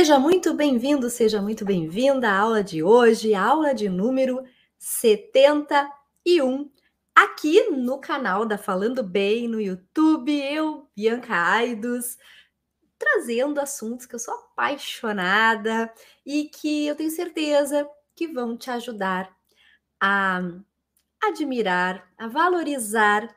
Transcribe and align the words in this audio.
Seja 0.00 0.18
muito 0.18 0.54
bem-vindo, 0.54 1.10
seja 1.10 1.42
muito 1.42 1.62
bem-vinda 1.62 2.30
à 2.30 2.38
aula 2.38 2.64
de 2.64 2.82
hoje, 2.82 3.34
aula 3.34 3.74
de 3.74 3.86
número 3.86 4.42
71, 4.78 6.70
aqui 7.14 7.68
no 7.68 7.98
canal 7.98 8.46
da 8.46 8.56
Falando 8.56 9.02
Bem 9.02 9.46
no 9.46 9.60
YouTube, 9.60 10.32
eu, 10.40 10.88
Bianca 10.96 11.34
Aidos, 11.34 12.16
trazendo 12.98 13.60
assuntos 13.60 14.06
que 14.06 14.14
eu 14.14 14.18
sou 14.18 14.32
apaixonada 14.32 15.92
e 16.24 16.44
que 16.44 16.86
eu 16.86 16.96
tenho 16.96 17.10
certeza 17.10 17.86
que 18.16 18.26
vão 18.26 18.56
te 18.56 18.70
ajudar 18.70 19.30
a 20.00 20.40
admirar, 21.22 22.10
a 22.16 22.26
valorizar 22.26 23.28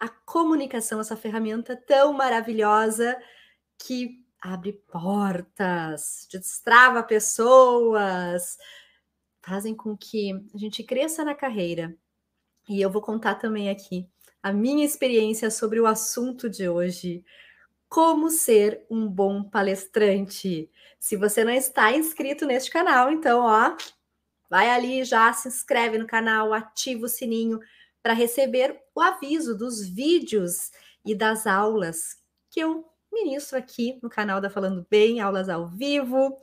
a 0.00 0.08
comunicação, 0.08 1.00
essa 1.00 1.18
ferramenta 1.18 1.76
tão 1.76 2.14
maravilhosa 2.14 3.14
que 3.76 4.26
abre 4.40 4.72
portas, 4.72 6.26
destrava 6.30 7.02
pessoas, 7.02 8.56
fazem 9.42 9.74
com 9.74 9.96
que 9.96 10.32
a 10.54 10.58
gente 10.58 10.82
cresça 10.82 11.24
na 11.24 11.34
carreira. 11.34 11.96
E 12.68 12.80
eu 12.80 12.90
vou 12.90 13.02
contar 13.02 13.36
também 13.36 13.70
aqui 13.70 14.08
a 14.42 14.52
minha 14.52 14.84
experiência 14.84 15.50
sobre 15.50 15.80
o 15.80 15.86
assunto 15.86 16.48
de 16.48 16.68
hoje. 16.68 17.24
Como 17.88 18.30
ser 18.30 18.84
um 18.90 19.08
bom 19.08 19.42
palestrante. 19.42 20.70
Se 21.00 21.16
você 21.16 21.42
não 21.42 21.52
está 21.52 21.92
inscrito 21.92 22.44
neste 22.44 22.70
canal, 22.70 23.10
então, 23.10 23.40
ó, 23.40 23.76
vai 24.50 24.68
ali 24.70 25.04
já, 25.04 25.32
se 25.32 25.48
inscreve 25.48 25.96
no 25.96 26.06
canal, 26.06 26.52
ativa 26.52 27.06
o 27.06 27.08
sininho 27.08 27.58
para 28.02 28.12
receber 28.12 28.78
o 28.94 29.00
aviso 29.00 29.56
dos 29.56 29.88
vídeos 29.88 30.70
e 31.04 31.14
das 31.14 31.46
aulas 31.46 32.18
que 32.50 32.60
eu 32.60 32.84
ministro 33.12 33.58
aqui 33.58 33.98
no 34.02 34.08
canal 34.08 34.40
da 34.40 34.50
Falando 34.50 34.86
Bem, 34.90 35.20
aulas 35.20 35.48
ao 35.48 35.68
vivo. 35.68 36.36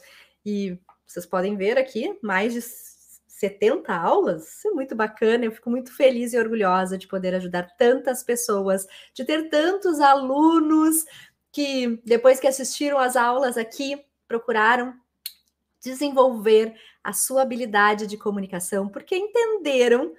E 0.45 0.77
vocês 1.05 1.25
podem 1.25 1.55
ver 1.55 1.77
aqui 1.77 2.17
mais 2.21 2.53
de 2.53 2.61
70 2.61 3.93
aulas. 3.93 4.57
Isso 4.57 4.67
é 4.67 4.71
muito 4.71 4.95
bacana. 4.95 5.45
Eu 5.45 5.51
fico 5.51 5.69
muito 5.69 5.91
feliz 5.91 6.33
e 6.33 6.39
orgulhosa 6.39 6.97
de 6.97 7.07
poder 7.07 7.35
ajudar 7.35 7.75
tantas 7.77 8.23
pessoas, 8.23 8.87
de 9.13 9.23
ter 9.25 9.49
tantos 9.49 9.99
alunos 9.99 11.05
que, 11.51 12.01
depois 12.05 12.39
que 12.39 12.47
assistiram 12.47 12.97
as 12.97 13.15
aulas 13.15 13.57
aqui, 13.57 14.03
procuraram 14.27 14.93
desenvolver 15.81 16.73
a 17.03 17.13
sua 17.13 17.43
habilidade 17.43 18.07
de 18.07 18.17
comunicação, 18.17 18.89
porque 18.89 19.15
entenderam 19.15 20.13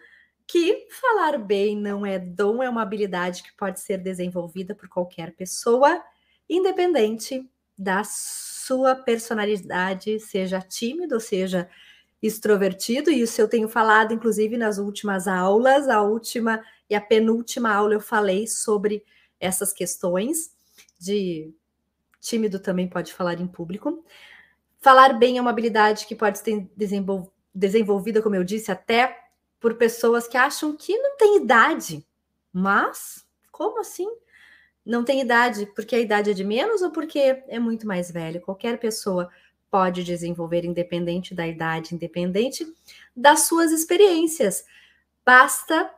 que 0.46 0.86
falar 0.90 1.38
bem 1.38 1.76
não 1.76 2.06
é 2.06 2.18
dom, 2.18 2.62
é 2.62 2.70
uma 2.70 2.82
habilidade 2.82 3.42
que 3.42 3.52
pode 3.56 3.80
ser 3.80 3.98
desenvolvida 3.98 4.74
por 4.74 4.88
qualquer 4.88 5.34
pessoa 5.34 6.00
independente 6.48 7.48
da 7.78 8.02
sua 8.04 8.94
personalidade, 8.94 10.18
seja 10.20 10.60
tímido, 10.60 11.20
seja 11.20 11.68
extrovertido, 12.22 13.10
e 13.10 13.20
isso 13.20 13.40
eu 13.40 13.48
tenho 13.48 13.68
falado, 13.68 14.14
inclusive, 14.14 14.56
nas 14.56 14.78
últimas 14.78 15.28
aulas, 15.28 15.88
a 15.88 16.02
última 16.02 16.62
e 16.88 16.94
a 16.94 17.00
penúltima 17.00 17.72
aula 17.72 17.94
eu 17.94 18.00
falei 18.00 18.46
sobre 18.46 19.04
essas 19.38 19.72
questões 19.72 20.50
de 20.98 21.52
tímido 22.20 22.58
também 22.58 22.88
pode 22.88 23.12
falar 23.12 23.40
em 23.40 23.46
público. 23.46 24.04
Falar 24.80 25.12
bem 25.14 25.38
é 25.38 25.40
uma 25.40 25.50
habilidade 25.50 26.06
que 26.06 26.14
pode 26.14 26.38
ser 26.38 26.68
desenvolvida, 27.54 28.22
como 28.22 28.34
eu 28.34 28.44
disse, 28.44 28.70
até 28.70 29.16
por 29.60 29.74
pessoas 29.74 30.26
que 30.26 30.36
acham 30.36 30.76
que 30.76 30.96
não 30.96 31.16
tem 31.16 31.36
idade. 31.36 32.06
Mas, 32.52 33.26
como 33.50 33.80
assim? 33.80 34.08
Não 34.86 35.04
tem 35.04 35.20
idade, 35.20 35.66
porque 35.74 35.96
a 35.96 36.00
idade 36.00 36.30
é 36.30 36.32
de 36.32 36.44
menos 36.44 36.80
ou 36.80 36.92
porque 36.92 37.18
é 37.48 37.58
muito 37.58 37.86
mais 37.86 38.10
velho. 38.10 38.40
Qualquer 38.40 38.78
pessoa 38.78 39.28
pode 39.68 40.04
desenvolver, 40.04 40.64
independente 40.64 41.34
da 41.34 41.46
idade, 41.46 41.94
independente 41.94 42.64
das 43.14 43.40
suas 43.40 43.72
experiências. 43.72 44.64
Basta 45.24 45.90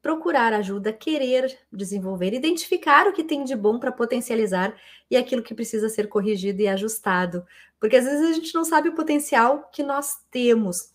procurar 0.00 0.52
ajuda, 0.52 0.92
querer 0.92 1.58
desenvolver, 1.72 2.32
identificar 2.32 3.06
o 3.06 3.12
que 3.12 3.24
tem 3.24 3.44
de 3.44 3.54
bom 3.54 3.78
para 3.78 3.92
potencializar 3.92 4.74
e 5.10 5.16
aquilo 5.16 5.42
que 5.42 5.54
precisa 5.54 5.88
ser 5.88 6.08
corrigido 6.08 6.62
e 6.62 6.68
ajustado. 6.68 7.44
Porque 7.78 7.96
às 7.96 8.04
vezes 8.04 8.30
a 8.30 8.32
gente 8.32 8.54
não 8.54 8.64
sabe 8.64 8.88
o 8.88 8.94
potencial 8.94 9.68
que 9.72 9.82
nós 9.82 10.14
temos 10.30 10.94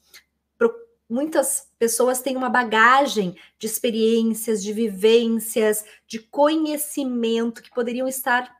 muitas 1.10 1.72
pessoas 1.78 2.22
têm 2.22 2.36
uma 2.36 2.50
bagagem 2.50 3.38
de 3.58 3.68
experiências, 3.68 4.64
de 4.64 4.74
vivências, 4.74 5.86
de 6.08 6.20
conhecimento 6.20 7.62
que 7.62 7.72
poderiam 7.72 8.08
estar 8.08 8.56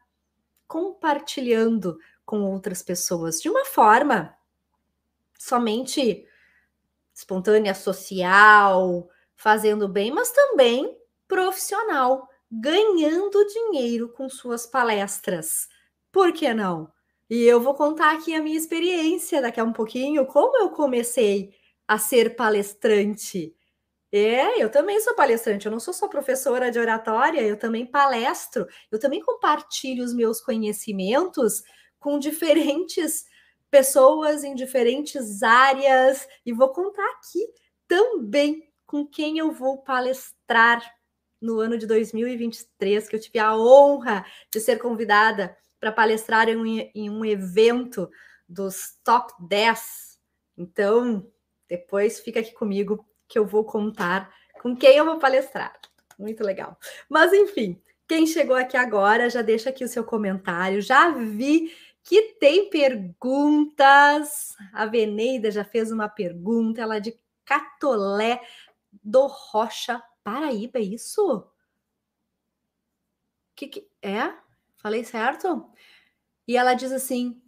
compartilhando 0.68 1.98
com 2.26 2.42
outras 2.44 2.82
pessoas 2.82 3.42
de 3.42 3.50
uma 3.50 3.66
forma 3.66 4.36
somente 5.38 6.26
espontânea, 7.14 7.74
social, 7.74 9.10
fazendo 9.36 9.88
bem, 9.88 10.12
mas 10.12 10.32
também 10.32 10.98
profissional, 11.28 12.28
ganhando 12.52 13.46
dinheiro 13.48 14.10
com 14.10 14.30
suas 14.30 14.66
palestras. 14.66 15.68
Por 16.12 16.34
que 16.34 16.54
não? 16.54 16.92
E 17.30 17.44
eu 17.44 17.60
vou 17.60 17.74
contar 17.74 18.16
aqui 18.16 18.34
a 18.36 18.42
minha 18.42 18.58
experiência 18.58 19.42
daqui 19.42 19.60
a 19.60 19.64
um 19.64 19.74
pouquinho, 19.74 20.26
como 20.26 20.58
eu 20.58 20.70
comecei 20.70 21.54
a 21.88 21.98
ser 21.98 22.36
palestrante. 22.36 23.56
É, 24.12 24.64
eu 24.64 24.70
também 24.70 25.00
sou 25.02 25.14
palestrante, 25.14 25.66
eu 25.66 25.72
não 25.72 25.80
sou 25.80 25.94
só 25.94 26.08
professora 26.08 26.72
de 26.72 26.80
oratória, 26.80 27.42
eu 27.42 27.58
também 27.58 27.86
palestro, 27.86 28.66
eu 28.92 29.00
também 29.00 29.22
compartilho 29.22 30.04
os 30.04 30.14
meus 30.14 30.40
conhecimentos 30.40 31.64
com 32.00 32.18
diferentes 32.18 33.26
pessoas 33.70 34.44
em 34.44 34.56
diferentes 34.56 35.44
áreas 35.44 36.28
e 36.46 36.54
vou 36.54 36.70
contar 36.70 37.06
aqui 37.18 37.46
também 37.88 38.72
com 38.86 39.06
quem 39.06 39.38
eu 39.38 39.52
vou 39.52 39.82
palestrar 39.82 40.82
no 41.42 41.60
ano 41.60 41.78
de 41.78 41.86
2023, 41.86 43.10
que 43.10 43.16
eu 43.16 43.20
tive 43.20 43.40
a 43.40 43.56
honra 43.56 44.26
de 44.52 44.60
ser 44.60 44.80
convidada 44.80 45.58
para 45.80 45.92
palestrar 45.92 46.48
em 46.48 46.56
um, 46.56 46.66
em 46.66 47.10
um 47.10 47.26
evento 47.26 48.10
dos 48.48 48.98
top 49.04 49.34
10. 49.48 50.20
Então, 50.58 51.30
depois 51.68 52.20
fica 52.20 52.40
aqui 52.40 52.54
comigo 52.54 53.06
que 53.28 53.38
eu 53.38 53.46
vou 53.46 53.64
contar 53.64 54.34
com 54.62 54.76
quem 54.76 54.98
eu 54.98 55.06
vou 55.06 55.20
palestrar. 55.20 55.74
Muito 56.18 56.44
legal. 56.44 56.78
Mas 57.10 57.34
enfim, 57.34 57.82
quem 58.08 58.26
chegou 58.26 58.56
aqui 58.56 58.78
agora, 58.78 59.30
já 59.30 59.42
deixa 59.42 59.70
aqui 59.70 59.84
o 59.84 59.88
seu 59.88 60.04
comentário. 60.04 60.82
Já 60.82 61.10
vi 61.10 61.74
que 62.04 62.34
tem 62.40 62.70
perguntas. 62.70 64.56
A 64.72 64.86
Veneida 64.86 65.52
já 65.52 65.66
fez 65.66 65.92
uma 65.92 66.08
pergunta, 66.08 66.82
ela 66.82 66.98
é 66.98 67.00
de 67.00 67.20
Catolé 67.44 68.42
do 69.04 69.28
Rocha, 69.28 70.02
Paraíba, 70.24 70.80
é 70.80 70.84
isso? 70.84 71.48
Que, 73.56 73.68
que 73.68 73.90
é? 74.02 74.34
Falei 74.78 75.04
certo? 75.04 75.70
E 76.48 76.58
ela 76.58 76.74
diz 76.74 76.92
assim: 76.92 77.42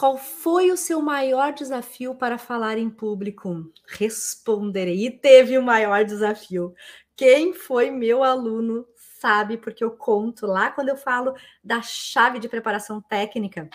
qual 0.00 0.16
foi 0.16 0.70
o 0.70 0.78
seu 0.78 1.02
maior 1.02 1.52
desafio 1.52 2.14
para 2.14 2.38
falar 2.38 2.78
em 2.78 2.88
público? 2.88 3.70
Responderei. 3.86 5.04
E 5.04 5.10
teve 5.10 5.58
o 5.58 5.62
maior 5.62 6.06
desafio. 6.06 6.74
Quem 7.14 7.52
foi 7.52 7.90
meu 7.90 8.24
aluno 8.24 8.88
sabe, 8.96 9.58
porque 9.58 9.84
eu 9.84 9.90
conto 9.90 10.46
lá 10.46 10.70
quando 10.70 10.88
eu 10.88 10.96
falo 10.96 11.34
da 11.62 11.82
chave 11.82 12.38
de 12.38 12.48
preparação 12.48 13.02
técnica, 13.02 13.68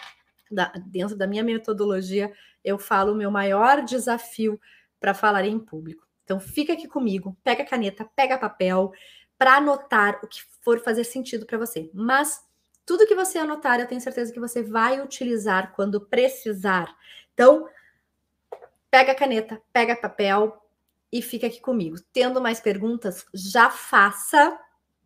da, 0.49 0.73
dentro 0.87 1.15
da 1.15 1.27
minha 1.27 1.43
metodologia, 1.43 2.33
eu 2.63 2.79
falo 2.79 3.11
o 3.11 3.15
meu 3.15 3.29
maior 3.29 3.83
desafio 3.83 4.59
para 4.99 5.13
falar 5.13 5.45
em 5.45 5.59
público. 5.59 6.07
Então, 6.23 6.39
fica 6.39 6.73
aqui 6.73 6.87
comigo, 6.87 7.37
pega 7.43 7.63
caneta, 7.63 8.03
pega 8.15 8.35
papel, 8.35 8.91
para 9.37 9.57
anotar 9.57 10.19
o 10.23 10.27
que 10.27 10.41
for 10.63 10.79
fazer 10.79 11.03
sentido 11.03 11.45
para 11.45 11.59
você. 11.59 11.87
Mas 11.93 12.41
tudo 12.85 13.07
que 13.07 13.15
você 13.15 13.37
anotar, 13.37 13.79
eu 13.79 13.87
tenho 13.87 13.99
certeza 13.99 14.31
que 14.31 14.39
você 14.39 14.61
vai 14.61 15.01
utilizar 15.01 15.73
quando 15.73 15.99
precisar. 15.99 16.95
Então, 17.33 17.67
pega 18.91 19.11
a 19.11 19.15
caneta, 19.15 19.61
pega 19.73 19.95
papel 19.95 20.61
e 21.11 21.21
fica 21.21 21.47
aqui 21.47 21.59
comigo. 21.59 21.97
Tendo 22.13 22.41
mais 22.41 22.59
perguntas, 22.59 23.25
já 23.33 23.69
faça, 23.69 24.59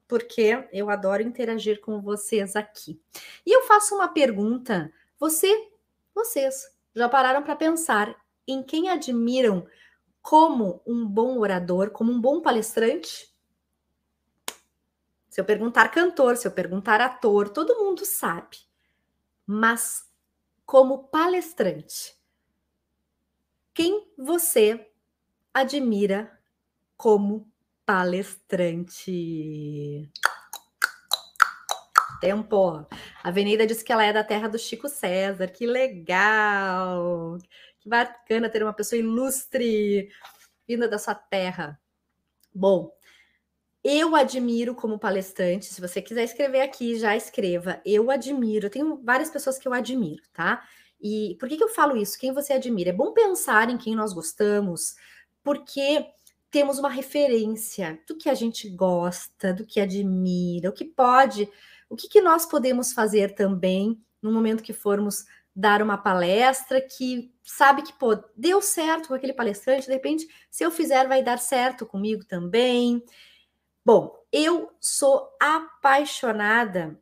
porque 0.08 0.68
eu 0.74 0.90
adoro 0.90 1.24
interagir 1.24 1.80
com 1.80 2.02
vocês 2.02 2.56
aqui. 2.56 3.02
E 3.46 3.56
eu 3.56 3.62
faço 3.64 3.96
uma 3.96 4.08
pergunta. 4.08 4.92
Você, 5.18 5.70
vocês, 6.14 6.76
já 6.94 7.08
pararam 7.08 7.44
para 7.44 7.56
pensar 7.56 8.16
em 8.48 8.62
quem 8.64 8.90
admiram 8.90 9.66
como 10.22 10.82
um 10.86 11.06
bom 11.06 11.38
orador, 11.40 11.92
como 11.92 12.12
um 12.12 12.20
bom 12.20 12.42
palestrante? 12.42 13.30
Se 15.30 15.40
eu 15.40 15.46
perguntar 15.46 15.90
cantor, 15.90 16.38
se 16.38 16.48
eu 16.48 16.52
perguntar 16.52 17.00
ator, 17.00 17.50
todo 17.50 17.78
mundo 17.78 18.04
sabe. 18.06 18.58
Mas 19.46 20.10
como 20.66 21.08
palestrante, 21.08 22.18
quem 23.74 24.12
você 24.18 24.90
admira 25.54 26.38
como 26.98 27.50
palestrante? 27.86 30.12
Tempo. 32.20 32.86
A 33.24 33.32
Venida 33.32 33.66
disse 33.66 33.84
que 33.84 33.94
ela 33.94 34.04
é 34.04 34.12
da 34.12 34.24
terra 34.24 34.50
do 34.50 34.60
Chico 34.60 34.90
César. 34.90 35.48
Que 35.48 35.66
legal! 35.66 37.38
Que 37.80 37.88
bacana 37.88 38.50
ter 38.50 38.62
uma 38.62 38.74
pessoa 38.74 39.00
ilustre 39.00 40.10
vinda 40.68 40.88
da 40.88 41.00
sua 41.00 41.16
terra. 41.16 41.80
Bom, 42.54 42.92
eu 43.90 44.16
admiro 44.16 44.76
como 44.76 45.00
palestrante. 45.00 45.66
Se 45.66 45.82
você 45.82 46.00
quiser 46.00 46.24
escrever 46.24 46.62
aqui, 46.62 47.00
já 47.00 47.16
escreva. 47.16 47.82
Eu 47.84 48.12
admiro. 48.12 48.68
Eu 48.68 48.70
tenho 48.70 49.02
várias 49.04 49.32
pessoas 49.32 49.58
que 49.58 49.68
eu 49.68 49.74
admiro, 49.74 50.22
tá? 50.32 50.64
E 51.02 51.36
por 51.40 51.50
que, 51.50 51.58
que 51.58 51.64
eu 51.64 51.70
falo 51.70 51.98
isso? 51.98 52.20
Quem 52.20 52.32
você 52.32 52.54
admira? 52.54 52.92
É 52.92 52.94
bom 52.94 53.14
pensar 53.14 53.70
em 53.70 53.78
quem 53.78 53.96
nós 53.96 54.14
gostamos, 54.14 54.96
porque 55.44 56.06
temos 56.52 56.78
uma 56.78 56.90
referência 56.90 58.00
do 58.08 58.16
que 58.16 58.30
a 58.30 58.34
gente 58.36 58.70
gosta, 58.70 59.54
do 59.54 59.66
que 59.66 59.80
admira, 59.80 60.70
o 60.70 60.74
que 60.74 60.86
pode, 60.86 61.50
o 61.90 61.96
que, 61.96 62.08
que 62.08 62.22
nós 62.22 62.46
podemos 62.46 62.94
fazer 62.94 63.34
também 63.34 64.00
no 64.22 64.32
momento 64.32 64.64
que 64.64 64.74
formos 64.74 65.26
dar 65.56 65.82
uma 65.82 65.98
palestra 65.98 66.80
que 66.80 67.34
sabe 67.44 67.82
que 67.82 67.94
pô, 67.94 68.16
deu 68.36 68.62
certo 68.62 69.08
com 69.08 69.14
aquele 69.16 69.34
palestrante, 69.34 69.88
de 69.88 69.94
repente, 69.94 70.28
se 70.50 70.64
eu 70.64 70.70
fizer, 70.70 71.08
vai 71.08 71.24
dar 71.24 71.40
certo 71.40 71.86
comigo 71.86 72.24
também. 72.24 73.04
Bom, 73.86 74.24
eu 74.32 74.72
sou 74.80 75.36
apaixonada 75.40 77.00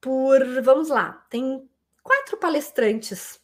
por, 0.00 0.40
vamos 0.62 0.88
lá, 0.88 1.24
tem 1.28 1.68
quatro 2.02 2.36
palestrantes 2.36 3.40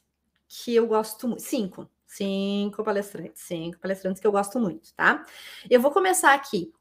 que 0.49 0.75
eu 0.75 0.87
gosto 0.87 1.29
muito, 1.29 1.43
cinco, 1.43 1.89
cinco 2.07 2.83
palestrantes, 2.83 3.43
cinco 3.43 3.79
palestrantes 3.79 4.21
que 4.21 4.27
eu 4.27 4.33
gosto 4.33 4.59
muito, 4.59 4.93
tá? 4.95 5.25
Eu 5.69 5.81
vou 5.81 5.91
começar 5.91 6.35
aqui 6.35 6.73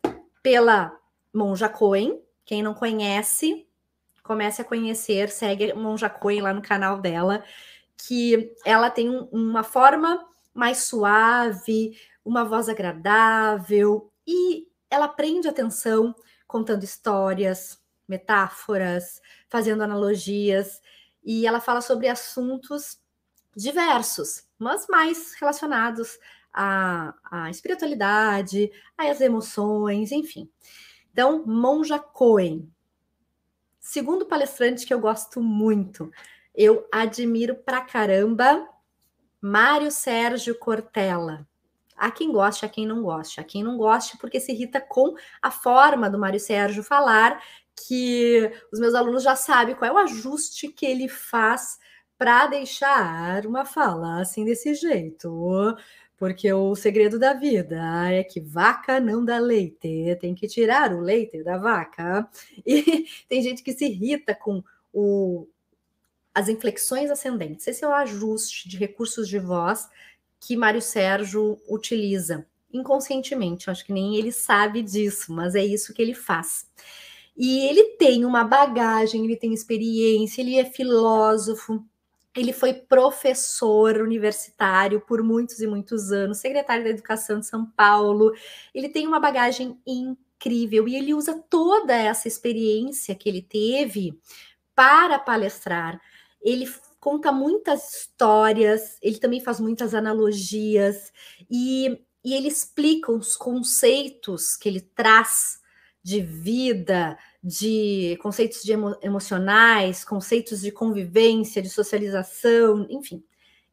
pela 0.42 0.98
Monja 1.34 1.68
Cohen, 1.68 2.22
quem 2.46 2.64
não 2.64 2.74
conhece, 2.74 3.68
comece 4.24 4.62
a 4.62 4.66
conhecer, 4.66 5.30
segue 5.30 5.72
a 5.72 5.76
Monja 5.76 6.10
Cohen 6.10 6.42
lá 6.42 6.54
no 6.54 6.62
canal 6.62 7.00
dela, 7.00 7.44
que 7.98 8.54
ela 8.66 8.90
tem 8.90 9.10
um, 9.10 9.24
uma 9.32 9.64
forma 9.64 10.26
mais 10.54 10.84
suave, 10.84 11.98
uma 12.24 12.44
voz 12.44 12.70
agradável 12.70 14.12
e 14.26 14.67
ela 14.90 15.08
prende 15.08 15.48
atenção 15.48 16.16
contando 16.48 16.84
histórias, 16.84 17.82
metáforas, 18.08 19.22
fazendo 19.50 19.84
analogias 19.84 20.82
e 21.24 21.46
ela 21.46 21.60
fala 21.60 21.82
sobre 21.82 22.08
assuntos 22.08 23.00
diversos, 23.56 24.48
mas 24.58 24.88
mais 24.88 25.34
relacionados 25.34 26.18
à, 26.54 27.14
à 27.24 27.50
espiritualidade, 27.50 28.72
às 28.98 29.20
emoções, 29.20 30.12
enfim. 30.12 30.50
Então, 31.12 31.44
Monja 31.46 32.00
Cohen. 32.00 32.72
Segundo 33.80 34.26
palestrante 34.26 34.86
que 34.86 34.94
eu 34.94 35.00
gosto 35.00 35.42
muito, 35.42 36.12
eu 36.54 36.88
admiro 36.92 37.56
pra 37.56 37.82
caramba, 37.82 38.68
Mário 39.42 39.92
Sérgio 39.92 40.58
Cortella. 40.58 41.48
Há 41.98 42.12
quem 42.12 42.32
goste, 42.32 42.66
há 42.66 42.70
quem 42.70 42.86
não 42.86 43.02
goste. 43.02 43.40
Há 43.40 43.44
quem 43.44 43.64
não 43.64 43.78
goste 43.78 44.18
porque 44.18 44.40
se 44.40 44.52
irrita 44.52 44.80
com 44.80 45.16
a 45.42 45.50
forma 45.50 46.10
do 46.10 46.20
Mário 46.20 46.40
Sérgio 46.40 46.84
falar 46.84 47.42
que 47.76 48.52
os 48.72 48.80
meus 48.80 48.94
alunos 48.94 49.24
já 49.24 49.36
sabem 49.36 49.76
qual 49.76 49.90
é 49.90 49.94
o 49.94 49.98
ajuste 49.98 50.68
que 50.68 50.86
ele 50.86 51.08
faz 51.08 51.78
para 52.18 52.48
deixar 52.48 53.46
uma 53.46 53.66
fala 53.66 54.22
assim 54.22 54.44
desse 54.44 54.74
jeito. 54.74 55.76
Porque 56.18 56.52
o 56.52 56.76
segredo 56.76 57.20
da 57.20 57.34
vida 57.34 57.80
é 58.12 58.24
que 58.24 58.40
vaca 58.42 59.00
não 59.00 59.24
dá 59.24 59.38
leite, 59.38 60.18
tem 60.20 60.34
que 60.34 60.48
tirar 60.48 60.92
o 60.92 61.00
leite 61.00 61.44
da 61.44 61.58
vaca. 61.58 62.28
E 62.66 63.06
tem 63.30 63.42
gente 63.42 63.62
que 63.62 63.72
se 63.72 63.86
irrita 63.86 64.34
com 64.34 64.64
o, 64.92 65.48
as 66.34 66.50
inflexões 66.50 67.12
ascendentes. 67.12 67.68
Esse 67.68 67.86
é 67.86 67.88
o 67.88 67.94
ajuste 67.94 68.68
de 68.68 68.78
recursos 68.78 69.28
de 69.28 69.38
voz 69.38 69.88
que 70.40 70.56
Mário 70.56 70.82
Sérgio 70.82 71.58
utiliza 71.70 72.46
inconscientemente. 72.72 73.70
Acho 73.70 73.86
que 73.86 73.94
nem 73.94 74.16
ele 74.16 74.32
sabe 74.32 74.82
disso, 74.82 75.34
mas 75.34 75.56
é 75.56 75.66
isso 75.66 75.94
que 75.94 76.02
ele 76.02 76.14
faz. 76.14 76.68
E 77.36 77.60
ele 77.68 77.96
tem 77.98 78.26
uma 78.26 78.44
bagagem, 78.44 79.24
ele 79.24 79.36
tem 79.36 79.54
experiência, 79.54 80.42
ele 80.42 80.58
é 80.58 80.66
filósofo, 80.66 81.84
ele 82.36 82.52
foi 82.52 82.74
professor 82.74 83.98
universitário 83.98 85.02
por 85.02 85.22
muitos 85.22 85.60
e 85.60 85.68
muitos 85.68 86.12
anos, 86.12 86.40
secretário 86.40 86.84
da 86.84 86.90
Educação 86.90 87.40
de 87.40 87.48
São 87.48 87.66
Paulo. 87.66 88.32
Ele 88.74 88.90
tem 88.90 89.08
uma 89.08 89.20
bagagem 89.20 89.80
incrível 89.86 90.88
e 90.88 90.96
ele 90.96 91.14
usa 91.14 91.44
toda 91.50 91.96
essa 91.96 92.28
experiência 92.28 93.16
que 93.16 93.30
ele 93.30 93.42
teve 93.42 94.20
para 94.76 95.18
palestrar. 95.20 96.00
Ele 96.42 96.68
conta 97.00 97.32
muitas 97.32 97.94
histórias, 97.94 98.98
ele 99.02 99.18
também 99.18 99.42
faz 99.42 99.60
muitas 99.60 99.94
analogias 99.94 101.12
e, 101.50 102.02
e 102.24 102.34
ele 102.34 102.48
explica 102.48 103.12
os 103.12 103.36
conceitos 103.36 104.56
que 104.56 104.68
ele 104.68 104.82
traz 104.82 105.60
de 106.04 106.22
vida, 106.22 107.18
de 107.44 108.18
conceitos 108.22 108.64
de 108.64 108.72
emo 108.72 108.96
emocionais, 109.02 110.06
conceitos 110.06 110.62
de 110.62 110.72
convivência, 110.72 111.62
de 111.62 111.70
socialização, 111.70 112.88
enfim. 112.90 113.24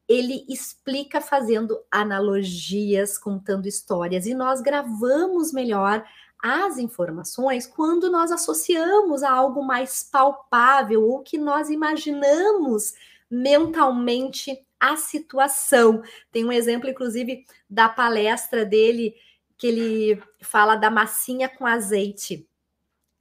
Ele 0.07 0.45
explica 0.47 1.19
fazendo 1.19 1.79
analogias, 1.89 3.17
contando 3.17 3.67
histórias, 3.67 4.25
e 4.27 4.33
nós 4.33 4.61
gravamos 4.61 5.51
melhor 5.51 6.05
as 6.43 6.77
informações 6.77 7.65
quando 7.65 8.11
nós 8.11 8.31
associamos 8.31 9.23
a 9.23 9.31
algo 9.31 9.63
mais 9.63 10.03
palpável 10.03 11.03
ou 11.03 11.23
que 11.23 11.37
nós 11.37 11.69
imaginamos 11.69 12.93
mentalmente 13.29 14.65
a 14.79 14.95
situação. 14.95 16.01
Tem 16.31 16.45
um 16.45 16.51
exemplo, 16.51 16.89
inclusive, 16.89 17.45
da 17.69 17.89
palestra 17.89 18.65
dele 18.65 19.15
que 19.57 19.67
ele 19.67 20.21
fala 20.41 20.75
da 20.75 20.89
massinha 20.89 21.49
com 21.49 21.65
azeite. 21.65 22.47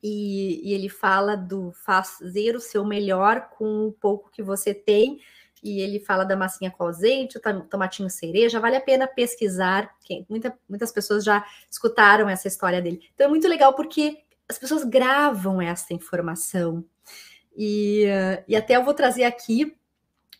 E, 0.02 0.68
e, 0.68 0.74
ele 0.74 0.88
fala 0.90 1.34
do 1.34 1.72
fazer 1.72 2.54
o 2.54 2.60
seu 2.60 2.84
melhor 2.84 3.48
com 3.56 3.86
o 3.86 3.92
pouco 3.92 4.30
que 4.30 4.42
você 4.42 4.74
tem. 4.74 5.18
E 5.62 5.80
ele 5.80 5.98
fala 5.98 6.24
da 6.24 6.36
massinha 6.36 6.70
com 6.70 6.84
azeite, 6.84 7.40
tomatinho 7.70 8.10
cereja. 8.10 8.60
Vale 8.60 8.76
a 8.76 8.80
pena 8.82 9.06
pesquisar. 9.06 9.90
Muita, 10.28 10.54
muitas 10.68 10.92
pessoas 10.92 11.24
já 11.24 11.42
escutaram 11.70 12.28
essa 12.28 12.46
história 12.46 12.82
dele. 12.82 13.00
Então 13.14 13.26
é 13.26 13.30
muito 13.30 13.48
legal 13.48 13.72
porque 13.72 14.18
as 14.46 14.58
pessoas 14.58 14.84
gravam 14.84 15.62
essa 15.62 15.94
informação. 15.94 16.84
E, 17.56 18.04
e 18.46 18.54
até 18.54 18.76
eu 18.76 18.84
vou 18.84 18.92
trazer 18.92 19.24
aqui 19.24 19.74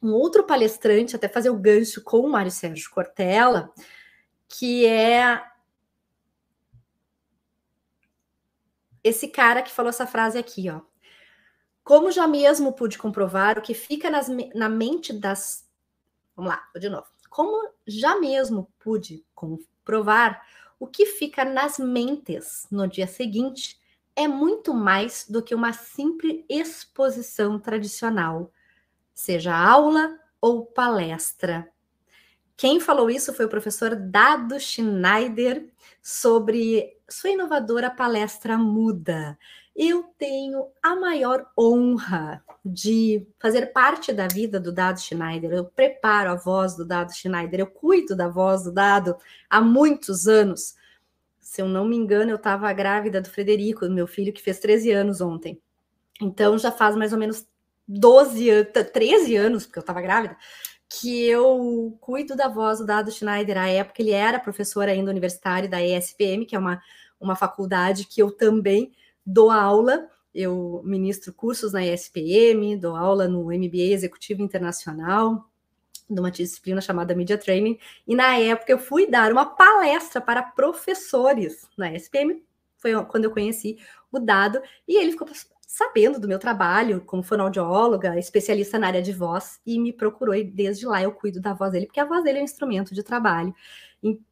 um 0.05 0.13
outro 0.13 0.45
palestrante, 0.45 1.17
até 1.17 1.29
fazer 1.29 1.49
o 1.49 1.59
gancho 1.59 2.03
com 2.03 2.21
o 2.21 2.29
Mário 2.29 2.51
Sérgio 2.51 2.91
Cortella, 2.91 3.73
que 4.47 4.87
é 4.87 5.43
esse 9.03 9.29
cara 9.29 9.63
que 9.63 9.73
falou 9.73 9.89
essa 9.89 10.07
frase 10.07 10.37
aqui, 10.39 10.69
ó. 10.69 10.83
Como 11.83 12.11
já 12.11 12.27
mesmo 12.27 12.73
pude 12.73 12.99
comprovar, 12.99 13.59
o 13.59 13.63
que 13.63 13.75
fica 13.75 14.11
nas, 14.11 14.29
na 14.55 14.69
mente 14.69 15.13
das. 15.13 15.69
Vamos 16.37 16.53
lá, 16.53 16.63
de 16.79 16.89
novo. 16.89 17.07
Como 17.31 17.71
já 17.87 18.19
mesmo 18.19 18.71
pude 18.79 19.25
comprovar, 19.35 20.43
o 20.79 20.87
que 20.87 21.07
fica 21.07 21.45
nas 21.45 21.79
mentes 21.79 22.67
no 22.71 22.87
dia 22.87 23.07
seguinte 23.07 23.81
é 24.17 24.29
muito 24.29 24.73
mais 24.73 25.27
do 25.29 25.43
que 25.43 25.55
uma 25.55 25.73
simples 25.73 26.45
exposição 26.49 27.59
tradicional, 27.59 28.53
seja 29.15 29.57
aula 29.57 30.19
ou 30.41 30.67
palestra. 30.67 31.69
Quem 32.57 32.79
falou 32.79 33.11
isso 33.11 33.33
foi 33.33 33.47
o 33.47 33.49
professor 33.49 33.97
Dado 33.97 34.59
Schneider 34.61 35.69
sobre 36.03 36.97
sua 37.09 37.31
inovadora 37.31 37.91
palestra 37.91 38.57
Muda. 38.59 39.39
Eu 39.75 40.05
tenho 40.17 40.69
a 40.83 40.95
maior 40.95 41.51
honra 41.59 42.45
de 42.65 43.27
fazer 43.41 43.73
parte 43.73 44.13
da 44.13 44.29
vida 44.29 44.61
do 44.61 44.71
Dado 44.71 45.01
Schneider. 45.01 45.53
Eu 45.53 45.65
preparo 45.65 46.31
a 46.31 46.37
voz 46.37 46.77
do 46.77 46.85
Dado 46.85 47.13
Schneider, 47.13 47.61
eu 47.61 47.67
cuido 47.67 48.15
da 48.15 48.29
voz 48.29 48.63
do 48.65 48.73
Dado 48.73 49.17
há 49.51 49.61
muitos 49.61 50.29
anos. 50.29 50.77
Se 51.41 51.61
eu 51.61 51.69
não 51.69 51.85
me 51.85 51.97
engano, 51.97 52.31
eu 52.31 52.37
estava 52.37 52.73
grávida 52.73 53.21
do 53.21 53.29
Frederico, 53.29 53.89
meu 53.89 54.07
filho, 54.07 54.33
que 54.33 54.41
fez 54.41 54.61
13 54.61 54.93
anos 54.93 55.21
ontem. 55.21 55.61
Então 56.21 56.57
já 56.57 56.71
faz 56.71 56.95
mais 56.95 57.13
ou 57.13 57.19
menos 57.19 57.47
12 57.87 58.51
anos, 58.51 58.73
13 58.93 59.37
anos, 59.37 59.67
porque 59.67 59.79
eu 59.79 59.83
estava 59.83 60.01
grávida, 60.01 60.37
que 60.89 61.25
eu 61.27 61.97
cuido 62.01 62.37
da 62.37 62.49
voz 62.49 62.79
do 62.79 62.87
Dado 62.87 63.11
Schneider. 63.11 63.59
À 63.59 63.69
época, 63.69 64.01
ele 64.01 64.13
era 64.13 64.39
professor 64.39 64.89
ainda 64.89 65.11
universitário 65.11 65.69
da 65.69 65.83
ESPM, 65.83 66.47
que 66.47 66.57
é 66.57 66.59
uma, 66.59 66.81
uma 67.21 67.37
faculdade 67.37 68.07
que 68.07 68.23
eu 68.23 68.31
também 68.31 68.93
dou 69.25 69.51
aula. 69.51 70.09
Eu 70.35 70.83
ministro 70.85 71.33
cursos 71.33 71.73
na 71.73 71.85
ESPM, 71.85 72.77
dou 72.77 72.97
aula 72.97 73.29
no 73.29 73.47
MBA 73.47 73.93
Executivo 73.93 74.43
Internacional, 74.43 75.49
numa 76.09 76.31
disciplina 76.31 76.81
chamada 76.81 77.15
Media 77.15 77.39
Training. 77.39 77.79
E 78.07 78.15
na 78.15 78.37
época 78.37 78.73
eu 78.73 78.79
fui 78.79 79.07
dar 79.07 79.33
uma 79.33 79.47
palestra 79.47 80.21
para 80.21 80.43
professores 80.43 81.69
na 81.77 81.93
ESPM. 81.93 82.43
Foi 82.79 82.93
quando 83.07 83.25
eu 83.25 83.31
conheci 83.31 83.79
o 84.13 84.19
Dado, 84.19 84.61
e 84.87 84.97
ele 84.97 85.13
ficou 85.13 85.27
sabendo 85.75 86.21
do 86.21 86.29
meu 86.29 86.39
trabalho 86.39 87.01
como 87.01 87.21
fonoaudióloga, 87.21 88.17
especialista 88.17 88.79
na 88.79 88.87
área 88.87 89.03
de 89.03 89.13
voz, 89.13 89.61
e 89.67 89.77
me 89.77 89.93
procurou 89.93 90.33
e 90.33 90.45
desde 90.45 90.87
lá 90.87 91.03
eu 91.03 91.11
cuido 91.11 91.41
da 91.41 91.53
voz 91.53 91.73
dele, 91.73 91.87
porque 91.87 91.99
a 91.99 92.05
voz 92.05 92.23
dele 92.23 92.39
é 92.39 92.41
um 92.43 92.45
instrumento 92.45 92.95
de 92.95 93.03
trabalho. 93.03 93.53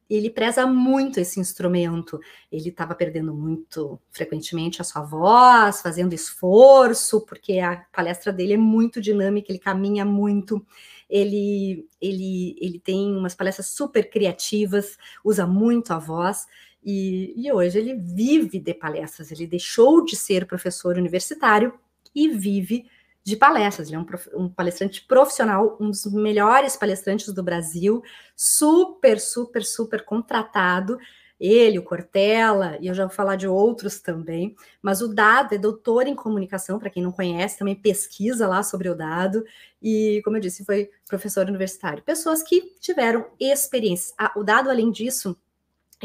Ele 0.09 0.29
preza 0.29 0.65
muito 0.65 1.19
esse 1.19 1.41
instrumento. 1.41 2.17
Ele 2.49 2.69
estava 2.69 2.95
perdendo 2.95 3.33
muito 3.33 3.99
frequentemente 4.09 4.79
a 4.79 4.85
sua 4.85 5.01
voz, 5.01 5.81
fazendo 5.81 6.13
esforço, 6.13 7.25
porque 7.25 7.59
a 7.59 7.83
palestra 7.91 8.31
dele 8.31 8.53
é 8.53 8.57
muito 8.57 9.01
dinâmica, 9.01 9.51
ele 9.51 9.59
caminha 9.59 10.05
muito. 10.05 10.65
Ele, 11.09 11.85
ele, 11.99 12.55
ele 12.61 12.79
tem 12.79 13.17
umas 13.17 13.35
palestras 13.35 13.67
super 13.67 14.09
criativas, 14.09 14.97
usa 15.25 15.45
muito 15.45 15.91
a 15.91 15.99
voz. 15.99 16.45
E, 16.83 17.33
e 17.35 17.51
hoje 17.51 17.79
ele 17.79 17.95
vive 17.95 18.59
de 18.59 18.73
palestras, 18.73 19.31
ele 19.31 19.47
deixou 19.47 20.03
de 20.03 20.15
ser 20.15 20.45
professor 20.45 20.97
universitário 20.97 21.73
e 22.13 22.29
vive 22.29 22.85
de 23.23 23.37
palestras. 23.37 23.87
Ele 23.87 23.95
é 23.95 23.99
um, 23.99 24.05
um, 24.43 24.49
palestrante 24.49 25.05
profissional, 25.05 25.77
um 25.79 25.89
dos 25.89 26.05
melhores 26.11 26.75
palestrantes 26.75 27.31
do 27.33 27.41
Brasil, 27.41 28.03
super, 28.35 29.19
super, 29.19 29.63
super 29.63 30.03
contratado. 30.03 30.97
Ele, 31.39 31.79
o 31.79 31.83
Cortella, 31.83 32.77
e 32.79 32.87
eu 32.87 32.93
já 32.93 33.05
vou 33.05 33.13
falar 33.13 33.35
de 33.35 33.47
outros 33.47 33.99
também, 33.99 34.55
mas 34.81 35.01
o 35.01 35.09
Dado 35.09 35.53
é 35.53 35.57
doutor 35.57 36.07
em 36.07 36.15
comunicação, 36.15 36.79
para 36.79 36.89
quem 36.89 37.03
não 37.03 37.11
conhece, 37.11 37.57
também 37.57 37.75
pesquisa 37.75 38.47
lá 38.47 38.63
sobre 38.63 38.87
o 38.87 38.95
Dado, 38.95 39.43
e, 39.81 40.21
como 40.23 40.37
eu 40.37 40.41
disse, 40.41 40.63
foi 40.63 40.89
professor 41.09 41.45
universitário. 41.47 42.03
Pessoas 42.03 42.41
que 42.43 42.73
tiveram 42.79 43.25
experiência. 43.37 44.13
Ah, 44.17 44.31
o 44.37 44.43
Dado, 44.43 44.69
além 44.69 44.89
disso, 44.89 45.35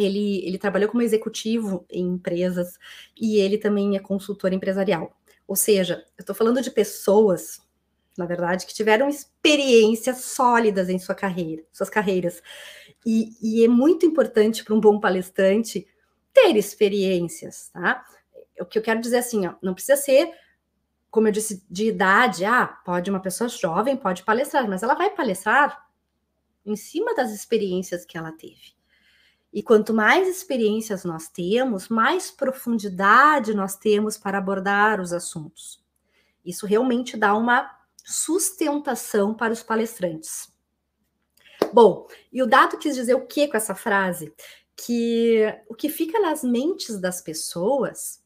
ele, 0.05 0.47
ele 0.47 0.59
trabalhou 0.59 0.89
como 0.89 1.03
executivo 1.03 1.85
em 1.91 2.07
empresas 2.07 2.79
e 3.17 3.39
ele 3.39 3.59
também 3.59 3.97
é 3.97 4.01
consultor 4.01 4.53
empresarial. 4.53 5.17
Ou 5.47 5.57
seja, 5.57 6.05
eu 6.17 6.23
estou 6.23 6.35
falando 6.35 6.61
de 6.61 6.71
pessoas, 6.71 7.61
na 8.17 8.27
verdade, 8.27 8.67
que 8.67 8.75
tiveram 8.75 9.09
experiências 9.09 10.19
sólidas 10.19 10.89
em 10.89 10.99
sua 10.99 11.15
carreira, 11.15 11.65
suas 11.73 11.89
carreiras. 11.89 12.43
E, 13.05 13.31
e 13.41 13.65
é 13.65 13.69
muito 13.69 14.05
importante 14.05 14.63
para 14.63 14.75
um 14.75 14.81
bom 14.81 15.01
palestrante 15.01 15.87
ter 16.33 16.57
experiências, 16.57 17.71
tá? 17.71 18.05
O 18.61 18.67
que 18.67 18.79
eu 18.79 18.83
quero 18.83 19.01
dizer 19.01 19.19
assim, 19.19 19.47
ó, 19.47 19.55
não 19.63 19.73
precisa 19.73 19.97
ser, 19.97 20.31
como 21.11 21.29
eu 21.29 21.33
disse, 21.33 21.65
de 21.71 21.87
idade. 21.87 22.45
Ah, 22.45 22.67
pode 22.67 23.09
uma 23.09 23.21
pessoa 23.21 23.49
jovem 23.49 23.97
pode 23.97 24.25
palestrar, 24.25 24.69
mas 24.69 24.83
ela 24.83 24.95
vai 24.95 25.11
palestrar 25.11 25.89
em 26.67 26.77
cima 26.77 27.15
das 27.15 27.33
experiências 27.33 28.05
que 28.05 28.19
ela 28.19 28.33
teve. 28.33 28.78
E 29.53 29.63
quanto 29.63 29.95
mais 29.95 30.29
experiências 30.29 31.05
nós 31.05 31.29
temos, 31.29 31.89
mais 31.89 32.31
profundidade 32.31 33.55
nós 33.55 33.77
temos 33.77 34.19
para 34.19 34.39
abordar 34.39 35.01
os 35.01 35.13
assuntos. 35.13 35.83
Isso 36.45 36.67
realmente 36.67 37.17
dá 37.17 37.35
uma 37.35 37.71
sustentação 38.05 39.35
para 39.35 39.53
os 39.53 39.63
palestrantes. 39.63 40.53
Bom, 41.73 42.07
e 42.33 42.43
o 42.43 42.47
dado 42.47 42.79
quis 42.79 42.95
dizer 42.95 43.15
o 43.15 43.27
que 43.27 43.49
com 43.49 43.57
essa 43.57 43.75
frase? 43.75 44.33
Que 44.77 45.43
o 45.69 45.75
que 45.75 45.89
fica 45.89 46.21
nas 46.21 46.43
mentes 46.43 46.99
das 46.99 47.21
pessoas 47.21 48.23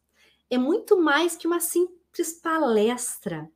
é 0.50 0.59
muito 0.59 1.00
mais 1.00 1.35
que 1.35 1.47
uma 1.47 1.61
simples 1.61 2.33
palestra. 2.43 3.50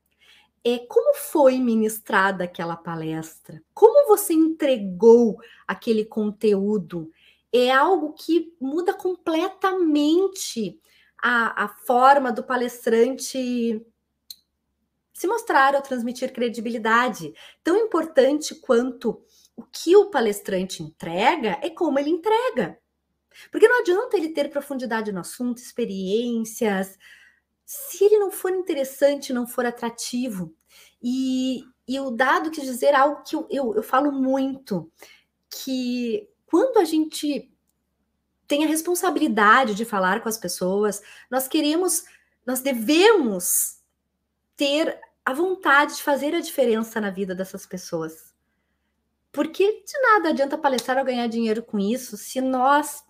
É 0.65 0.79
como 0.79 1.15
foi 1.15 1.59
ministrada 1.59 2.45
aquela 2.45 2.75
palestra? 2.75 3.63
Como 3.73 4.09
você 4.09 4.33
entregou 4.33 5.39
aquele 5.69 6.05
conteúdo? 6.05 7.13
É 7.53 7.71
algo 7.71 8.13
que 8.13 8.55
muda 8.61 8.93
completamente 8.93 10.81
a, 11.23 11.65
a 11.65 11.69
forma 11.69 12.33
do 12.33 12.43
palestrante 12.43 13.85
se 15.13 15.27
mostrar 15.27 15.75
ou 15.75 15.81
transmitir 15.81 16.33
credibilidade. 16.33 17.33
Tão 17.65 17.77
importante 17.79 18.55
quanto 18.55 19.23
o 19.57 19.63
que 19.63 19.97
o 19.97 20.11
palestrante 20.11 20.83
entrega 20.83 21.59
é 21.63 21.71
como 21.71 21.99
ele 21.99 22.11
entrega. 22.11 22.79
Porque 23.51 23.67
não 23.67 23.81
adianta 23.81 24.17
ele 24.17 24.31
ter 24.31 24.51
profundidade 24.51 25.13
no 25.13 25.21
assunto, 25.21 25.59
experiências, 25.59 26.99
se 27.65 28.05
ele 28.05 28.19
não 28.19 28.31
for 28.31 28.53
interessante, 28.53 29.33
não 29.33 29.47
for 29.47 29.67
atrativo. 29.67 30.55
E, 31.03 31.65
e 31.89 31.99
o 31.99 32.11
dado 32.11 32.51
quis 32.51 32.65
dizer 32.65 32.95
algo 32.95 33.23
que 33.23 33.35
eu, 33.35 33.47
eu, 33.51 33.75
eu 33.75 33.83
falo 33.83 34.13
muito, 34.13 34.91
que 35.51 36.29
quando 36.47 36.79
a 36.79 36.85
gente 36.85 37.53
tem 38.47 38.65
a 38.65 38.69
responsabilidade 38.69 39.75
de 39.75 39.85
falar 39.85 40.23
com 40.23 40.29
as 40.29 40.39
pessoas, 40.39 41.03
nós 41.31 41.49
queremos, 41.49 42.05
nós 42.47 42.61
devemos 42.61 43.81
ter 44.57 44.99
a 45.25 45.33
vontade 45.33 45.97
de 45.97 46.03
fazer 46.03 46.35
a 46.35 46.41
diferença 46.41 47.01
na 47.01 47.11
vida 47.11 47.35
dessas 47.35 47.67
pessoas. 47.67 48.35
Porque 49.33 49.83
de 49.85 50.01
nada 50.01 50.31
adianta 50.31 50.57
palestrar 50.57 50.99
ou 50.99 51.05
ganhar 51.05 51.27
dinheiro 51.27 51.63
com 51.63 51.79
isso 51.79 52.17
se 52.17 52.41
nós 52.41 53.05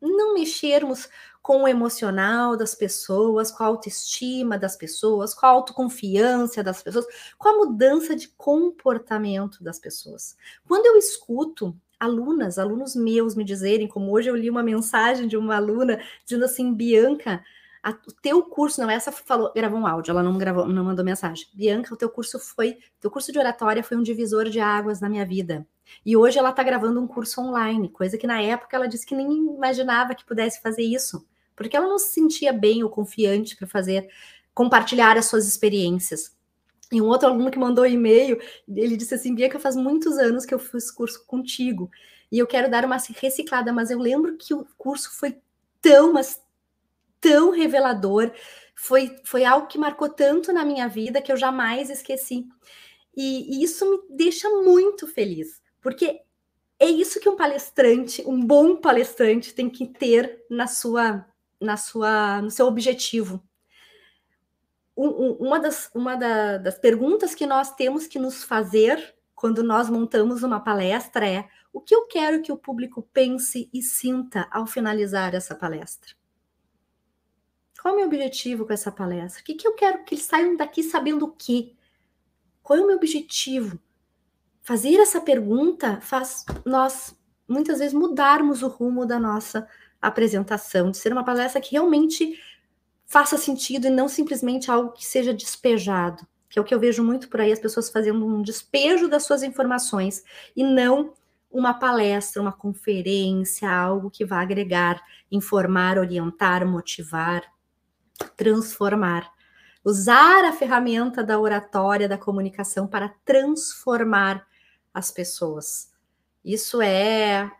não 0.00 0.34
mexermos 0.34 1.08
com 1.40 1.62
o 1.62 1.68
emocional 1.68 2.56
das 2.56 2.74
pessoas, 2.74 3.50
com 3.50 3.62
a 3.62 3.66
autoestima 3.66 4.58
das 4.58 4.76
pessoas, 4.76 5.34
com 5.34 5.46
a 5.46 5.50
autoconfiança 5.50 6.62
das 6.62 6.82
pessoas, 6.82 7.06
com 7.38 7.48
a 7.48 7.56
mudança 7.56 8.16
de 8.16 8.28
comportamento 8.28 9.62
das 9.62 9.78
pessoas. 9.78 10.36
Quando 10.66 10.86
eu 10.86 10.96
escuto 10.96 11.78
alunas, 12.04 12.58
alunos 12.58 12.94
meus 12.94 13.34
me 13.34 13.44
dizerem, 13.44 13.88
como 13.88 14.12
hoje 14.12 14.28
eu 14.28 14.36
li 14.36 14.48
uma 14.48 14.62
mensagem 14.62 15.26
de 15.26 15.36
uma 15.36 15.56
aluna 15.56 16.00
dizendo 16.24 16.44
assim, 16.44 16.72
Bianca, 16.72 17.42
a, 17.82 17.90
o 17.90 18.12
teu 18.22 18.42
curso, 18.42 18.80
não, 18.80 18.88
essa 18.88 19.12
falou, 19.12 19.52
gravou 19.54 19.78
um 19.78 19.86
áudio, 19.86 20.10
ela 20.10 20.22
não 20.22 20.38
gravou, 20.38 20.66
não 20.66 20.84
mandou 20.84 21.04
mensagem. 21.04 21.46
Bianca, 21.52 21.92
o 21.92 21.96
teu 21.96 22.08
curso 22.08 22.38
foi, 22.38 22.78
teu 22.98 23.10
curso 23.10 23.30
de 23.30 23.38
oratória 23.38 23.82
foi 23.82 23.96
um 23.96 24.02
divisor 24.02 24.48
de 24.48 24.58
águas 24.58 25.00
na 25.00 25.08
minha 25.08 25.26
vida. 25.26 25.66
E 26.04 26.16
hoje 26.16 26.38
ela 26.38 26.48
está 26.48 26.62
gravando 26.62 26.98
um 26.98 27.06
curso 27.06 27.42
online, 27.42 27.90
coisa 27.90 28.16
que 28.16 28.26
na 28.26 28.40
época 28.40 28.74
ela 28.74 28.88
disse 28.88 29.04
que 29.04 29.14
nem 29.14 29.30
imaginava 29.54 30.14
que 30.14 30.24
pudesse 30.24 30.62
fazer 30.62 30.82
isso, 30.82 31.26
porque 31.54 31.76
ela 31.76 31.86
não 31.86 31.98
se 31.98 32.12
sentia 32.12 32.52
bem 32.52 32.82
ou 32.82 32.88
confiante 32.88 33.54
para 33.54 33.66
fazer, 33.66 34.08
compartilhar 34.54 35.18
as 35.18 35.26
suas 35.26 35.46
experiências. 35.46 36.34
E 36.94 37.02
um 37.02 37.06
outro 37.06 37.28
aluno 37.28 37.50
que 37.50 37.58
mandou 37.58 37.84
e-mail, 37.84 38.40
ele 38.68 38.96
disse 38.96 39.14
assim: 39.14 39.34
Bianca, 39.34 39.58
faz 39.58 39.74
muitos 39.74 40.16
anos 40.16 40.46
que 40.46 40.54
eu 40.54 40.58
fiz 40.58 40.90
curso 40.90 41.24
contigo 41.26 41.90
e 42.30 42.38
eu 42.38 42.46
quero 42.46 42.70
dar 42.70 42.84
uma 42.84 42.98
reciclada, 43.20 43.72
mas 43.72 43.90
eu 43.90 43.98
lembro 43.98 44.36
que 44.36 44.54
o 44.54 44.66
curso 44.76 45.10
foi 45.18 45.38
tão, 45.80 46.12
mas 46.12 46.42
tão 47.20 47.50
revelador, 47.50 48.32
foi, 48.74 49.16
foi 49.24 49.44
algo 49.44 49.66
que 49.66 49.78
marcou 49.78 50.08
tanto 50.08 50.52
na 50.52 50.64
minha 50.64 50.88
vida 50.88 51.22
que 51.22 51.30
eu 51.30 51.36
jamais 51.36 51.90
esqueci. 51.90 52.46
E, 53.16 53.58
e 53.58 53.64
isso 53.64 53.88
me 53.88 53.98
deixa 54.10 54.48
muito 54.50 55.06
feliz, 55.06 55.62
porque 55.80 56.20
é 56.78 56.86
isso 56.86 57.20
que 57.20 57.28
um 57.28 57.36
palestrante, 57.36 58.22
um 58.26 58.44
bom 58.44 58.76
palestrante, 58.76 59.54
tem 59.54 59.70
que 59.70 59.86
ter 59.86 60.44
na 60.50 60.66
sua, 60.66 61.24
na 61.60 61.76
sua, 61.76 62.42
no 62.42 62.50
seu 62.50 62.66
objetivo, 62.66 63.42
uma, 64.96 65.58
das, 65.58 65.90
uma 65.94 66.16
da, 66.16 66.58
das 66.58 66.78
perguntas 66.78 67.34
que 67.34 67.46
nós 67.46 67.74
temos 67.74 68.06
que 68.06 68.18
nos 68.18 68.44
fazer 68.44 69.14
quando 69.34 69.62
nós 69.62 69.90
montamos 69.90 70.42
uma 70.42 70.60
palestra 70.60 71.28
é 71.28 71.48
o 71.72 71.80
que 71.80 71.94
eu 71.94 72.06
quero 72.06 72.40
que 72.40 72.52
o 72.52 72.56
público 72.56 73.02
pense 73.12 73.68
e 73.72 73.82
sinta 73.82 74.46
ao 74.50 74.66
finalizar 74.66 75.34
essa 75.34 75.54
palestra? 75.56 76.12
Qual 77.82 77.92
é 77.92 77.96
o 77.96 77.98
meu 77.98 78.06
objetivo 78.06 78.64
com 78.64 78.72
essa 78.72 78.92
palestra? 78.92 79.42
O 79.42 79.44
que, 79.44 79.54
que 79.54 79.66
eu 79.66 79.74
quero 79.74 80.04
que 80.04 80.14
eles 80.14 80.24
saiam 80.24 80.56
daqui 80.56 80.82
sabendo 80.82 81.26
o 81.26 81.32
quê? 81.32 81.74
Qual 82.62 82.78
é 82.78 82.82
o 82.82 82.86
meu 82.86 82.96
objetivo? 82.96 83.78
Fazer 84.62 84.94
essa 84.98 85.20
pergunta 85.20 86.00
faz 86.00 86.46
nós, 86.64 87.14
muitas 87.46 87.80
vezes, 87.80 87.92
mudarmos 87.92 88.62
o 88.62 88.68
rumo 88.68 89.04
da 89.04 89.18
nossa 89.18 89.68
apresentação, 90.00 90.90
de 90.90 90.96
ser 90.96 91.12
uma 91.12 91.24
palestra 91.24 91.60
que 91.60 91.72
realmente 91.72 92.40
faça 93.06 93.36
sentido 93.36 93.86
e 93.86 93.90
não 93.90 94.08
simplesmente 94.08 94.70
algo 94.70 94.92
que 94.92 95.04
seja 95.04 95.32
despejado, 95.32 96.26
que 96.48 96.58
é 96.58 96.62
o 96.62 96.64
que 96.64 96.74
eu 96.74 96.80
vejo 96.80 97.02
muito 97.02 97.28
por 97.28 97.40
aí, 97.40 97.52
as 97.52 97.58
pessoas 97.58 97.90
fazendo 97.90 98.24
um 98.24 98.42
despejo 98.42 99.08
das 99.08 99.24
suas 99.24 99.42
informações 99.42 100.24
e 100.56 100.64
não 100.64 101.12
uma 101.50 101.74
palestra, 101.74 102.42
uma 102.42 102.52
conferência, 102.52 103.70
algo 103.70 104.10
que 104.10 104.24
vá 104.24 104.40
agregar, 104.40 105.00
informar, 105.30 105.98
orientar, 105.98 106.66
motivar, 106.66 107.42
transformar. 108.36 109.32
Usar 109.84 110.44
a 110.46 110.52
ferramenta 110.52 111.22
da 111.22 111.38
oratória, 111.38 112.08
da 112.08 112.16
comunicação 112.16 112.86
para 112.86 113.10
transformar 113.24 114.46
as 114.92 115.10
pessoas. 115.10 115.92
Isso 116.44 116.80
é 116.80 117.50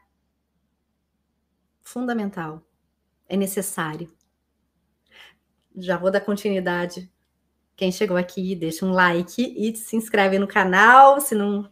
fundamental, 1.82 2.62
é 3.28 3.36
necessário 3.36 4.10
já 5.76 5.96
vou 5.96 6.10
dar 6.10 6.20
continuidade. 6.20 7.10
Quem 7.76 7.90
chegou 7.90 8.16
aqui, 8.16 8.54
deixa 8.54 8.86
um 8.86 8.92
like 8.92 9.42
e 9.56 9.76
se 9.76 9.96
inscreve 9.96 10.38
no 10.38 10.46
canal. 10.46 11.20
Se 11.20 11.34
não 11.34 11.68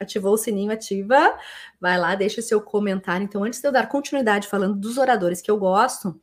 ativou 0.00 0.34
o 0.34 0.38
sininho, 0.38 0.72
ativa. 0.72 1.36
Vai 1.80 1.98
lá, 1.98 2.14
deixa 2.14 2.40
o 2.40 2.44
seu 2.44 2.60
comentário. 2.60 3.24
Então, 3.24 3.44
antes 3.44 3.60
de 3.60 3.68
eu 3.68 3.72
dar 3.72 3.88
continuidade 3.88 4.48
falando 4.48 4.74
dos 4.74 4.96
oradores 4.96 5.42
que 5.42 5.50
eu 5.50 5.58
gosto, 5.58 6.18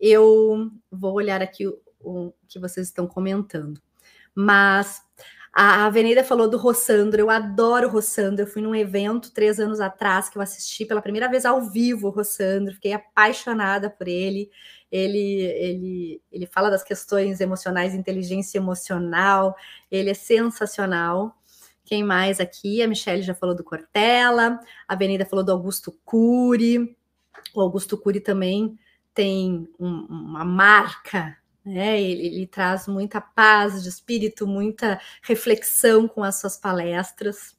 eu 0.00 0.70
vou 0.90 1.14
olhar 1.14 1.42
aqui 1.42 1.66
o 2.00 2.32
que 2.48 2.58
vocês 2.58 2.88
estão 2.88 3.06
comentando. 3.06 3.80
Mas 4.34 5.02
a 5.52 5.86
Avenida 5.86 6.22
falou 6.22 6.48
do 6.48 6.56
Rossandro, 6.56 7.20
eu 7.20 7.30
adoro 7.30 7.88
o 7.88 7.90
Rossandro. 7.90 8.42
Eu 8.42 8.46
fui 8.46 8.62
num 8.62 8.74
evento 8.74 9.32
três 9.32 9.58
anos 9.58 9.80
atrás 9.80 10.28
que 10.28 10.38
eu 10.38 10.42
assisti 10.42 10.84
pela 10.84 11.02
primeira 11.02 11.28
vez 11.28 11.44
ao 11.44 11.68
vivo 11.68 12.08
o 12.08 12.10
Rossandro, 12.10 12.74
fiquei 12.74 12.92
apaixonada 12.92 13.90
por 13.90 14.06
ele. 14.06 14.50
Ele, 14.90 15.42
ele, 15.42 16.22
ele 16.32 16.46
fala 16.46 16.70
das 16.70 16.82
questões 16.82 17.40
emocionais, 17.40 17.94
inteligência 17.94 18.58
emocional, 18.58 19.54
ele 19.90 20.10
é 20.10 20.14
sensacional. 20.14 21.36
Quem 21.84 22.04
mais 22.04 22.40
aqui? 22.40 22.82
A 22.82 22.88
Michelle 22.88 23.22
já 23.22 23.34
falou 23.34 23.54
do 23.54 23.64
Cortella, 23.64 24.60
a 24.86 24.92
Avenida 24.94 25.24
falou 25.24 25.44
do 25.44 25.52
Augusto 25.52 25.92
Cury. 26.04 26.96
O 27.54 27.60
Augusto 27.60 27.96
Cury 27.98 28.20
também 28.20 28.78
tem 29.14 29.68
um, 29.78 30.06
uma 30.08 30.44
marca 30.44 31.36
né? 31.68 32.00
Ele, 32.00 32.26
ele, 32.26 32.46
traz 32.46 32.86
muita 32.88 33.20
paz 33.20 33.82
de 33.82 33.90
espírito, 33.90 34.46
muita 34.46 34.98
reflexão 35.22 36.08
com 36.08 36.24
as 36.24 36.40
suas 36.40 36.56
palestras. 36.56 37.56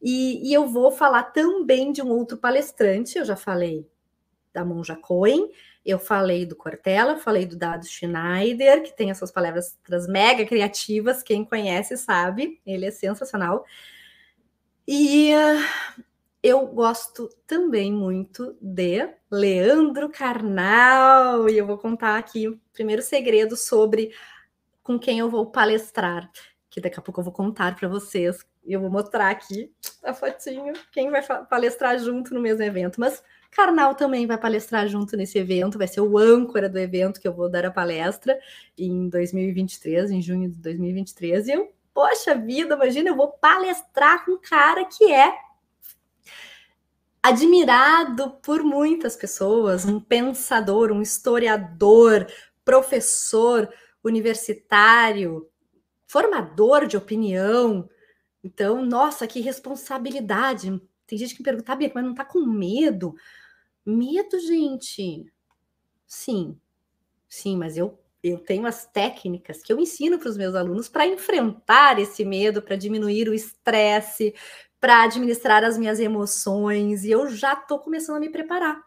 E, 0.00 0.48
e, 0.50 0.54
eu 0.54 0.66
vou 0.66 0.90
falar 0.90 1.24
também 1.24 1.92
de 1.92 2.02
um 2.02 2.08
outro 2.08 2.38
palestrante, 2.38 3.18
eu 3.18 3.24
já 3.24 3.36
falei 3.36 3.86
da 4.52 4.64
Monja 4.64 4.96
Cohen, 4.96 5.50
eu 5.84 5.98
falei 5.98 6.46
do 6.46 6.54
Cortella, 6.54 7.18
falei 7.18 7.44
do 7.44 7.56
Dado 7.56 7.86
Schneider, 7.86 8.82
que 8.82 8.96
tem 8.96 9.10
essas 9.10 9.32
palavras 9.32 9.76
mega 10.08 10.44
criativas, 10.46 11.22
quem 11.22 11.44
conhece 11.44 11.96
sabe, 11.96 12.60
ele 12.64 12.86
é 12.86 12.90
sensacional. 12.90 13.64
E 14.86 15.32
uh, 15.34 16.02
eu 16.42 16.66
gosto 16.66 17.28
também 17.46 17.92
muito 17.92 18.56
de 18.60 19.08
Leandro 19.30 20.08
Carnal, 20.08 21.48
e 21.48 21.58
eu 21.58 21.66
vou 21.66 21.78
contar 21.78 22.16
aqui 22.16 22.48
o 22.48 22.60
primeiro 22.72 23.02
segredo 23.02 23.56
sobre 23.56 24.12
com 24.82 24.98
quem 24.98 25.18
eu 25.18 25.30
vou 25.30 25.46
palestrar, 25.46 26.30
que 26.70 26.80
daqui 26.80 26.98
a 26.98 27.02
pouco 27.02 27.20
eu 27.20 27.24
vou 27.24 27.32
contar 27.32 27.76
para 27.76 27.88
vocês. 27.88 28.44
Eu 28.64 28.80
vou 28.80 28.90
mostrar 28.90 29.30
aqui 29.30 29.72
a 30.04 30.14
fotinho, 30.14 30.72
quem 30.92 31.10
vai 31.10 31.22
palestrar 31.46 31.98
junto 31.98 32.32
no 32.32 32.40
mesmo 32.40 32.62
evento. 32.62 33.00
Mas 33.00 33.22
Carnal 33.52 33.94
também 33.94 34.26
vai 34.26 34.38
palestrar 34.38 34.88
junto 34.88 35.14
nesse 35.14 35.38
evento, 35.38 35.76
vai 35.76 35.86
ser 35.86 36.00
o 36.00 36.16
âncora 36.16 36.70
do 36.70 36.78
evento 36.78 37.20
que 37.20 37.28
eu 37.28 37.34
vou 37.34 37.50
dar 37.50 37.66
a 37.66 37.70
palestra 37.70 38.38
em 38.76 39.10
2023, 39.10 40.10
em 40.10 40.22
junho 40.22 40.50
de 40.50 40.56
2023. 40.56 41.46
E 41.46 41.52
eu, 41.52 41.70
poxa 41.92 42.34
vida, 42.34 42.74
imagina, 42.74 43.10
eu 43.10 43.16
vou 43.16 43.28
palestrar 43.28 44.24
com 44.24 44.32
um 44.32 44.40
cara 44.40 44.86
que 44.86 45.12
é 45.12 45.34
admirado 47.22 48.30
por 48.42 48.64
muitas 48.64 49.16
pessoas, 49.16 49.84
um 49.84 50.00
pensador, 50.00 50.90
um 50.90 51.02
historiador, 51.02 52.26
professor 52.64 53.68
universitário, 54.02 55.46
formador 56.08 56.86
de 56.86 56.96
opinião. 56.96 57.86
Então, 58.42 58.82
nossa, 58.82 59.26
que 59.26 59.40
responsabilidade. 59.40 60.80
Tem 61.06 61.18
gente 61.18 61.34
que 61.34 61.42
me 61.42 61.44
pergunta, 61.44 61.76
Bia, 61.76 61.92
mas 61.94 62.02
não 62.02 62.14
tá 62.14 62.24
com 62.24 62.40
medo? 62.46 63.14
Medo, 63.86 64.38
gente. 64.38 65.26
Sim, 66.06 66.58
sim, 67.28 67.56
mas 67.56 67.76
eu 67.78 67.98
eu 68.24 68.38
tenho 68.38 68.66
as 68.66 68.86
técnicas 68.86 69.62
que 69.62 69.72
eu 69.72 69.80
ensino 69.80 70.18
para 70.18 70.28
os 70.30 70.36
meus 70.36 70.54
alunos 70.54 70.88
para 70.88 71.06
enfrentar 71.06 71.98
esse 72.00 72.24
medo, 72.24 72.62
para 72.62 72.76
diminuir 72.76 73.28
o 73.28 73.34
estresse, 73.34 74.34
para 74.80 75.04
administrar 75.04 75.64
as 75.64 75.78
minhas 75.78 76.00
emoções, 76.00 77.04
e 77.04 77.12
eu 77.12 77.28
já 77.30 77.54
estou 77.54 77.78
começando 77.80 78.16
a 78.18 78.20
me 78.20 78.30
preparar. 78.30 78.82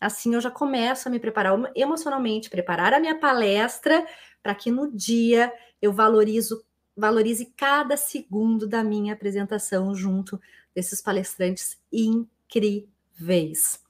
Assim 0.00 0.34
eu 0.34 0.40
já 0.40 0.50
começo 0.50 1.08
a 1.08 1.10
me 1.12 1.20
preparar 1.20 1.54
emocionalmente, 1.76 2.50
preparar 2.50 2.94
a 2.94 3.00
minha 3.00 3.18
palestra 3.20 4.06
para 4.42 4.54
que 4.54 4.70
no 4.70 4.90
dia 4.96 5.52
eu 5.82 5.92
valorizo, 5.92 6.64
valorize 6.96 7.46
cada 7.56 7.96
segundo 7.96 8.66
da 8.68 8.84
minha 8.84 9.14
apresentação 9.14 9.94
junto 9.94 10.40
desses 10.74 11.02
palestrantes 11.02 11.78
incríveis. 11.92 13.81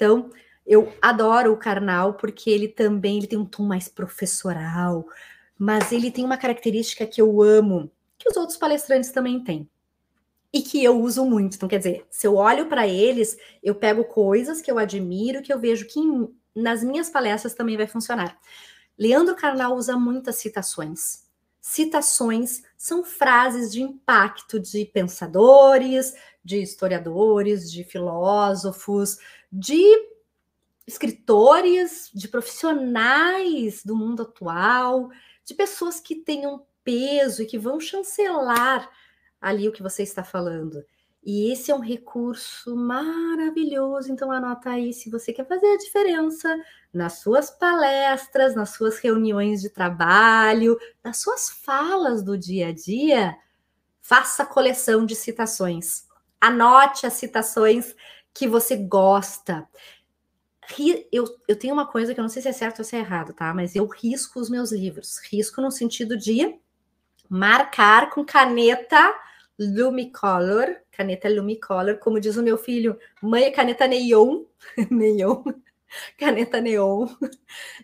Então, 0.00 0.30
eu 0.66 0.90
adoro 1.02 1.52
o 1.52 1.58
Karnal 1.58 2.14
porque 2.14 2.48
ele 2.48 2.68
também 2.68 3.18
ele 3.18 3.26
tem 3.26 3.38
um 3.38 3.44
tom 3.44 3.64
mais 3.64 3.86
professoral, 3.86 5.06
mas 5.58 5.92
ele 5.92 6.10
tem 6.10 6.24
uma 6.24 6.38
característica 6.38 7.06
que 7.06 7.20
eu 7.20 7.42
amo, 7.42 7.92
que 8.18 8.26
os 8.26 8.34
outros 8.34 8.56
palestrantes 8.56 9.12
também 9.12 9.44
têm 9.44 9.68
e 10.50 10.62
que 10.62 10.82
eu 10.82 10.98
uso 10.98 11.22
muito. 11.26 11.56
Então, 11.56 11.68
quer 11.68 11.76
dizer, 11.76 12.06
se 12.08 12.26
eu 12.26 12.36
olho 12.36 12.64
para 12.66 12.88
eles, 12.88 13.36
eu 13.62 13.74
pego 13.74 14.04
coisas 14.04 14.62
que 14.62 14.70
eu 14.70 14.78
admiro, 14.78 15.42
que 15.42 15.52
eu 15.52 15.60
vejo 15.60 15.86
que 15.86 16.00
em, 16.00 16.34
nas 16.56 16.82
minhas 16.82 17.10
palestras 17.10 17.54
também 17.54 17.76
vai 17.76 17.86
funcionar. 17.86 18.38
Leandro 18.98 19.36
Carnal 19.36 19.76
usa 19.76 19.98
muitas 19.98 20.36
citações. 20.36 21.28
Citações 21.60 22.62
são 22.74 23.04
frases 23.04 23.70
de 23.70 23.82
impacto 23.82 24.58
de 24.58 24.86
pensadores, 24.86 26.14
de 26.44 26.60
historiadores, 26.62 27.70
de 27.70 27.84
filósofos, 27.84 29.18
de 29.52 29.84
escritores, 30.86 32.10
de 32.12 32.28
profissionais 32.28 33.84
do 33.84 33.94
mundo 33.94 34.22
atual, 34.22 35.10
de 35.44 35.54
pessoas 35.54 36.00
que 36.00 36.16
tenham 36.16 36.64
peso 36.82 37.42
e 37.42 37.46
que 37.46 37.58
vão 37.58 37.78
chancelar 37.78 38.90
ali 39.40 39.68
o 39.68 39.72
que 39.72 39.82
você 39.82 40.02
está 40.02 40.24
falando. 40.24 40.84
E 41.22 41.52
esse 41.52 41.70
é 41.70 41.74
um 41.74 41.80
recurso 41.80 42.74
maravilhoso, 42.74 44.10
então 44.10 44.32
anota 44.32 44.70
aí 44.70 44.92
se 44.92 45.10
você 45.10 45.32
quer 45.32 45.46
fazer 45.46 45.66
a 45.66 45.76
diferença 45.76 46.56
nas 46.92 47.20
suas 47.20 47.50
palestras, 47.50 48.54
nas 48.54 48.70
suas 48.70 48.98
reuniões 48.98 49.60
de 49.60 49.68
trabalho, 49.68 50.78
nas 51.04 51.18
suas 51.18 51.50
falas 51.50 52.22
do 52.22 52.38
dia 52.38 52.68
a 52.68 52.72
dia, 52.72 53.36
faça 54.00 54.46
coleção 54.46 55.04
de 55.04 55.14
citações. 55.14 56.08
Anote 56.40 57.06
as 57.06 57.14
citações 57.14 57.94
que 58.32 58.48
você 58.48 58.76
gosta. 58.76 59.68
Eu, 61.10 61.24
eu 61.48 61.56
tenho 61.56 61.74
uma 61.74 61.86
coisa 61.86 62.14
que 62.14 62.20
eu 62.20 62.22
não 62.22 62.28
sei 62.28 62.42
se 62.42 62.48
é 62.48 62.52
certo 62.52 62.78
ou 62.78 62.84
se 62.84 62.96
é 62.96 63.00
errado, 63.00 63.32
tá? 63.32 63.52
Mas 63.52 63.74
eu 63.74 63.86
risco 63.86 64.38
os 64.38 64.48
meus 64.48 64.70
livros. 64.70 65.18
Risco 65.30 65.60
no 65.60 65.70
sentido 65.70 66.16
de 66.16 66.58
marcar 67.28 68.10
com 68.10 68.24
caneta 68.24 69.14
Lumicolor, 69.58 70.76
caneta 70.90 71.28
Lumicolor, 71.28 71.98
como 71.98 72.18
diz 72.18 72.36
o 72.36 72.42
meu 72.42 72.56
filho, 72.56 72.98
mãe 73.20 73.44
é 73.44 73.50
caneta 73.50 73.86
neon, 73.86 74.44
neon, 74.90 75.42
caneta 76.16 76.60
neon. 76.60 77.06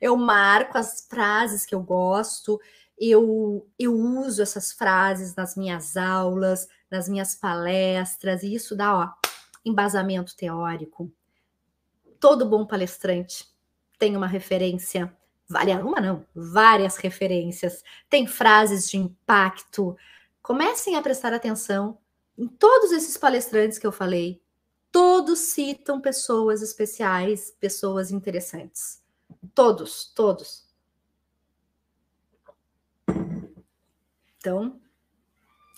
Eu 0.01 0.17
marco 0.17 0.79
as 0.79 1.07
frases 1.09 1.67
que 1.67 1.75
eu 1.75 1.81
gosto, 1.81 2.59
eu, 2.99 3.69
eu 3.79 3.95
uso 3.95 4.43
essas 4.43 4.73
frases 4.73 5.35
nas 5.35 5.57
minhas 5.57 5.97
aulas, 5.97 6.69
nas 6.91 7.09
minhas 7.09 7.35
palestras, 7.35 8.43
e 8.43 8.55
isso 8.55 8.77
dá, 8.77 8.97
ó, 8.97 9.11
embasamento 9.65 10.37
teórico. 10.37 11.13
Todo 12.21 12.49
bom 12.49 12.67
palestrante 12.67 13.47
tem 13.99 14.17
uma 14.17 14.27
referência, 14.27 15.15
várias, 15.49 15.83
uma 15.83 16.01
não, 16.01 16.25
várias 16.35 16.97
referências, 16.97 17.83
tem 18.09 18.27
frases 18.27 18.89
de 18.89 18.97
impacto, 18.97 19.97
Comecem 20.47 20.95
a 20.95 21.03
prestar 21.03 21.35
atenção 21.35 21.99
em 22.39 22.47
todos 22.47 22.93
esses 22.93 23.17
palestrantes 23.17 23.81
que 23.81 23.87
eu 23.87 23.91
falei. 23.91 24.41
Todos 24.93 25.41
citam 25.41 26.01
pessoas 26.01 26.63
especiais, 26.63 27.51
pessoas 27.59 28.13
interessantes. 28.13 29.03
Todos, 29.53 30.13
todos. 30.15 30.65
Então, 34.47 34.81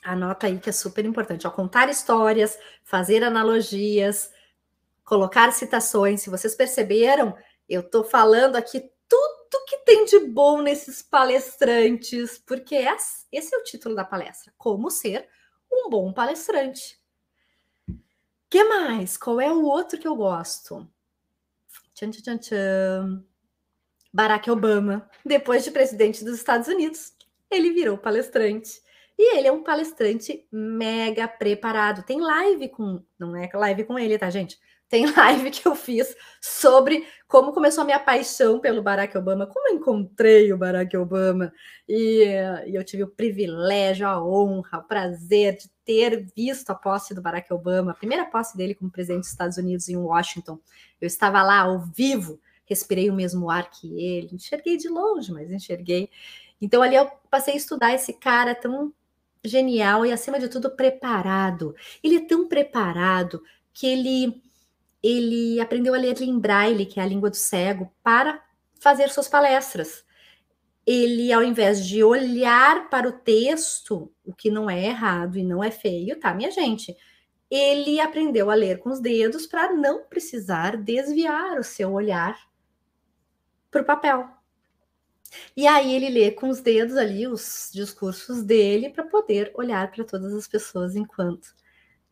anota 0.04 0.46
aí 0.46 0.58
que 0.58 0.68
é 0.68 0.72
super 0.72 1.02
importante. 1.06 1.46
Ó, 1.46 1.50
contar 1.50 1.88
histórias, 1.88 2.58
fazer 2.84 3.24
analogias, 3.24 4.30
colocar 5.02 5.50
citações. 5.52 6.20
Se 6.20 6.28
vocês 6.28 6.54
perceberam, 6.54 7.34
eu 7.66 7.80
estou 7.80 8.04
falando 8.04 8.56
aqui 8.56 8.80
tudo 9.08 9.64
que 9.66 9.78
tem 9.86 10.04
de 10.04 10.18
bom 10.18 10.60
nesses 10.60 11.00
palestrantes, 11.00 12.36
porque 12.46 12.76
esse 13.32 13.54
é 13.54 13.58
o 13.58 13.62
título 13.62 13.94
da 13.94 14.04
palestra: 14.04 14.52
Como 14.58 14.90
ser 14.90 15.26
um 15.72 15.88
bom 15.88 16.12
palestrante. 16.12 17.00
que 18.50 18.62
mais? 18.64 19.16
Qual 19.16 19.40
é 19.40 19.50
o 19.50 19.64
outro 19.64 19.98
que 19.98 20.06
eu 20.06 20.14
gosto? 20.14 20.86
Tchan, 21.94 22.10
tchan, 22.10 22.36
tchan. 22.36 23.24
Barack 24.12 24.50
Obama, 24.50 25.08
depois 25.24 25.64
de 25.64 25.70
presidente 25.70 26.22
dos 26.22 26.36
Estados 26.36 26.68
Unidos, 26.68 27.14
ele 27.50 27.70
virou 27.72 27.98
palestrante. 27.98 28.80
E 29.18 29.36
ele 29.36 29.48
é 29.48 29.52
um 29.52 29.64
palestrante 29.64 30.46
mega 30.52 31.26
preparado. 31.26 32.04
Tem 32.04 32.20
live 32.20 32.68
com. 32.68 33.02
Não 33.18 33.34
é 33.34 33.50
live 33.52 33.84
com 33.84 33.98
ele, 33.98 34.16
tá, 34.16 34.30
gente? 34.30 34.56
Tem 34.88 35.04
live 35.12 35.50
que 35.50 35.66
eu 35.66 35.74
fiz 35.74 36.16
sobre 36.40 37.06
como 37.26 37.52
começou 37.52 37.82
a 37.82 37.84
minha 37.84 37.98
paixão 37.98 38.58
pelo 38.58 38.82
Barack 38.82 39.16
Obama, 39.18 39.46
como 39.46 39.68
eu 39.68 39.74
encontrei 39.74 40.52
o 40.52 40.56
Barack 40.56 40.96
Obama. 40.96 41.52
E, 41.86 42.24
e, 42.66 42.74
eu 42.74 42.82
tive 42.84 43.02
o 43.02 43.08
privilégio, 43.08 44.06
a 44.06 44.24
honra, 44.24 44.78
o 44.78 44.84
prazer 44.84 45.56
de 45.56 45.68
ter 45.84 46.26
visto 46.34 46.70
a 46.70 46.74
posse 46.74 47.14
do 47.14 47.20
Barack 47.20 47.52
Obama, 47.52 47.90
a 47.90 47.94
primeira 47.94 48.24
posse 48.24 48.56
dele 48.56 48.74
como 48.74 48.90
presidente 48.90 49.22
dos 49.22 49.30
Estados 49.30 49.58
Unidos 49.58 49.88
em 49.88 49.96
Washington. 49.96 50.58
Eu 51.00 51.06
estava 51.06 51.42
lá 51.42 51.60
ao 51.60 51.80
vivo, 51.80 52.40
respirei 52.64 53.10
o 53.10 53.14
mesmo 53.14 53.50
ar 53.50 53.70
que 53.70 54.00
ele, 54.00 54.30
enxerguei 54.32 54.76
de 54.76 54.88
longe, 54.88 55.32
mas 55.32 55.50
enxerguei. 55.50 56.08
Então 56.60 56.82
ali 56.82 56.96
eu 56.96 57.10
passei 57.30 57.54
a 57.54 57.56
estudar 57.56 57.94
esse 57.94 58.12
cara 58.12 58.54
tão 58.54 58.92
genial 59.44 60.04
e 60.04 60.12
acima 60.12 60.38
de 60.38 60.48
tudo 60.48 60.74
preparado. 60.74 61.74
Ele 62.02 62.16
é 62.16 62.26
tão 62.26 62.48
preparado 62.48 63.42
que 63.72 63.86
ele 63.86 64.42
ele 65.02 65.60
aprendeu 65.60 65.94
a 65.94 65.98
ler 65.98 66.20
em 66.20 66.38
braille, 66.38 66.86
que 66.86 66.98
é 66.98 67.02
a 67.02 67.06
língua 67.06 67.30
do 67.30 67.36
cego, 67.36 67.92
para 68.02 68.42
fazer 68.80 69.10
suas 69.10 69.28
palestras. 69.28 70.04
Ele, 70.84 71.32
ao 71.32 71.42
invés 71.42 71.86
de 71.86 72.02
olhar 72.02 72.88
para 72.88 73.08
o 73.08 73.12
texto, 73.12 74.12
o 74.24 74.34
que 74.34 74.50
não 74.50 74.68
é 74.68 74.86
errado 74.86 75.38
e 75.38 75.44
não 75.44 75.62
é 75.62 75.70
feio, 75.70 76.18
tá, 76.18 76.34
minha 76.34 76.50
gente? 76.50 76.96
Ele 77.50 78.00
aprendeu 78.00 78.50
a 78.50 78.54
ler 78.54 78.78
com 78.78 78.90
os 78.90 79.00
dedos 79.00 79.46
para 79.46 79.72
não 79.72 80.04
precisar 80.04 80.76
desviar 80.76 81.58
o 81.58 81.64
seu 81.64 81.92
olhar 81.92 82.36
para 83.70 83.82
o 83.82 83.84
papel. 83.84 84.37
E 85.56 85.66
aí 85.66 85.94
ele 85.94 86.08
lê 86.08 86.30
com 86.30 86.48
os 86.48 86.60
dedos 86.60 86.96
ali 86.96 87.26
os 87.26 87.70
discursos 87.72 88.42
dele 88.42 88.90
para 88.90 89.04
poder 89.04 89.50
olhar 89.54 89.90
para 89.90 90.04
todas 90.04 90.32
as 90.32 90.48
pessoas 90.48 90.96
enquanto 90.96 91.54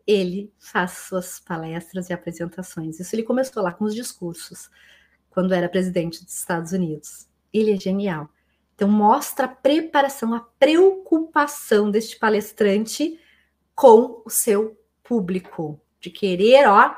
ele 0.06 0.52
faz 0.58 0.92
suas 0.92 1.40
palestras 1.40 2.08
e 2.08 2.12
apresentações. 2.12 3.00
Isso 3.00 3.14
ele 3.14 3.24
começou 3.24 3.62
lá 3.62 3.72
com 3.72 3.84
os 3.84 3.94
discursos, 3.94 4.70
quando 5.30 5.52
era 5.52 5.68
presidente 5.68 6.24
dos 6.24 6.38
Estados 6.38 6.72
Unidos. 6.72 7.28
Ele 7.52 7.72
é 7.72 7.76
genial. 7.76 8.28
Então 8.74 8.88
mostra 8.88 9.46
a 9.46 9.48
preparação, 9.48 10.34
a 10.34 10.40
preocupação 10.58 11.90
deste 11.90 12.18
palestrante 12.18 13.18
com 13.74 14.22
o 14.24 14.30
seu 14.30 14.78
público, 15.02 15.80
de 16.00 16.10
querer, 16.10 16.68
ó, 16.68 16.94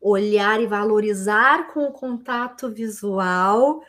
olhar 0.00 0.60
e 0.60 0.66
valorizar 0.66 1.72
com 1.72 1.84
o 1.84 1.92
contato 1.92 2.70
visual 2.70 3.82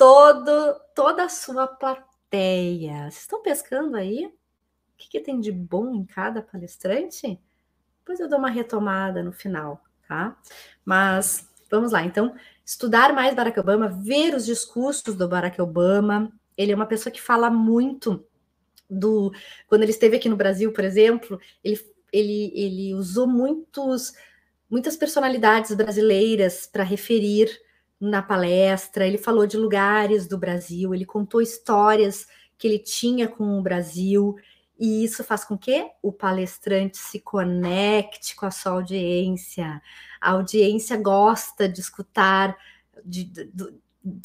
todo, 0.00 0.80
toda 0.94 1.24
a 1.24 1.28
sua 1.28 1.66
plateia. 1.66 3.02
Vocês 3.02 3.20
estão 3.20 3.42
pescando 3.42 3.98
aí? 3.98 4.24
O 4.24 4.96
que, 4.96 5.10
que, 5.10 5.20
tem 5.20 5.38
de 5.38 5.52
bom 5.52 5.94
em 5.94 6.06
cada 6.06 6.40
palestrante? 6.40 7.38
Depois 7.98 8.18
eu 8.18 8.26
dou 8.26 8.38
uma 8.38 8.48
retomada 8.48 9.22
no 9.22 9.30
final, 9.30 9.84
tá? 10.08 10.38
Mas 10.86 11.46
vamos 11.70 11.92
lá. 11.92 12.02
Então, 12.02 12.34
estudar 12.64 13.12
mais 13.12 13.34
Barack 13.34 13.60
Obama, 13.60 13.88
ver 13.88 14.34
os 14.34 14.46
discursos 14.46 15.14
do 15.14 15.28
Barack 15.28 15.60
Obama. 15.60 16.32
Ele 16.56 16.72
é 16.72 16.74
uma 16.74 16.86
pessoa 16.86 17.12
que 17.12 17.20
fala 17.20 17.50
muito 17.50 18.26
do. 18.88 19.30
Quando 19.66 19.82
ele 19.82 19.92
esteve 19.92 20.16
aqui 20.16 20.30
no 20.30 20.36
Brasil, 20.36 20.72
por 20.72 20.82
exemplo, 20.82 21.38
ele, 21.62 21.78
ele, 22.10 22.52
ele 22.54 22.94
usou 22.94 23.26
muitos, 23.26 24.14
muitas 24.70 24.96
personalidades 24.96 25.74
brasileiras 25.74 26.66
para 26.66 26.84
referir 26.84 27.50
na 28.00 28.22
palestra, 28.22 29.06
ele 29.06 29.18
falou 29.18 29.46
de 29.46 29.58
lugares 29.58 30.26
do 30.26 30.38
Brasil, 30.38 30.94
ele 30.94 31.04
contou 31.04 31.42
histórias 31.42 32.26
que 32.56 32.66
ele 32.66 32.78
tinha 32.78 33.28
com 33.28 33.58
o 33.58 33.62
Brasil, 33.62 34.36
e 34.78 35.04
isso 35.04 35.22
faz 35.22 35.44
com 35.44 35.58
que 35.58 35.86
o 36.02 36.10
palestrante 36.10 36.96
se 36.96 37.20
conecte 37.20 38.34
com 38.34 38.46
a 38.46 38.50
sua 38.50 38.72
audiência. 38.72 39.82
A 40.18 40.30
audiência 40.30 40.96
gosta 40.96 41.68
de 41.68 41.80
escutar, 41.80 42.56
de, 43.04 43.24
de, 43.24 43.44
de, 43.52 43.74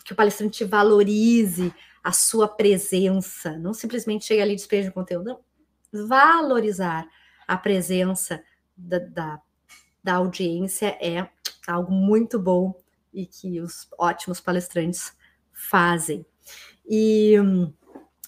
que 0.06 0.14
o 0.14 0.16
palestrante 0.16 0.64
valorize 0.64 1.74
a 2.02 2.14
sua 2.14 2.48
presença, 2.48 3.58
não 3.58 3.74
simplesmente 3.74 4.26
chega 4.26 4.44
ali 4.44 4.54
e 4.54 4.56
despeja 4.56 4.90
o 4.90 4.94
conteúdo, 4.94 5.26
não. 5.26 6.08
Valorizar 6.08 7.06
a 7.48 7.58
presença 7.58 8.42
da, 8.78 9.00
da, 9.00 9.42
da 10.04 10.14
audiência 10.16 10.98
é 11.02 11.28
algo 11.68 11.92
muito 11.92 12.40
bom 12.40 12.74
e 13.15 13.25
que 13.25 13.62
os 13.62 13.88
ótimos 13.97 14.41
palestrantes 14.41 15.15
fazem. 15.54 16.25
E, 16.88 17.36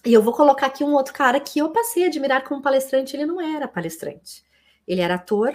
e 0.05 0.13
eu 0.13 0.23
vou 0.23 0.33
colocar 0.33 0.67
aqui 0.67 0.83
um 0.83 0.93
outro 0.93 1.13
cara 1.13 1.39
que 1.39 1.59
eu 1.59 1.71
passei 1.71 2.05
a 2.05 2.07
admirar 2.07 2.43
como 2.43 2.61
palestrante, 2.61 3.15
ele 3.15 3.25
não 3.25 3.41
era 3.41 3.67
palestrante. 3.67 4.43
Ele 4.87 5.01
era 5.01 5.15
ator, 5.15 5.53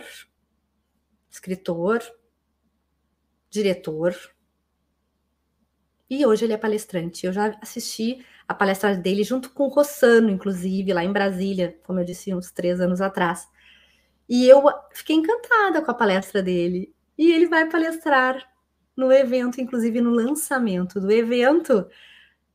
escritor, 1.31 2.01
diretor, 3.51 4.15
e 6.15 6.27
hoje 6.27 6.45
ele 6.45 6.53
é 6.53 6.59
palestrante. 6.59 7.25
Eu 7.25 7.33
já 7.33 7.57
assisti 7.63 8.23
a 8.47 8.53
palestra 8.53 8.95
dele 8.95 9.25
junto 9.25 9.49
com 9.49 9.65
o 9.65 9.69
Rossano, 9.69 10.29
inclusive, 10.29 10.93
lá 10.93 11.03
em 11.03 11.11
Brasília, 11.11 11.79
como 11.85 12.01
eu 12.01 12.05
disse, 12.05 12.35
uns 12.35 12.51
três 12.51 12.83
anos 12.83 13.01
atrás. 13.01 13.49
E 14.29 14.47
eu 14.47 14.63
fiquei 14.93 15.17
encantada 15.17 15.81
com 15.81 15.91
a 15.91 15.95
palestra 15.95 16.43
dele. 16.43 16.95
E 17.17 17.33
ele 17.33 17.47
vai 17.47 17.67
palestrar 17.67 18.47
no 18.97 19.13
evento, 19.13 19.61
inclusive 19.61 20.01
no 20.01 20.11
lançamento 20.11 21.01
do 21.01 21.11
evento, 21.11 21.89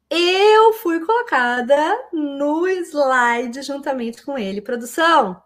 eu 0.10 0.74
fui 0.74 1.00
colocada 1.06 1.76
no 2.14 2.68
slide 2.68 3.62
juntamente 3.62 4.24
com 4.24 4.38
ele. 4.38 4.62
Produção, 4.62 5.42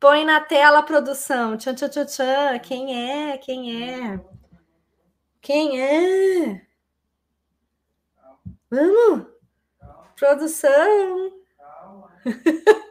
põe 0.00 0.24
na 0.24 0.40
tela, 0.40 0.82
produção. 0.82 1.56
Tchan, 1.56 1.74
tchan, 1.74 1.88
tchan, 1.88 2.06
tchan. 2.06 2.58
Quem 2.60 3.30
é? 3.30 3.38
Quem 3.38 3.84
é? 3.84 4.20
Quem 5.40 5.80
é? 5.80 6.66
Vamos? 8.70 9.26
Produção. 10.16 11.32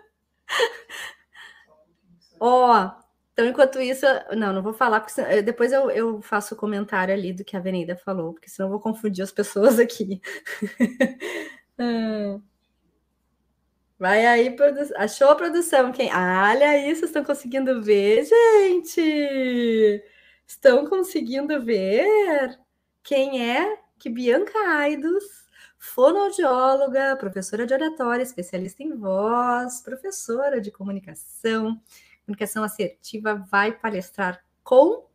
Ó, 2.40 2.92
então, 3.38 3.46
enquanto 3.48 3.80
isso, 3.80 4.04
não, 4.36 4.52
não 4.52 4.64
vou 4.64 4.74
falar, 4.74 5.00
porque 5.00 5.22
eh, 5.22 5.44
depois 5.44 5.72
eu, 5.72 5.92
eu 5.92 6.20
faço 6.24 6.56
o 6.56 6.58
comentário 6.58 7.14
ali 7.14 7.32
do 7.32 7.46
que 7.46 7.56
a 7.56 7.60
Avenida 7.60 7.96
falou, 7.96 8.34
porque 8.34 8.50
senão 8.50 8.68
eu 8.68 8.72
vou 8.72 8.80
confundir 8.80 9.24
as 9.24 9.32
pessoas 9.32 9.80
aqui. 9.80 10.20
Ah. 11.80 12.40
Vai 14.00 14.26
aí, 14.26 14.56
produ... 14.56 14.80
achou 14.96 15.30
a 15.30 15.36
produção? 15.36 15.92
Quem? 15.92 16.10
Ah, 16.12 16.50
olha 16.52 16.72
vocês 16.82 17.04
estão 17.04 17.24
conseguindo 17.24 17.84
ver, 17.84 18.26
gente? 18.26 20.04
Estão 20.48 20.88
conseguindo 20.88 21.64
ver 21.64 22.58
quem 23.04 23.48
é 23.52 23.78
que 24.00 24.10
Bianca 24.10 24.58
Aidos, 24.80 25.24
fonoaudióloga, 25.78 27.16
professora 27.18 27.68
de 27.68 27.76
oratória, 27.76 28.24
especialista 28.24 28.82
em 28.82 28.96
voz, 28.96 29.82
professora 29.82 30.60
de 30.60 30.72
comunicação, 30.72 31.80
comunicação 32.28 32.62
assertiva 32.62 33.36
vai 33.50 33.72
palestrar 33.72 34.44
com 34.62 35.06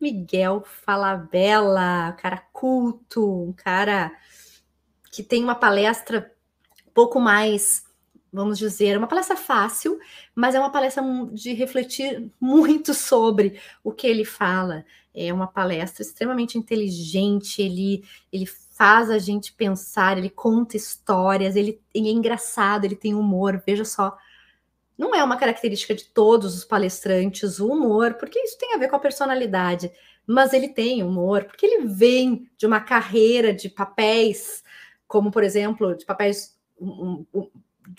Miguel 0.00 0.62
Falabella, 0.64 2.10
um 2.10 2.16
cara 2.16 2.38
culto, 2.52 3.42
um 3.48 3.52
cara 3.52 4.12
que 5.10 5.24
tem 5.24 5.42
uma 5.42 5.56
palestra 5.56 6.32
um 6.86 6.90
pouco 6.92 7.20
mais, 7.20 7.84
vamos 8.32 8.58
dizer, 8.58 8.96
uma 8.96 9.08
palestra 9.08 9.36
fácil, 9.36 9.98
mas 10.36 10.54
é 10.54 10.60
uma 10.60 10.70
palestra 10.70 11.02
de 11.32 11.52
refletir 11.52 12.30
muito 12.40 12.94
sobre 12.94 13.60
o 13.82 13.90
que 13.90 14.06
ele 14.06 14.24
fala. 14.24 14.84
É 15.12 15.32
uma 15.32 15.48
palestra 15.48 16.02
extremamente 16.02 16.56
inteligente, 16.56 17.60
ele, 17.60 18.04
ele 18.32 18.46
faz 18.46 19.10
a 19.10 19.18
gente 19.18 19.52
pensar, 19.52 20.16
ele 20.16 20.30
conta 20.30 20.76
histórias, 20.76 21.56
ele, 21.56 21.80
ele 21.92 22.08
é 22.08 22.12
engraçado, 22.12 22.84
ele 22.84 22.96
tem 22.96 23.14
humor, 23.14 23.60
veja 23.66 23.84
só 23.84 24.16
não 24.96 25.14
é 25.14 25.22
uma 25.22 25.36
característica 25.36 25.94
de 25.94 26.04
todos 26.04 26.56
os 26.56 26.64
palestrantes 26.64 27.58
o 27.58 27.68
humor, 27.68 28.14
porque 28.14 28.38
isso 28.38 28.58
tem 28.58 28.74
a 28.74 28.78
ver 28.78 28.88
com 28.88 28.96
a 28.96 29.00
personalidade, 29.00 29.90
mas 30.26 30.52
ele 30.52 30.68
tem 30.68 31.02
humor, 31.02 31.44
porque 31.44 31.66
ele 31.66 31.86
vem 31.86 32.48
de 32.56 32.66
uma 32.66 32.80
carreira 32.80 33.52
de 33.52 33.68
papéis, 33.68 34.62
como 35.06 35.30
por 35.30 35.42
exemplo, 35.42 35.96
de 35.96 36.04
papéis 36.04 36.56
um, 36.80 37.24
um, 37.34 37.50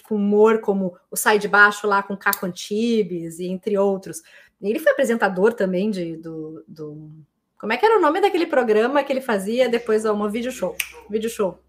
com 0.03 0.15
humor, 0.15 0.61
como 0.61 0.97
o 1.11 1.15
Sai 1.15 1.37
de 1.37 1.47
Baixo 1.47 1.87
lá 1.87 2.01
com 2.01 2.17
Caco 2.17 2.45
Antibes, 2.45 3.39
e 3.39 3.45
entre 3.45 3.77
outros. 3.77 4.21
Ele 4.61 4.79
foi 4.79 4.91
apresentador 4.91 5.53
também 5.53 5.91
de, 5.91 6.17
do, 6.17 6.63
do, 6.67 7.11
Como 7.59 7.73
é 7.73 7.77
que 7.77 7.85
era 7.85 7.97
o 7.97 8.01
nome 8.01 8.21
daquele 8.21 8.47
programa 8.47 9.03
que 9.03 9.11
ele 9.11 9.21
fazia 9.21 9.69
depois 9.69 10.03
do 10.03 10.13
um 10.13 10.29
vídeo 10.29 10.51
show? 10.51 10.75
Vídeo 11.09 11.29
show. 11.29 11.59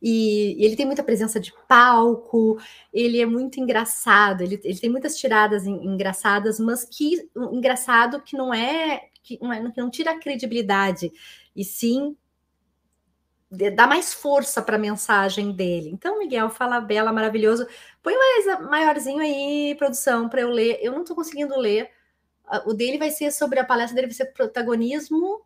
E, 0.00 0.54
e, 0.60 0.64
ele 0.64 0.76
tem 0.76 0.86
muita 0.86 1.02
presença 1.02 1.38
de 1.40 1.52
palco, 1.68 2.58
ele 2.92 3.20
é 3.20 3.26
muito 3.26 3.60
engraçado, 3.60 4.42
ele, 4.42 4.60
ele 4.64 4.78
tem 4.78 4.90
muitas 4.90 5.16
tiradas 5.16 5.66
en, 5.66 5.84
engraçadas, 5.84 6.58
mas 6.58 6.84
que 6.84 7.28
um 7.36 7.56
engraçado 7.56 8.20
que 8.22 8.36
não 8.36 8.52
é 8.52 9.08
que 9.22 9.38
não, 9.40 9.52
é, 9.52 9.70
que 9.70 9.80
não 9.80 9.90
tira 9.90 10.10
a 10.10 10.18
credibilidade, 10.18 11.12
e 11.54 11.64
sim 11.64 12.16
dá 13.74 13.86
mais 13.86 14.14
força 14.14 14.62
para 14.62 14.76
a 14.76 14.80
mensagem 14.80 15.52
dele. 15.52 15.90
Então, 15.90 16.18
Miguel 16.18 16.48
fala 16.48 16.80
bela, 16.80 17.12
maravilhoso. 17.12 17.66
Põe 18.02 18.14
mais 18.16 18.62
maiorzinho 18.62 19.20
aí, 19.20 19.74
produção, 19.76 20.28
para 20.28 20.40
eu 20.40 20.48
ler. 20.48 20.78
Eu 20.80 20.92
não 20.92 21.02
estou 21.02 21.14
conseguindo 21.14 21.58
ler. 21.58 21.90
O 22.64 22.72
dele 22.72 22.96
vai 22.96 23.10
ser 23.10 23.30
sobre 23.30 23.60
a 23.60 23.64
palestra 23.64 23.94
dele, 23.94 24.06
vai 24.06 24.16
ser 24.16 24.32
protagonismo 24.32 25.42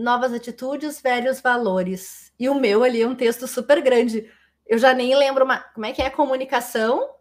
novas 0.00 0.32
atitudes, 0.32 1.00
velhos 1.00 1.40
valores. 1.40 2.32
E 2.38 2.48
o 2.48 2.54
meu 2.54 2.82
ali 2.82 3.02
é 3.02 3.06
um 3.06 3.14
texto 3.14 3.46
super 3.46 3.80
grande. 3.82 4.30
Eu 4.66 4.78
já 4.78 4.94
nem 4.94 5.14
lembro 5.14 5.44
uma... 5.44 5.60
como 5.60 5.86
é 5.86 5.92
que 5.92 6.02
é 6.02 6.08
comunicação. 6.08 7.14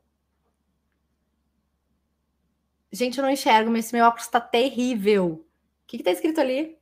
Gente, 2.91 3.17
eu 3.17 3.23
não 3.23 3.29
enxergo, 3.29 3.69
mas 3.69 3.85
esse 3.85 3.93
meu 3.93 4.05
óculos 4.05 4.25
está 4.25 4.41
terrível. 4.41 5.45
que 5.85 5.97
está 5.97 6.11
escrito 6.11 6.39
ali? 6.39 6.77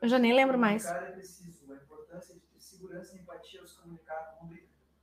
Eu 0.00 0.08
já 0.08 0.18
nem 0.18 0.32
lembro 0.32 0.58
mais. 0.58 0.84
Comunicar 0.84 1.08
é 1.08 1.12
preciso. 1.12 1.72
A 1.72 1.76
importância 1.76 2.34
de 2.34 2.40
ter 2.40 2.56
segurança 2.56 3.12
e 3.12 3.18
empatia 3.18 3.60
ao 3.60 3.66
se 3.66 3.76
comunicar 3.76 4.36
com 4.38 4.46
o 4.46 4.58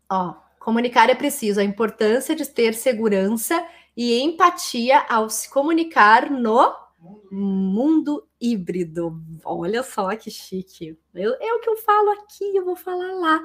Ó, 0.10 0.34
comunicar 0.60 1.10
é 1.10 1.16
preciso. 1.16 1.60
A 1.60 1.64
importância 1.64 2.36
de 2.36 2.48
ter 2.48 2.74
segurança 2.74 3.68
e 3.96 4.20
empatia 4.22 5.06
ao 5.10 5.30
se 5.30 5.50
comunicar 5.50 6.32
no 6.32 6.76
mundo. 7.00 7.30
mundo 7.32 8.27
híbrido. 8.40 9.22
Olha 9.44 9.84
só 9.84 10.16
que 10.16 10.30
chique. 10.30 10.98
Eu, 11.14 11.34
é 11.40 11.54
o 11.54 11.60
que 11.60 11.70
eu 11.70 11.78
falo 11.78 12.12
aqui, 12.12 12.56
eu 12.56 12.66
vou 12.66 12.76
falar 12.76 13.14
lá. 13.14 13.42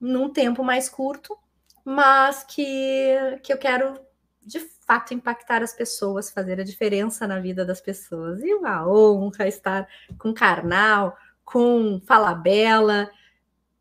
Num 0.00 0.30
tempo 0.30 0.62
mais 0.62 0.88
curto, 0.88 1.36
mas 1.84 2.42
que, 2.44 3.38
que 3.42 3.52
eu 3.52 3.58
quero 3.58 3.98
de 4.42 4.60
fato 4.86 5.14
impactar 5.14 5.62
as 5.62 5.72
pessoas, 5.72 6.30
fazer 6.30 6.60
a 6.60 6.64
diferença 6.64 7.26
na 7.26 7.40
vida 7.40 7.64
das 7.64 7.80
pessoas. 7.80 8.42
E 8.42 8.52
uma 8.54 8.86
honra 8.86 9.48
estar 9.48 9.88
com 10.18 10.34
Karnal, 10.34 11.16
com 11.44 12.00
Fala 12.06 12.34
Bela. 12.34 13.10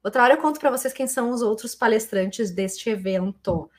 Outra 0.03 0.23
hora 0.23 0.33
eu 0.33 0.41
conto 0.41 0.59
para 0.59 0.71
vocês 0.71 0.93
quem 0.93 1.07
são 1.07 1.29
os 1.29 1.41
outros 1.41 1.75
palestrantes 1.75 2.51
deste 2.51 2.89
evento. 2.89 3.69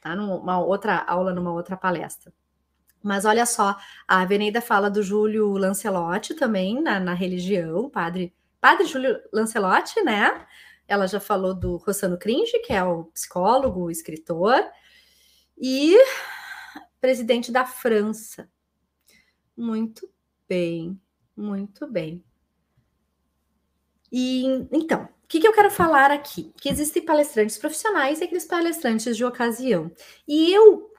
Tá 0.00 0.14
numa 0.14 0.60
outra 0.60 1.04
aula, 1.06 1.32
numa 1.32 1.52
outra 1.52 1.76
palestra. 1.76 2.32
Mas 3.04 3.26
olha 3.26 3.44
só, 3.44 3.76
a 4.08 4.24
Veneida 4.24 4.62
fala 4.62 4.90
do 4.90 5.02
Júlio 5.02 5.52
Lancelotti 5.58 6.32
também 6.32 6.80
na, 6.80 6.98
na 6.98 7.12
religião, 7.12 7.90
padre, 7.90 8.34
padre 8.58 8.86
Júlio 8.86 9.20
Lancelotti, 9.30 10.02
né? 10.02 10.46
Ela 10.88 11.06
já 11.06 11.20
falou 11.20 11.54
do 11.54 11.76
Rossano 11.76 12.16
Cringe, 12.18 12.58
que 12.60 12.72
é 12.72 12.82
o 12.82 13.04
psicólogo, 13.04 13.82
o 13.82 13.90
escritor, 13.90 14.58
e 15.58 15.94
presidente 16.98 17.52
da 17.52 17.66
França. 17.66 18.48
Muito 19.54 20.10
bem, 20.48 20.98
muito 21.36 21.86
bem. 21.86 22.24
E 24.10 24.46
então, 24.72 25.04
o 25.04 25.28
que, 25.28 25.40
que, 25.40 25.46
eu 25.46 25.52
quero 25.52 25.70
falar 25.70 26.10
aqui? 26.10 26.54
Que 26.58 26.70
existem 26.70 27.04
palestrantes 27.04 27.58
profissionais 27.58 28.20
e 28.20 28.24
aqueles 28.24 28.46
palestrantes 28.46 29.14
de 29.14 29.26
ocasião. 29.26 29.92
E 30.26 30.50
eu 30.54 30.93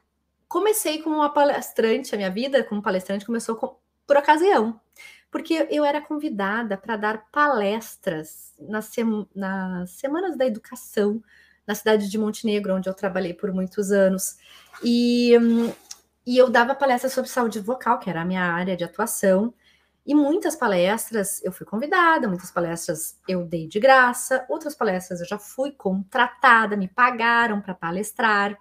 comecei 0.47 1.01
como 1.01 1.17
uma 1.17 1.33
palestrante, 1.33 2.13
a 2.13 2.17
minha 2.17 2.31
vida 2.31 2.63
como 2.63 2.81
palestrante 2.81 3.25
começou 3.25 3.55
com, 3.55 3.75
por 4.05 4.17
ocasião, 4.17 4.79
porque 5.31 5.67
eu 5.69 5.83
era 5.83 6.01
convidada 6.01 6.77
para 6.77 6.95
dar 6.95 7.25
palestras 7.31 8.53
nas, 8.59 8.85
sem, 8.85 9.27
nas 9.35 9.91
Semanas 9.91 10.37
da 10.37 10.45
Educação, 10.45 11.21
na 11.67 11.75
cidade 11.75 12.09
de 12.09 12.17
Montenegro, 12.17 12.75
onde 12.75 12.87
eu 12.87 12.93
trabalhei 12.93 13.33
por 13.33 13.51
muitos 13.51 13.91
anos. 13.91 14.37
E, 14.83 15.33
e 16.25 16.37
eu 16.37 16.49
dava 16.49 16.75
palestras 16.75 17.13
sobre 17.13 17.29
saúde 17.29 17.59
vocal, 17.59 17.99
que 17.99 18.09
era 18.09 18.21
a 18.21 18.25
minha 18.25 18.43
área 18.43 18.77
de 18.77 18.83
atuação. 18.83 19.53
E 20.05 20.13
muitas 20.13 20.55
palestras 20.55 21.43
eu 21.43 21.51
fui 21.51 21.65
convidada, 21.65 22.27
muitas 22.27 22.51
palestras 22.51 23.19
eu 23.27 23.43
dei 23.43 23.67
de 23.67 23.79
graça, 23.79 24.45
outras 24.47 24.75
palestras 24.75 25.19
eu 25.19 25.25
já 25.25 25.39
fui 25.39 25.71
contratada, 25.71 26.77
me 26.77 26.87
pagaram 26.87 27.59
para 27.59 27.73
palestrar. 27.73 28.55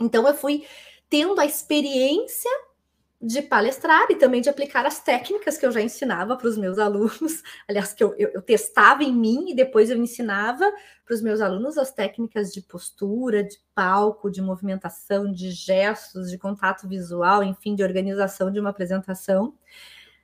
Então 0.00 0.26
eu 0.26 0.34
fui 0.34 0.66
tendo 1.12 1.38
a 1.38 1.44
experiência 1.44 2.50
de 3.20 3.42
palestrar 3.42 4.06
e 4.08 4.16
também 4.16 4.40
de 4.40 4.48
aplicar 4.48 4.86
as 4.86 4.98
técnicas 4.98 5.58
que 5.58 5.66
eu 5.66 5.70
já 5.70 5.82
ensinava 5.82 6.38
para 6.38 6.48
os 6.48 6.56
meus 6.56 6.78
alunos, 6.78 7.42
aliás, 7.68 7.92
que 7.92 8.02
eu, 8.02 8.14
eu, 8.16 8.30
eu, 8.30 8.40
testava 8.40 9.04
em 9.04 9.12
mim 9.12 9.50
e 9.50 9.54
depois 9.54 9.90
eu 9.90 9.98
ensinava 9.98 10.64
para 11.04 11.14
os 11.14 11.20
meus 11.20 11.42
alunos 11.42 11.76
as 11.76 11.92
técnicas 11.92 12.50
de 12.50 12.62
postura, 12.62 13.44
de 13.44 13.58
palco, 13.74 14.30
de 14.30 14.40
movimentação, 14.40 15.30
de 15.30 15.50
gestos, 15.50 16.30
de 16.30 16.38
contato 16.38 16.88
visual, 16.88 17.44
enfim, 17.44 17.74
de 17.74 17.82
organização 17.82 18.50
de 18.50 18.58
uma 18.58 18.70
apresentação. 18.70 19.52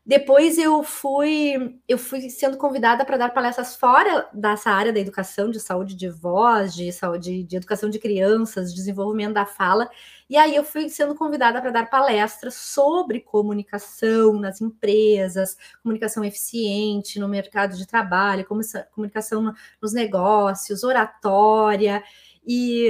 Depois 0.09 0.57
eu 0.57 0.83
fui, 0.83 1.79
eu 1.87 1.99
fui 1.99 2.31
sendo 2.31 2.57
convidada 2.57 3.05
para 3.05 3.19
dar 3.19 3.29
palestras 3.29 3.77
fora 3.77 4.27
dessa 4.33 4.71
área 4.71 4.91
da 4.91 4.99
educação, 4.99 5.51
de 5.51 5.61
saúde 5.61 5.95
de 5.95 6.09
voz, 6.09 6.75
de 6.75 6.91
saúde, 6.91 7.43
de 7.43 7.57
educação 7.59 7.91
de 7.91 7.99
crianças, 7.99 8.73
desenvolvimento 8.73 9.35
da 9.35 9.45
fala. 9.45 9.87
E 10.31 10.35
aí 10.35 10.57
eu 10.57 10.65
fui 10.65 10.89
sendo 10.89 11.15
convidada 11.15 11.61
para 11.61 11.71
dar 11.71 11.91
palestras 11.91 12.55
sobre 12.55 13.21
comunicação 13.21 14.41
nas 14.41 14.63
empresas, 14.63 15.59
comunicação 15.83 16.25
eficiente 16.25 17.21
no 17.21 17.29
mercado 17.29 17.77
de 17.77 17.87
trabalho, 17.87 18.47
comunicação 18.95 19.53
nos 19.79 19.93
negócios, 19.93 20.85
oratória. 20.85 22.03
E, 22.47 22.89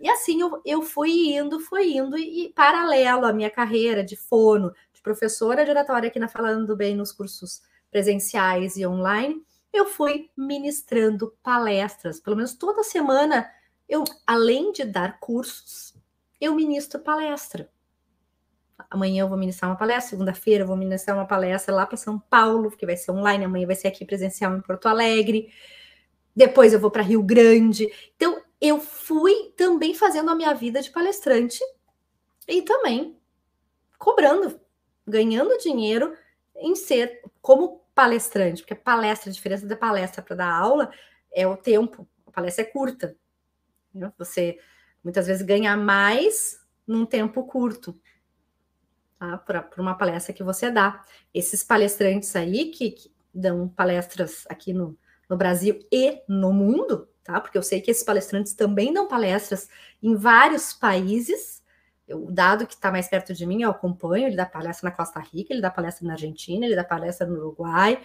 e 0.00 0.08
assim 0.08 0.40
eu, 0.40 0.62
eu 0.64 0.82
fui 0.82 1.34
indo, 1.34 1.58
fui 1.58 1.96
indo, 1.96 2.16
e, 2.16 2.44
e 2.44 2.52
paralelo 2.52 3.26
à 3.26 3.32
minha 3.32 3.50
carreira 3.50 4.04
de 4.04 4.14
fono, 4.14 4.72
de 5.00 5.02
professora 5.02 5.64
de 5.64 5.70
oratória 5.70 6.08
aqui 6.08 6.18
na 6.18 6.28
Falando 6.28 6.76
Bem 6.76 6.94
nos 6.94 7.10
cursos 7.10 7.62
presenciais 7.90 8.76
e 8.76 8.86
online, 8.86 9.42
eu 9.72 9.86
fui 9.86 10.30
ministrando 10.36 11.34
palestras. 11.42 12.20
Pelo 12.20 12.36
menos 12.36 12.54
toda 12.54 12.84
semana, 12.84 13.50
eu, 13.88 14.04
além 14.26 14.72
de 14.72 14.84
dar 14.84 15.18
cursos, 15.18 15.94
eu 16.40 16.54
ministro 16.54 17.00
palestra. 17.00 17.70
Amanhã 18.90 19.22
eu 19.22 19.28
vou 19.28 19.38
ministrar 19.38 19.70
uma 19.70 19.76
palestra, 19.76 20.10
segunda-feira 20.10 20.64
eu 20.64 20.68
vou 20.68 20.76
ministrar 20.76 21.16
uma 21.16 21.26
palestra 21.26 21.74
lá 21.74 21.86
para 21.86 21.96
São 21.96 22.18
Paulo, 22.18 22.70
que 22.70 22.86
vai 22.86 22.96
ser 22.96 23.10
online, 23.10 23.44
amanhã 23.44 23.66
vai 23.66 23.76
ser 23.76 23.88
aqui 23.88 24.04
presencial 24.04 24.54
em 24.56 24.60
Porto 24.60 24.86
Alegre. 24.86 25.52
Depois 26.34 26.72
eu 26.72 26.80
vou 26.80 26.90
para 26.90 27.02
Rio 27.02 27.22
Grande. 27.22 27.88
Então, 28.16 28.40
eu 28.60 28.80
fui 28.80 29.52
também 29.56 29.94
fazendo 29.94 30.30
a 30.30 30.34
minha 30.34 30.54
vida 30.54 30.80
de 30.80 30.90
palestrante 30.90 31.60
e 32.48 32.62
também 32.62 33.16
cobrando 33.98 34.58
ganhando 35.10 35.58
dinheiro 35.58 36.16
em 36.56 36.74
ser 36.74 37.22
como 37.42 37.80
palestrante, 37.94 38.62
porque 38.62 38.74
palestra, 38.74 39.30
a 39.30 39.32
diferença 39.32 39.66
da 39.66 39.76
palestra 39.76 40.22
para 40.22 40.36
dar 40.36 40.52
aula 40.52 40.90
é 41.32 41.46
o 41.46 41.56
tempo, 41.56 42.08
a 42.26 42.30
palestra 42.30 42.62
é 42.62 42.66
curta. 42.66 43.16
Né? 43.92 44.12
Você 44.18 44.58
muitas 45.02 45.26
vezes 45.26 45.42
ganha 45.42 45.76
mais 45.76 46.60
num 46.86 47.04
tempo 47.04 47.44
curto. 47.44 47.98
Tá? 49.18 49.36
Para 49.38 49.68
uma 49.78 49.94
palestra 49.94 50.32
que 50.32 50.42
você 50.42 50.70
dá. 50.70 51.04
Esses 51.32 51.62
palestrantes 51.62 52.34
aí 52.34 52.70
que, 52.70 52.92
que 52.92 53.12
dão 53.32 53.68
palestras 53.68 54.44
aqui 54.48 54.72
no, 54.72 54.98
no 55.28 55.36
Brasil 55.36 55.78
e 55.92 56.22
no 56.28 56.52
mundo, 56.52 57.08
tá? 57.22 57.40
Porque 57.40 57.56
eu 57.56 57.62
sei 57.62 57.80
que 57.80 57.90
esses 57.90 58.02
palestrantes 58.02 58.54
também 58.54 58.92
dão 58.92 59.06
palestras 59.06 59.68
em 60.02 60.16
vários 60.16 60.72
países, 60.72 61.59
o 62.12 62.30
dado 62.30 62.66
que 62.66 62.74
está 62.74 62.90
mais 62.90 63.08
perto 63.08 63.32
de 63.32 63.46
mim, 63.46 63.62
eu 63.62 63.70
acompanho, 63.70 64.26
ele 64.26 64.36
dá 64.36 64.46
palestra 64.46 64.90
na 64.90 64.96
Costa 64.96 65.20
Rica, 65.20 65.52
ele 65.52 65.62
dá 65.62 65.70
palestra 65.70 66.06
na 66.06 66.14
Argentina, 66.14 66.64
ele 66.64 66.76
dá 66.76 66.84
palestra 66.84 67.26
no 67.26 67.36
Uruguai, 67.36 68.00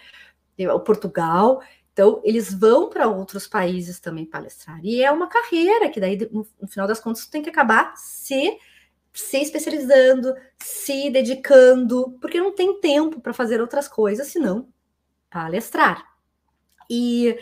o 0.74 0.80
Portugal. 0.80 1.62
Então, 1.91 2.22
eles 2.24 2.54
vão 2.54 2.89
para 2.89 3.08
outros 3.08 3.48
países 3.48 4.00
também 4.00 4.26
palestrar. 4.26 4.80
E 4.84 5.02
é 5.02 5.12
uma 5.12 5.28
carreira 5.28 5.89
que 5.89 6.00
daí, 6.00 6.18
no, 6.32 6.46
final 6.68 6.88
das 6.88 7.00
contas, 7.00 7.26
tem 7.26 7.41
que 7.41 7.50
acabar 7.50 7.96
se, 7.96 8.58
se 9.13 9.38
especializando, 9.38 10.36
se 10.62 11.10
dedicando, 11.10 12.18
porque 12.20 12.39
não 12.39 12.54
tem 12.54 12.80
tempo 12.80 13.22
para 13.22 13.34
fazer 13.34 13.62
outras 13.62 13.88
coisas, 13.88 14.28
senão 14.28 14.68
palestrar. 15.30 16.06
E, 16.89 17.39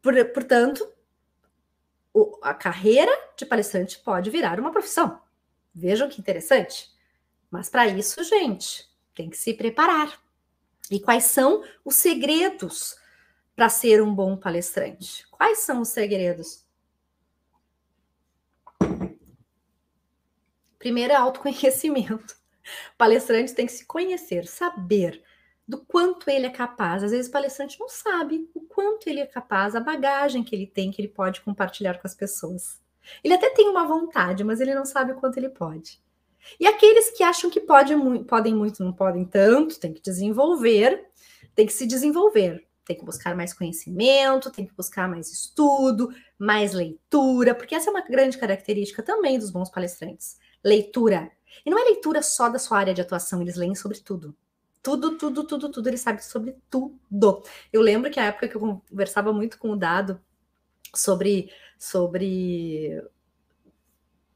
por, 0.00 0.14
portanto, 0.26 0.88
o, 2.14 2.38
a 2.42 2.54
carreira 2.54 3.12
de 3.36 3.44
palestrante 3.44 3.98
pode 3.98 4.30
virar 4.30 4.58
uma 4.60 4.70
profissão. 4.70 5.20
Vejam 5.78 6.08
que 6.08 6.20
interessante. 6.20 6.90
Mas 7.48 7.70
para 7.70 7.86
isso, 7.86 8.22
gente, 8.24 8.84
tem 9.14 9.30
que 9.30 9.36
se 9.36 9.54
preparar. 9.54 10.20
E 10.90 10.98
quais 10.98 11.24
são 11.24 11.62
os 11.84 11.94
segredos 11.94 12.96
para 13.54 13.68
ser 13.68 14.02
um 14.02 14.12
bom 14.12 14.36
palestrante? 14.36 15.24
Quais 15.30 15.60
são 15.60 15.80
os 15.80 15.88
segredos? 15.88 16.66
Primeiro 20.78 21.12
é 21.12 21.16
autoconhecimento. 21.16 22.36
O 22.92 22.96
palestrante 22.98 23.54
tem 23.54 23.66
que 23.66 23.72
se 23.72 23.86
conhecer, 23.86 24.46
saber 24.46 25.22
do 25.66 25.78
quanto 25.78 26.28
ele 26.28 26.46
é 26.46 26.50
capaz. 26.50 27.04
Às 27.04 27.12
vezes 27.12 27.28
o 27.28 27.32
palestrante 27.32 27.78
não 27.78 27.88
sabe 27.88 28.50
o 28.52 28.60
quanto 28.62 29.06
ele 29.06 29.20
é 29.20 29.26
capaz, 29.26 29.76
a 29.76 29.80
bagagem 29.80 30.42
que 30.42 30.54
ele 30.54 30.66
tem, 30.66 30.90
que 30.90 31.00
ele 31.00 31.08
pode 31.08 31.40
compartilhar 31.40 32.00
com 32.00 32.06
as 32.06 32.14
pessoas. 32.14 32.80
Ele 33.22 33.34
até 33.34 33.50
tem 33.50 33.68
uma 33.68 33.86
vontade, 33.86 34.44
mas 34.44 34.60
ele 34.60 34.74
não 34.74 34.84
sabe 34.84 35.12
o 35.12 35.16
quanto 35.16 35.36
ele 35.36 35.48
pode. 35.48 36.00
E 36.58 36.66
aqueles 36.66 37.10
que 37.10 37.22
acham 37.22 37.50
que 37.50 37.60
pode, 37.60 37.94
podem 38.24 38.54
muito, 38.54 38.82
não 38.82 38.92
podem 38.92 39.24
tanto, 39.24 39.78
tem 39.78 39.92
que 39.92 40.00
desenvolver, 40.00 41.06
tem 41.54 41.66
que 41.66 41.72
se 41.72 41.86
desenvolver, 41.86 42.66
tem 42.84 42.96
que 42.96 43.04
buscar 43.04 43.36
mais 43.36 43.52
conhecimento, 43.52 44.50
tem 44.50 44.66
que 44.66 44.74
buscar 44.74 45.08
mais 45.08 45.30
estudo, 45.30 46.10
mais 46.38 46.72
leitura, 46.72 47.54
porque 47.54 47.74
essa 47.74 47.90
é 47.90 47.92
uma 47.92 48.00
grande 48.00 48.38
característica 48.38 49.02
também 49.02 49.38
dos 49.38 49.50
bons 49.50 49.70
palestrantes. 49.70 50.38
Leitura. 50.64 51.30
E 51.64 51.70
não 51.70 51.78
é 51.78 51.84
leitura 51.84 52.22
só 52.22 52.48
da 52.48 52.58
sua 52.58 52.78
área 52.78 52.94
de 52.94 53.00
atuação, 53.00 53.42
eles 53.42 53.56
leem 53.56 53.74
sobre 53.74 53.98
tudo. 53.98 54.34
Tudo, 54.82 55.18
tudo, 55.18 55.44
tudo, 55.44 55.68
tudo, 55.70 55.88
eles 55.88 56.00
sabem 56.00 56.22
sobre 56.22 56.56
tudo. 56.70 57.42
Eu 57.72 57.82
lembro 57.82 58.10
que 58.10 58.20
a 58.20 58.26
época 58.26 58.48
que 58.48 58.56
eu 58.56 58.60
conversava 58.88 59.32
muito 59.32 59.58
com 59.58 59.70
o 59.70 59.76
Dado 59.76 60.20
sobre 60.94 61.50
sobre 61.78 63.02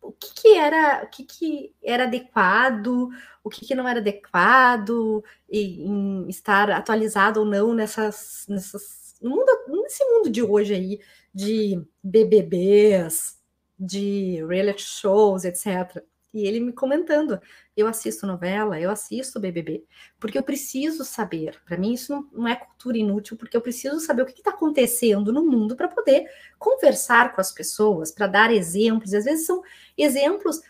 o 0.00 0.12
que, 0.12 0.34
que, 0.34 0.48
era 0.56 1.04
o 1.04 1.08
que, 1.08 1.24
que 1.24 1.74
era 1.82 2.04
adequado, 2.04 3.08
o 3.42 3.48
que, 3.48 3.64
que 3.66 3.74
não 3.74 3.86
era 3.86 4.00
adequado, 4.00 5.24
e, 5.48 5.82
em 5.82 6.28
estar 6.28 6.70
atualizado 6.70 7.40
ou 7.40 7.46
não 7.46 7.72
nessas, 7.72 8.44
nessas 8.48 9.14
no 9.22 9.30
mundo, 9.30 9.46
nesse 9.68 10.04
mundo 10.04 10.28
de 10.28 10.42
hoje 10.42 10.74
aí 10.74 11.00
de 11.32 11.80
BBBs, 12.02 13.38
de 13.78 14.44
reality 14.46 14.82
shows, 14.82 15.44
etc. 15.44 16.04
E 16.32 16.46
ele 16.46 16.60
me 16.60 16.72
comentando: 16.72 17.40
eu 17.76 17.86
assisto 17.86 18.26
novela, 18.26 18.80
eu 18.80 18.90
assisto 18.90 19.38
BBB, 19.38 19.84
porque 20.18 20.38
eu 20.38 20.42
preciso 20.42 21.04
saber. 21.04 21.60
Para 21.64 21.76
mim, 21.76 21.92
isso 21.92 22.28
não, 22.32 22.48
é 22.48 22.56
cultura 22.56 22.96
inútil, 22.96 23.36
porque 23.36 23.56
eu 23.56 23.60
preciso 23.60 24.00
saber 24.00 24.22
o 24.22 24.26
que 24.26 24.32
está 24.32 24.50
acontecendo 24.50 25.32
no 25.32 25.44
mundo 25.44 25.76
para 25.76 25.88
poder 25.88 26.26
conversar 26.58 27.34
com 27.34 27.40
as 27.40 27.52
pessoas, 27.52 28.10
para 28.10 28.26
dar 28.26 28.52
exemplos. 28.52 29.12
E 29.12 29.16
às 29.16 29.24
vezes 29.24 29.46
são 29.46 29.62
exemplos 29.96 30.60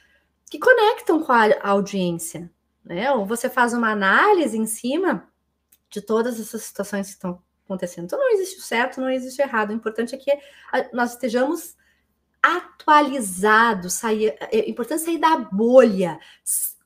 que 0.50 0.58
conectam 0.58 1.22
com 1.22 1.32
a, 1.32 1.48
audiência, 1.62 2.50
né? 2.84 3.12
Ou 3.12 3.24
você 3.24 3.48
faz 3.48 3.72
uma 3.72 3.90
análise 3.90 4.58
em 4.58 4.66
cima 4.66 5.28
de 5.88 6.00
todas 6.00 6.40
essas 6.40 6.62
situações 6.62 7.08
que 7.08 7.12
estão 7.14 7.40
acontecendo. 7.64 8.06
Então, 8.06 8.18
não 8.18 8.32
existe 8.32 8.58
o 8.58 8.62
certo, 8.62 9.00
não 9.00 9.08
existe 9.08 9.40
o 9.40 9.44
errado. 9.44 9.70
O 9.70 9.74
importante 9.74 10.14
é 10.14 10.18
que 10.18 10.32
nós 10.92 11.12
estejamos 11.12 11.76
atualizado, 12.42 13.88
sair, 13.88 14.36
é 14.40 14.68
importante 14.68 15.02
sair 15.02 15.18
da 15.18 15.36
bolha, 15.36 16.18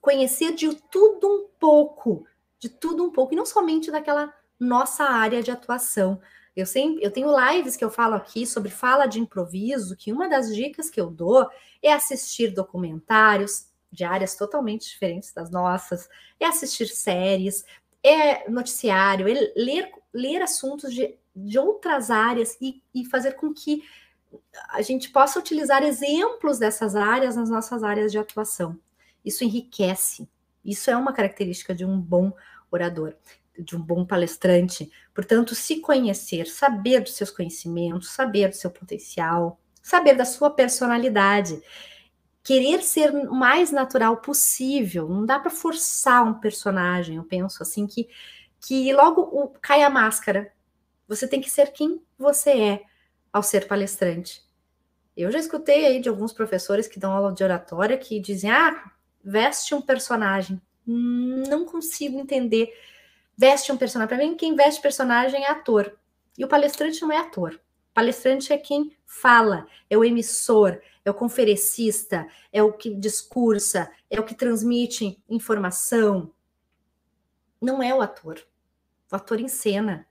conhecer 0.00 0.54
de 0.54 0.74
tudo 0.90 1.26
um 1.26 1.48
pouco, 1.58 2.26
de 2.58 2.68
tudo 2.68 3.04
um 3.04 3.10
pouco, 3.10 3.32
e 3.32 3.36
não 3.36 3.46
somente 3.46 3.90
daquela 3.90 4.32
nossa 4.60 5.04
área 5.04 5.42
de 5.42 5.50
atuação. 5.50 6.20
Eu 6.54 6.66
sempre, 6.66 7.04
eu 7.04 7.10
tenho 7.10 7.34
lives 7.50 7.76
que 7.76 7.84
eu 7.84 7.90
falo 7.90 8.14
aqui 8.14 8.46
sobre 8.46 8.70
fala 8.70 9.06
de 9.06 9.20
improviso, 9.20 9.96
que 9.96 10.12
uma 10.12 10.28
das 10.28 10.54
dicas 10.54 10.88
que 10.88 11.00
eu 11.00 11.10
dou 11.10 11.48
é 11.82 11.92
assistir 11.92 12.48
documentários 12.48 13.66
de 13.90 14.04
áreas 14.04 14.34
totalmente 14.34 14.88
diferentes 14.88 15.32
das 15.32 15.50
nossas, 15.50 16.08
é 16.38 16.46
assistir 16.46 16.86
séries, 16.86 17.64
é 18.02 18.48
noticiário, 18.48 19.28
é 19.28 19.52
ler, 19.56 19.90
ler 20.12 20.42
assuntos 20.42 20.92
de, 20.92 21.14
de 21.34 21.58
outras 21.58 22.10
áreas 22.10 22.56
e, 22.60 22.82
e 22.94 23.04
fazer 23.04 23.32
com 23.32 23.52
que 23.52 23.82
a 24.70 24.82
gente 24.82 25.10
possa 25.10 25.38
utilizar 25.38 25.82
exemplos 25.82 26.58
dessas 26.58 26.96
áreas 26.96 27.36
nas 27.36 27.50
nossas 27.50 27.82
áreas 27.82 28.12
de 28.12 28.18
atuação. 28.18 28.78
Isso 29.24 29.44
enriquece. 29.44 30.28
Isso 30.64 30.90
é 30.90 30.96
uma 30.96 31.12
característica 31.12 31.74
de 31.74 31.84
um 31.84 32.00
bom 32.00 32.32
orador, 32.70 33.14
de 33.58 33.76
um 33.76 33.80
bom 33.80 34.04
palestrante. 34.04 34.90
Portanto, 35.14 35.54
se 35.54 35.80
conhecer, 35.80 36.46
saber 36.46 37.00
dos 37.00 37.14
seus 37.14 37.30
conhecimentos, 37.30 38.10
saber 38.10 38.48
do 38.48 38.56
seu 38.56 38.70
potencial, 38.70 39.60
saber 39.82 40.14
da 40.14 40.24
sua 40.24 40.50
personalidade, 40.50 41.60
querer 42.42 42.82
ser 42.82 43.12
o 43.12 43.34
mais 43.34 43.70
natural 43.70 44.18
possível. 44.18 45.08
Não 45.08 45.24
dá 45.24 45.38
para 45.38 45.50
forçar 45.50 46.24
um 46.24 46.34
personagem. 46.34 47.16
Eu 47.16 47.24
penso 47.24 47.62
assim 47.62 47.86
que 47.86 48.08
que 48.58 48.92
logo 48.92 49.54
cai 49.60 49.82
a 49.82 49.90
máscara. 49.90 50.52
Você 51.06 51.28
tem 51.28 51.40
que 51.40 51.50
ser 51.50 51.72
quem 51.72 52.02
você 52.18 52.50
é 52.50 52.82
ao 53.36 53.42
ser 53.42 53.68
palestrante. 53.68 54.42
Eu 55.14 55.30
já 55.30 55.38
escutei 55.38 55.84
aí 55.84 56.00
de 56.00 56.08
alguns 56.08 56.32
professores 56.32 56.88
que 56.88 56.98
dão 56.98 57.12
aula 57.12 57.34
de 57.34 57.44
oratória 57.44 57.98
que 57.98 58.18
dizem: 58.18 58.50
ah, 58.50 58.90
veste 59.22 59.74
um 59.74 59.82
personagem. 59.82 60.60
Não 60.86 61.66
consigo 61.66 62.18
entender. 62.18 62.72
Veste 63.36 63.70
um 63.70 63.76
personagem. 63.76 64.16
Para 64.16 64.26
mim, 64.26 64.36
quem 64.36 64.56
veste 64.56 64.80
personagem 64.80 65.44
é 65.44 65.50
ator. 65.50 65.94
E 66.38 66.44
o 66.44 66.48
palestrante 66.48 67.02
não 67.02 67.12
é 67.12 67.18
ator. 67.18 67.60
O 67.90 67.94
palestrante 67.94 68.52
é 68.52 68.58
quem 68.58 68.96
fala, 69.04 69.66
é 69.90 69.96
o 69.98 70.04
emissor, 70.04 70.80
é 71.04 71.10
o 71.10 71.14
conferencista, 71.14 72.26
é 72.50 72.62
o 72.62 72.72
que 72.72 72.94
discursa, 72.94 73.90
é 74.10 74.18
o 74.18 74.24
que 74.24 74.34
transmite 74.34 75.22
informação. 75.28 76.32
Não 77.60 77.82
é 77.82 77.94
o 77.94 78.00
ator. 78.00 78.40
O 79.12 79.16
ator 79.16 79.40
encena. 79.40 80.06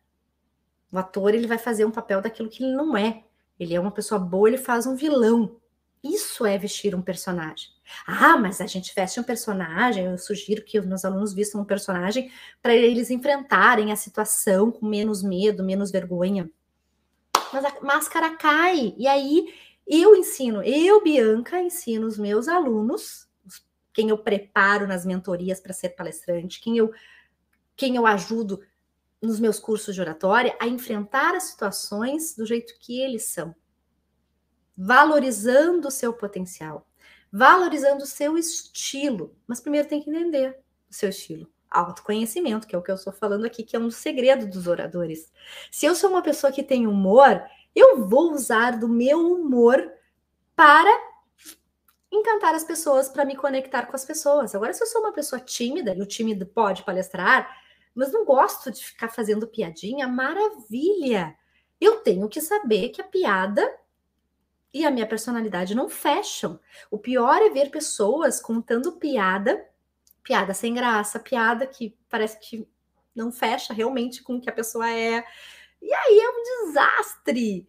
O 0.92 0.98
ator 0.98 1.34
ele 1.34 1.48
vai 1.48 1.58
fazer 1.58 1.86
um 1.86 1.92
papel 1.92 2.22
daquilo 2.22 2.50
que 2.50 2.64
ele 2.64 2.74
não 2.74 2.96
é. 2.96 3.24
Ele 3.60 3.74
é 3.74 3.80
uma 3.80 3.92
pessoa 3.92 4.20
boa, 4.20 4.48
ele 4.48 4.58
faz 4.58 4.86
um 4.86 4.96
vilão. 4.96 5.60
Isso 6.04 6.46
é 6.46 6.58
vestir 6.58 6.94
um 6.94 7.02
personagem. 7.02 7.70
Ah, 8.06 8.38
mas 8.38 8.62
a 8.62 8.68
gente 8.68 8.94
veste 8.94 9.20
um 9.20 9.24
personagem. 9.24 10.06
Eu 10.06 10.18
sugiro 10.18 10.64
que 10.64 10.78
os 10.78 10.86
meus 10.86 11.04
alunos 11.04 11.34
vistam 11.34 11.62
um 11.62 11.66
personagem 11.66 12.32
para 12.62 12.76
eles 12.76 13.10
enfrentarem 13.10 13.92
a 13.92 13.96
situação 13.96 14.72
com 14.72 14.86
menos 14.86 15.24
medo, 15.24 15.64
menos 15.64 15.92
vergonha. 15.92 16.50
Mas 17.52 17.66
a 17.66 17.82
máscara 17.82 18.36
cai. 18.38 18.94
E 18.98 19.08
aí 19.08 19.54
eu 19.88 20.16
ensino, 20.16 20.64
eu, 20.64 21.02
Bianca, 21.02 21.62
ensino 21.62 22.08
os 22.08 22.18
meus 22.18 22.48
alunos, 22.48 23.28
quem 23.94 24.10
eu 24.10 24.18
preparo 24.18 24.88
nas 24.88 25.06
mentorias 25.06 25.60
para 25.60 25.74
ser 25.74 25.90
palestrante, 25.90 26.60
quem 26.60 26.78
eu, 26.78 26.92
quem 27.76 27.96
eu 27.96 28.06
ajudo 28.06 28.62
nos 29.26 29.40
meus 29.40 29.60
cursos 29.60 29.94
de 29.94 30.02
oratória 30.02 30.56
a 30.60 30.68
enfrentar 30.68 31.36
as 31.36 31.44
situações 31.44 32.36
do 32.36 32.46
jeito 32.46 32.78
que 32.80 33.02
eles 33.02 33.26
são, 33.26 33.56
valorizando 34.78 35.88
o 35.88 35.92
seu 35.92 36.14
potencial, 36.14 36.88
valorizando 37.32 38.04
o 38.04 38.08
seu 38.08 38.38
estilo. 38.38 39.36
Mas 39.48 39.60
primeiro 39.60 39.88
tem 39.88 40.02
que 40.02 40.10
entender 40.10 40.60
o 40.90 40.94
seu 40.94 41.10
estilo. 41.10 41.48
Autoconhecimento, 41.70 42.68
que 42.68 42.76
é 42.76 42.78
o 42.78 42.82
que 42.82 42.92
eu 42.92 42.96
estou 42.96 43.12
falando 43.12 43.46
aqui, 43.46 43.64
que 43.64 43.76
é 43.76 43.80
um 43.80 43.92
segredo 43.92 44.48
dos 44.48 44.68
oradores. 44.68 45.32
Se 45.70 45.86
eu 45.86 45.94
sou 45.94 46.10
uma 46.10 46.22
pessoa 46.22 46.52
que 46.52 46.64
tem 46.64 46.88
humor, 46.88 47.44
eu 47.76 48.08
vou 48.08 48.32
usar 48.32 48.80
do 48.80 48.88
meu 48.88 49.20
humor 49.20 49.92
para 50.56 50.90
encantar 52.10 52.56
as 52.56 52.64
pessoas, 52.64 53.10
para 53.10 53.26
me 53.26 53.36
conectar 53.36 53.86
com 53.88 53.96
as 53.96 54.06
pessoas. 54.06 54.56
Agora, 54.56 54.74
se 54.74 54.82
eu 54.82 54.88
sou 54.88 55.02
uma 55.02 55.12
pessoa 55.12 55.40
tímida, 55.40 55.94
e 55.94 56.02
o 56.02 56.06
tímido 56.06 56.46
pode 56.46 56.84
palestrar, 56.84 57.65
mas 57.96 58.12
não 58.12 58.26
gosto 58.26 58.70
de 58.70 58.86
ficar 58.86 59.08
fazendo 59.08 59.48
piadinha, 59.48 60.08
maravilha. 60.08 61.36
Eu 61.80 62.02
tenho 62.02 62.28
que 62.28 62.42
saber 62.42 62.90
que 62.90 63.02
a 63.02 63.06
piada 63.06 63.74
e 64.74 64.86
a 64.86 64.92
minha 64.92 65.08
personalidade 65.08 65.74
não 65.74 65.88
fecham. 65.88 66.60
O 66.92 66.98
pior 66.98 67.42
é 67.42 67.50
ver 67.50 67.72
pessoas 67.72 68.42
contando 68.42 68.92
piada, 68.92 69.66
piada 70.22 70.54
sem 70.54 70.74
graça, 70.74 71.18
piada 71.18 71.66
que 71.66 71.98
parece 72.10 72.38
que 72.42 72.68
não 73.16 73.32
fecha 73.32 73.74
realmente 73.74 74.22
com 74.22 74.36
o 74.36 74.42
que 74.42 74.50
a 74.50 74.54
pessoa 74.54 74.90
é. 74.92 75.24
E 75.82 75.94
aí 75.94 76.20
é 76.20 76.30
um 76.30 76.68
desastre. 76.68 77.66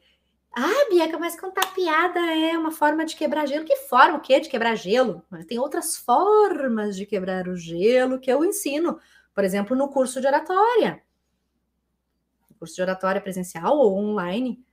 Ah, 0.51 0.89
Bianca, 0.91 1.19
mas 1.19 1.39
contar 1.39 1.73
piada 1.75 2.19
é 2.19 2.59
uma 2.59 2.73
forma 2.73 3.05
de 3.05 3.15
quebrar 3.15 3.47
gelo. 3.47 3.65
Que 3.65 3.77
forma 3.77 4.19
o 4.19 4.21
quê 4.21 4.41
de 4.41 4.49
quebrar 4.49 4.75
gelo? 4.75 5.23
Tem 5.47 5.59
outras 5.59 5.97
formas 5.97 6.97
de 6.97 7.07
quebrar 7.07 7.47
o 7.47 7.57
gelo 7.57 8.19
que 8.19 8.33
eu 8.33 8.45
ensino 8.45 8.99
por 9.37 9.45
exemplo, 9.45 9.77
no 9.77 9.91
curso 9.91 10.19
de 10.19 10.27
oratória. 10.27 11.03
Curso 12.59 12.75
de 12.75 12.81
oratória 12.81 13.21
presencial 13.21 13.77
ou 13.77 13.99
online, 13.99 14.65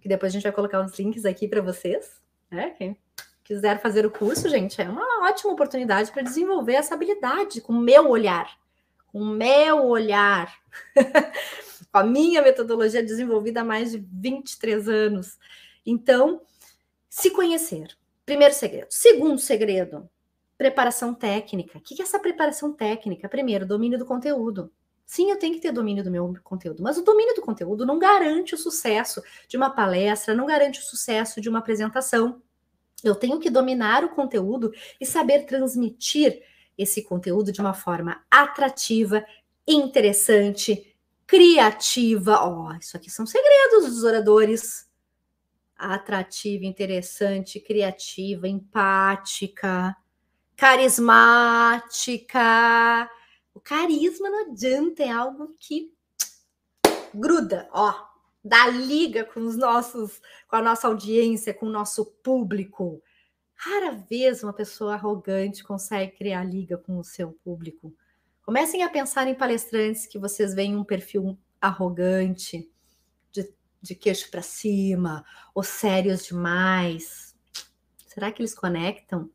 que 0.00 0.08
depois 0.08 0.30
a 0.30 0.34
gente 0.34 0.44
vai 0.44 0.52
colocar 0.52 0.80
uns 0.80 0.96
links 0.96 1.24
aqui 1.24 1.48
para 1.48 1.60
vocês, 1.60 2.22
né? 2.48 2.70
Quem 2.70 2.96
quiser 3.42 3.82
fazer 3.82 4.06
o 4.06 4.12
curso, 4.12 4.48
gente, 4.48 4.80
é 4.80 4.88
uma 4.88 5.28
ótima 5.28 5.52
oportunidade 5.52 6.12
para 6.12 6.22
desenvolver 6.22 6.74
essa 6.74 6.94
habilidade 6.94 7.60
com 7.60 7.72
o 7.72 7.80
meu 7.80 8.08
olhar, 8.08 8.48
com 9.08 9.18
o 9.18 9.26
meu 9.26 9.86
olhar, 9.86 10.56
com 11.90 11.98
a 11.98 12.04
minha 12.04 12.40
metodologia 12.42 13.02
desenvolvida 13.02 13.62
há 13.62 13.64
mais 13.64 13.90
de 13.90 13.98
23 13.98 14.88
anos. 14.88 15.36
Então, 15.84 16.42
se 17.08 17.28
conhecer. 17.32 17.88
Primeiro 18.24 18.54
segredo. 18.54 18.86
Segundo 18.88 19.40
segredo, 19.40 20.08
Preparação 20.62 21.12
técnica. 21.12 21.76
O 21.78 21.80
que 21.80 22.00
é 22.00 22.04
essa 22.04 22.20
preparação 22.20 22.72
técnica? 22.72 23.28
Primeiro, 23.28 23.66
domínio 23.66 23.98
do 23.98 24.06
conteúdo. 24.06 24.70
Sim, 25.04 25.28
eu 25.28 25.36
tenho 25.36 25.54
que 25.54 25.60
ter 25.60 25.72
domínio 25.72 26.04
do 26.04 26.10
meu 26.10 26.32
conteúdo, 26.44 26.84
mas 26.84 26.96
o 26.96 27.02
domínio 27.02 27.34
do 27.34 27.42
conteúdo 27.42 27.84
não 27.84 27.98
garante 27.98 28.54
o 28.54 28.56
sucesso 28.56 29.20
de 29.48 29.56
uma 29.56 29.70
palestra, 29.70 30.36
não 30.36 30.46
garante 30.46 30.78
o 30.78 30.82
sucesso 30.84 31.40
de 31.40 31.48
uma 31.48 31.58
apresentação. 31.58 32.40
Eu 33.02 33.16
tenho 33.16 33.40
que 33.40 33.50
dominar 33.50 34.04
o 34.04 34.10
conteúdo 34.10 34.72
e 35.00 35.04
saber 35.04 35.46
transmitir 35.46 36.40
esse 36.78 37.02
conteúdo 37.02 37.50
de 37.50 37.60
uma 37.60 37.74
forma 37.74 38.24
atrativa, 38.30 39.26
interessante, 39.66 40.94
criativa. 41.26 42.36
Ó, 42.36 42.68
oh, 42.68 42.74
isso 42.76 42.96
aqui 42.96 43.10
são 43.10 43.26
segredos 43.26 43.86
dos 43.86 44.04
oradores. 44.04 44.88
Atrativa, 45.76 46.64
interessante, 46.64 47.58
criativa, 47.58 48.46
empática 48.46 49.96
carismática. 50.56 52.40
O 53.54 53.60
carisma 53.60 54.30
não 54.30 54.50
adianta, 54.50 55.02
é 55.02 55.10
algo 55.10 55.54
que 55.58 55.92
gruda, 57.14 57.68
ó, 57.72 57.94
dá 58.42 58.66
liga 58.68 59.24
com 59.24 59.40
os 59.40 59.56
nossos, 59.56 60.20
com 60.48 60.56
a 60.56 60.62
nossa 60.62 60.88
audiência, 60.88 61.52
com 61.54 61.66
o 61.66 61.72
nosso 61.72 62.06
público. 62.22 63.02
Rara 63.54 63.92
vez 63.92 64.42
uma 64.42 64.52
pessoa 64.52 64.94
arrogante 64.94 65.62
consegue 65.62 66.16
criar 66.16 66.42
liga 66.42 66.76
com 66.76 66.98
o 66.98 67.04
seu 67.04 67.32
público. 67.44 67.94
Comecem 68.44 68.82
a 68.82 68.88
pensar 68.88 69.28
em 69.28 69.34
palestrantes 69.34 70.06
que 70.06 70.18
vocês 70.18 70.52
veem 70.52 70.76
um 70.76 70.82
perfil 70.82 71.38
arrogante, 71.60 72.68
de, 73.30 73.48
de 73.80 73.94
queixo 73.94 74.28
para 74.30 74.42
cima, 74.42 75.24
ou 75.54 75.62
sérios 75.62 76.24
demais. 76.24 77.36
Será 78.08 78.32
que 78.32 78.42
eles 78.42 78.54
conectam? 78.54 79.30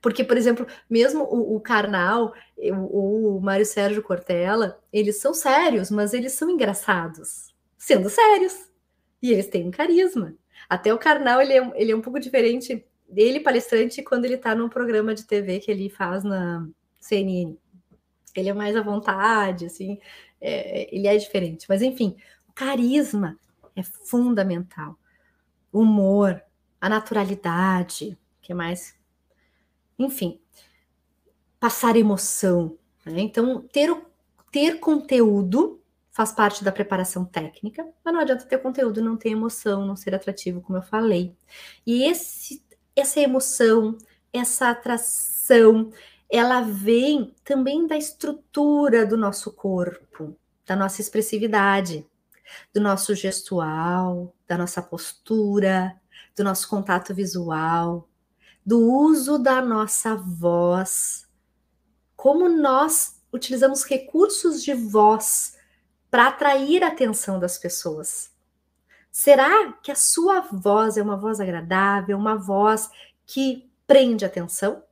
Porque, 0.00 0.24
por 0.24 0.36
exemplo, 0.36 0.66
mesmo 0.88 1.24
o, 1.24 1.56
o 1.56 1.60
Karnal, 1.60 2.32
o, 2.56 3.36
o 3.36 3.40
Mário 3.40 3.66
Sérgio 3.66 4.02
Cortella, 4.02 4.80
eles 4.92 5.20
são 5.20 5.34
sérios, 5.34 5.90
mas 5.90 6.14
eles 6.14 6.32
são 6.32 6.50
engraçados, 6.50 7.54
sendo 7.78 8.08
sérios. 8.08 8.68
E 9.22 9.32
eles 9.32 9.46
têm 9.48 9.66
um 9.66 9.70
carisma. 9.70 10.34
Até 10.68 10.92
o 10.92 10.98
Karnal, 10.98 11.40
ele 11.40 11.52
é, 11.52 11.72
ele 11.74 11.92
é 11.92 11.96
um 11.96 12.00
pouco 12.00 12.20
diferente 12.20 12.84
dele, 13.08 13.40
palestrante, 13.40 14.02
quando 14.02 14.24
ele 14.24 14.34
está 14.34 14.54
num 14.54 14.68
programa 14.68 15.14
de 15.14 15.24
TV 15.24 15.58
que 15.58 15.70
ele 15.70 15.90
faz 15.90 16.22
na 16.22 16.66
CNN. 17.00 17.56
Ele 18.34 18.48
é 18.48 18.54
mais 18.54 18.76
à 18.76 18.82
vontade, 18.82 19.66
assim, 19.66 19.98
é, 20.40 20.94
ele 20.94 21.06
é 21.06 21.16
diferente. 21.16 21.66
Mas, 21.68 21.82
enfim, 21.82 22.16
o 22.48 22.52
carisma 22.52 23.38
é 23.74 23.82
fundamental. 23.82 24.96
O 25.72 25.80
humor, 25.80 26.40
a 26.80 26.88
naturalidade, 26.88 28.16
que 28.40 28.54
mais 28.54 28.94
enfim, 30.04 30.40
passar 31.58 31.96
emoção. 31.96 32.78
Né? 33.04 33.20
Então, 33.20 33.60
ter, 33.72 33.94
ter 34.50 34.80
conteúdo 34.80 35.80
faz 36.10 36.32
parte 36.32 36.64
da 36.64 36.72
preparação 36.72 37.24
técnica, 37.24 37.86
mas 38.04 38.12
não 38.12 38.20
adianta 38.20 38.44
ter 38.44 38.58
conteúdo 38.58 39.00
não 39.00 39.16
ter 39.16 39.30
emoção, 39.30 39.86
não 39.86 39.94
ser 39.94 40.14
atrativo, 40.14 40.60
como 40.60 40.78
eu 40.78 40.82
falei. 40.82 41.34
E 41.86 42.02
esse, 42.04 42.64
essa 42.96 43.20
emoção, 43.20 43.96
essa 44.32 44.70
atração, 44.70 45.92
ela 46.28 46.62
vem 46.62 47.34
também 47.44 47.86
da 47.86 47.96
estrutura 47.96 49.06
do 49.06 49.16
nosso 49.16 49.52
corpo, 49.52 50.36
da 50.66 50.74
nossa 50.74 51.00
expressividade, 51.00 52.06
do 52.74 52.80
nosso 52.80 53.14
gestual, 53.14 54.34
da 54.46 54.58
nossa 54.58 54.82
postura, 54.82 55.94
do 56.36 56.42
nosso 56.42 56.68
contato 56.68 57.14
visual, 57.14 58.08
do 58.64 58.92
uso 58.92 59.38
da 59.38 59.62
nossa 59.62 60.14
voz, 60.14 61.28
como 62.16 62.48
nós 62.48 63.20
utilizamos 63.32 63.84
recursos 63.84 64.62
de 64.62 64.74
voz 64.74 65.56
para 66.10 66.28
atrair 66.28 66.82
a 66.82 66.88
atenção 66.88 67.38
das 67.38 67.56
pessoas. 67.56 68.30
Será 69.10 69.72
que 69.82 69.90
a 69.90 69.96
sua 69.96 70.40
voz 70.40 70.96
é 70.96 71.02
uma 71.02 71.16
voz 71.16 71.40
agradável, 71.40 72.16
uma 72.16 72.36
voz 72.36 72.90
que 73.26 73.70
prende 73.86 74.24
atenção? 74.24 74.82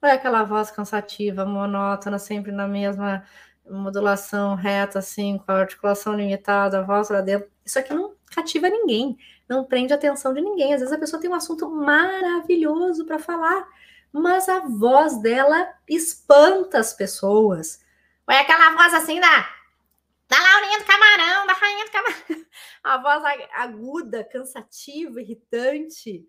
Ou 0.00 0.08
é 0.08 0.12
aquela 0.12 0.44
voz 0.44 0.70
cansativa, 0.70 1.44
monótona, 1.44 2.18
sempre 2.18 2.52
na 2.52 2.66
mesma 2.66 3.24
modulação 3.68 4.54
reta, 4.54 5.00
assim, 5.00 5.38
com 5.38 5.52
a 5.52 5.60
articulação 5.60 6.14
limitada, 6.14 6.80
a 6.80 6.82
voz 6.82 7.08
lá 7.10 7.20
dentro? 7.20 7.48
Isso 7.64 7.78
aqui 7.78 7.92
não 7.92 8.17
cativa 8.28 8.68
ninguém 8.68 9.18
não 9.48 9.64
prende 9.64 9.92
a 9.92 9.96
atenção 9.96 10.34
de 10.34 10.40
ninguém. 10.40 10.74
Às 10.74 10.80
vezes 10.80 10.94
a 10.94 10.98
pessoa 10.98 11.20
tem 11.20 11.30
um 11.30 11.34
assunto 11.34 11.68
maravilhoso 11.70 13.06
para 13.06 13.18
falar, 13.18 13.66
mas 14.12 14.48
a 14.48 14.60
voz 14.60 15.20
dela 15.22 15.74
espanta 15.88 16.78
as 16.78 16.92
pessoas. 16.92 17.82
É 18.28 18.40
aquela 18.40 18.76
voz 18.76 18.92
assim 18.92 19.18
da, 19.18 19.48
da 20.28 20.38
Laurinha 20.38 20.78
do 20.78 20.84
Camarão, 20.84 21.46
da 21.46 21.52
Rainha 21.54 21.84
do 21.86 21.90
Camarão. 21.90 22.46
A 22.84 22.96
voz 22.98 23.22
aguda, 23.54 24.24
cansativa, 24.24 25.20
irritante. 25.20 26.26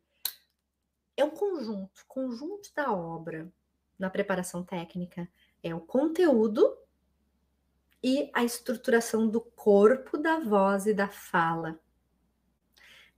É 1.15 1.23
um 1.23 1.29
conjunto, 1.29 2.05
conjunto 2.07 2.73
da 2.75 2.91
obra 2.91 3.51
na 3.97 4.09
preparação 4.09 4.63
técnica. 4.63 5.29
É 5.61 5.75
o 5.75 5.79
conteúdo 5.79 6.75
e 8.01 8.31
a 8.33 8.43
estruturação 8.43 9.27
do 9.27 9.41
corpo, 9.41 10.17
da 10.17 10.39
voz 10.39 10.85
e 10.85 10.93
da 10.93 11.07
fala. 11.07 11.79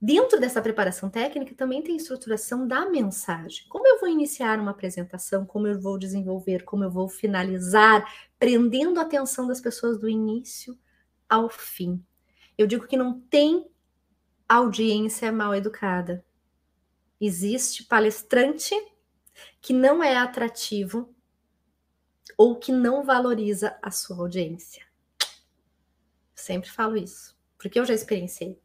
Dentro 0.04 0.40
dessa 0.40 0.60
preparação 0.60 1.08
técnica 1.08 1.54
também 1.54 1.80
tem 1.80 1.96
estruturação 1.96 2.66
da 2.66 2.90
mensagem. 2.90 3.64
Como 3.68 3.86
eu 3.86 4.00
vou 4.00 4.08
iniciar 4.08 4.58
uma 4.58 4.72
apresentação, 4.72 5.46
como 5.46 5.68
eu 5.68 5.80
vou 5.80 5.96
desenvolver, 5.96 6.64
como 6.64 6.82
eu 6.82 6.90
vou 6.90 7.08
finalizar, 7.08 8.12
prendendo 8.36 8.98
a 8.98 9.04
atenção 9.04 9.46
das 9.46 9.60
pessoas 9.60 10.00
do 10.00 10.08
início 10.08 10.76
ao 11.28 11.48
fim. 11.48 12.04
Eu 12.58 12.66
digo 12.66 12.88
que 12.88 12.96
não 12.96 13.20
tem 13.20 13.70
audiência 14.48 15.30
mal 15.30 15.54
educada. 15.54 16.24
Existe 17.20 17.84
palestrante 17.84 18.74
que 19.60 19.72
não 19.72 20.02
é 20.02 20.16
atrativo 20.16 21.14
ou 22.36 22.56
que 22.56 22.72
não 22.72 23.04
valoriza 23.04 23.78
a 23.80 23.92
sua 23.92 24.16
audiência. 24.16 24.84
Sempre 26.34 26.70
falo 26.70 26.96
isso, 26.96 27.38
porque 27.56 27.78
eu 27.78 27.84
já 27.84 27.94
experienciei 27.94 28.60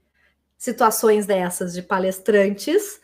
situações 0.57 1.25
dessas 1.25 1.73
de 1.73 1.81
palestrantes 1.81 2.99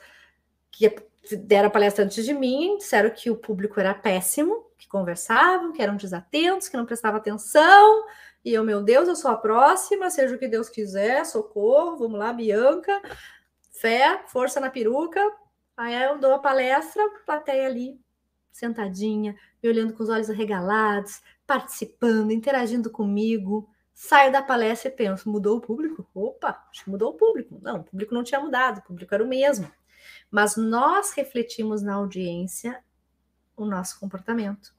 que 0.72 0.94
deram 1.38 1.70
palestrantes 1.70 2.26
de 2.26 2.34
mim, 2.34 2.78
disseram 2.78 3.10
que 3.10 3.30
o 3.30 3.36
público 3.36 3.80
era 3.80 3.94
péssimo, 3.94 4.66
que 4.78 4.88
conversavam, 4.88 5.72
que 5.72 5.82
eram 5.82 5.96
desatentos, 5.96 6.68
que 6.68 6.76
não 6.76 6.86
prestavam 6.86 7.20
atenção. 7.20 8.06
E 8.44 8.54
eu, 8.54 8.64
meu 8.64 8.84
Deus, 8.84 9.08
eu 9.08 9.16
sou 9.16 9.32
a 9.32 9.38
próxima, 9.38 10.10
seja 10.10 10.36
o 10.36 10.40
que 10.40 10.48
Deus 10.48 10.68
quiser, 10.68 11.26
socorro, 11.26 11.98
vamos 11.98 12.20
lá, 12.20 12.34
Bianca, 12.34 13.02
fé, 13.72 14.24
força 14.28 14.60
na 14.60 14.70
peruca. 14.70 15.22
Aí 15.78 15.94
eu 16.04 16.20
dou 16.20 16.34
a 16.34 16.40
palestra, 16.40 17.02
plateia 17.26 17.68
ali, 17.68 18.00
sentadinha, 18.52 19.36
me 19.62 19.70
olhando 19.70 19.94
com 19.94 20.04
os 20.04 20.10
olhos 20.10 20.30
arregalados, 20.30 21.22
participando, 21.48 22.32
interagindo 22.32 22.90
comigo 22.90 23.70
saio 23.94 24.32
da 24.32 24.42
palestra 24.42 24.90
e 24.90 24.92
penso, 24.92 25.30
mudou 25.30 25.58
o 25.58 25.62
público? 25.62 26.08
Opa, 26.14 26.66
acho 26.72 26.84
que 26.84 26.90
mudou 26.90 27.12
o 27.12 27.14
público. 27.14 27.60
Não, 27.62 27.78
o 27.78 27.84
público 27.84 28.14
não 28.14 28.24
tinha 28.24 28.40
mudado, 28.40 28.80
o 28.80 28.84
público 28.84 29.14
era 29.14 29.24
o 29.24 29.28
mesmo. 29.28 29.72
Mas 30.32 30.58
nós 30.58 31.14
refletimos 31.14 31.82
na 31.82 31.96
audiência 31.96 32.84
o 33.56 33.66
nosso 33.66 34.00
comportamento. 34.00 34.74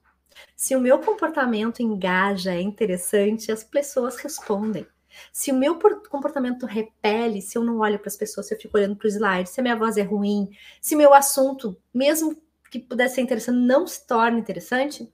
Se 0.55 0.75
o 0.75 0.81
meu 0.81 0.99
comportamento 0.99 1.81
engaja, 1.81 2.53
é 2.53 2.61
interessante, 2.61 3.51
as 3.51 3.63
pessoas 3.63 4.17
respondem. 4.17 4.85
Se 5.31 5.51
o 5.51 5.55
meu 5.55 5.79
comportamento 6.09 6.65
repele, 6.65 7.41
se 7.41 7.57
eu 7.57 7.63
não 7.63 7.79
olho 7.79 7.97
para 7.97 8.09
as 8.09 8.17
pessoas, 8.17 8.47
se 8.47 8.53
eu 8.53 8.59
fico 8.59 8.77
olhando 8.77 8.97
para 8.97 9.07
os 9.07 9.15
slides, 9.15 9.53
se 9.53 9.61
a 9.61 9.63
minha 9.63 9.75
voz 9.75 9.95
é 9.95 10.01
ruim, 10.01 10.49
se 10.81 10.93
meu 10.93 11.13
assunto, 11.13 11.77
mesmo 11.93 12.35
que 12.69 12.79
pudesse 12.79 13.15
ser 13.15 13.21
interessante, 13.21 13.57
não 13.57 13.87
se 13.87 14.05
torna 14.05 14.37
interessante, 14.37 15.09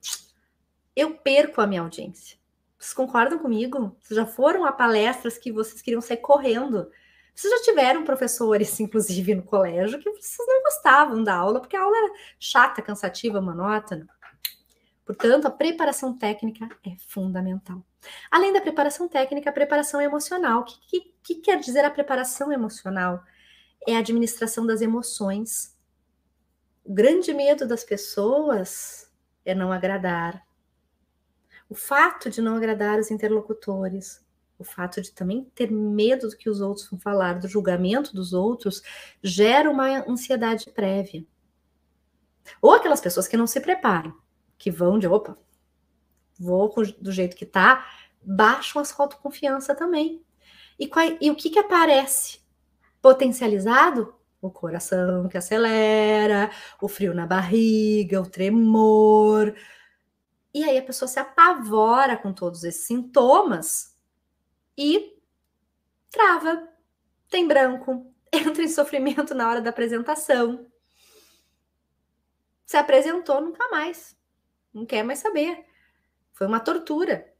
eu 0.95 1.15
perco 1.15 1.61
a 1.61 1.67
minha 1.67 1.81
audiência. 1.81 2.40
Vocês 2.81 2.95
concordam 2.95 3.37
comigo? 3.37 3.95
Vocês 4.01 4.17
já 4.17 4.25
foram 4.25 4.65
a 4.65 4.71
palestras 4.71 5.37
que 5.37 5.51
vocês 5.51 5.83
queriam 5.83 6.01
sair 6.01 6.17
correndo? 6.17 6.89
Vocês 7.35 7.53
já 7.53 7.63
tiveram 7.63 8.03
professores, 8.03 8.77
inclusive, 8.81 9.35
no 9.35 9.43
colégio, 9.43 9.99
que 9.99 10.09
vocês 10.09 10.47
não 10.47 10.63
gostavam 10.63 11.23
da 11.23 11.35
aula, 11.35 11.59
porque 11.59 11.77
a 11.77 11.83
aula 11.83 11.95
era 11.95 12.11
chata, 12.39 12.81
cansativa, 12.81 13.39
monótona. 13.39 14.09
Portanto, 15.05 15.45
a 15.45 15.51
preparação 15.51 16.17
técnica 16.17 16.67
é 16.83 16.95
fundamental. 17.07 17.85
Além 18.31 18.51
da 18.51 18.59
preparação 18.59 19.07
técnica, 19.07 19.51
a 19.51 19.53
preparação 19.53 20.01
emocional. 20.01 20.61
O 20.61 20.63
que, 20.63 20.79
que, 20.87 21.13
que 21.21 21.35
quer 21.35 21.59
dizer 21.59 21.85
a 21.85 21.91
preparação 21.91 22.51
emocional? 22.51 23.23
É 23.87 23.95
a 23.95 23.99
administração 23.99 24.65
das 24.65 24.81
emoções. 24.81 25.77
O 26.83 26.91
grande 26.91 27.31
medo 27.31 27.67
das 27.67 27.83
pessoas 27.83 29.07
é 29.45 29.53
não 29.53 29.71
agradar, 29.71 30.43
o 31.71 31.75
fato 31.75 32.29
de 32.29 32.41
não 32.41 32.57
agradar 32.57 32.99
os 32.99 33.09
interlocutores, 33.11 34.21
o 34.59 34.63
fato 34.63 35.01
de 35.01 35.09
também 35.13 35.49
ter 35.55 35.71
medo 35.71 36.27
do 36.27 36.35
que 36.35 36.49
os 36.49 36.59
outros 36.59 36.89
vão 36.89 36.99
falar, 36.99 37.39
do 37.39 37.47
julgamento 37.47 38.13
dos 38.13 38.33
outros, 38.33 38.83
gera 39.23 39.71
uma 39.71 40.03
ansiedade 40.05 40.69
prévia. 40.69 41.25
Ou 42.61 42.73
aquelas 42.73 42.99
pessoas 42.99 43.25
que 43.25 43.37
não 43.37 43.47
se 43.47 43.61
preparam, 43.61 44.13
que 44.57 44.69
vão 44.69 44.99
de 44.99 45.07
opa, 45.07 45.37
vou 46.37 46.73
do 46.99 47.09
jeito 47.09 47.37
que 47.37 47.45
tá, 47.45 47.89
baixam 48.21 48.81
a 48.81 48.85
sua 48.85 49.05
autoconfiança 49.05 49.73
também. 49.73 50.21
E, 50.77 50.87
qual, 50.87 51.05
e 51.21 51.31
o 51.31 51.35
que, 51.35 51.49
que 51.49 51.59
aparece 51.59 52.41
potencializado? 53.01 54.13
O 54.41 54.51
coração 54.51 55.29
que 55.29 55.37
acelera, 55.37 56.51
o 56.81 56.89
frio 56.89 57.13
na 57.13 57.25
barriga, 57.25 58.19
o 58.19 58.29
tremor, 58.29 59.55
e 60.53 60.63
aí 60.63 60.77
a 60.77 60.83
pessoa 60.83 61.07
se 61.07 61.19
apavora 61.19 62.17
com 62.17 62.33
todos 62.33 62.63
esses 62.63 62.85
sintomas 62.85 63.97
e 64.77 65.17
trava, 66.09 66.67
tem 67.29 67.47
branco, 67.47 68.13
entra 68.31 68.63
em 68.63 68.67
sofrimento 68.67 69.33
na 69.33 69.49
hora 69.49 69.61
da 69.61 69.69
apresentação. 69.69 70.67
Se 72.65 72.77
apresentou, 72.77 73.41
nunca 73.41 73.67
mais. 73.69 74.17
Não 74.73 74.85
quer 74.85 75.03
mais 75.03 75.19
saber. 75.19 75.65
Foi 76.31 76.47
uma 76.47 76.59
tortura. 76.59 77.31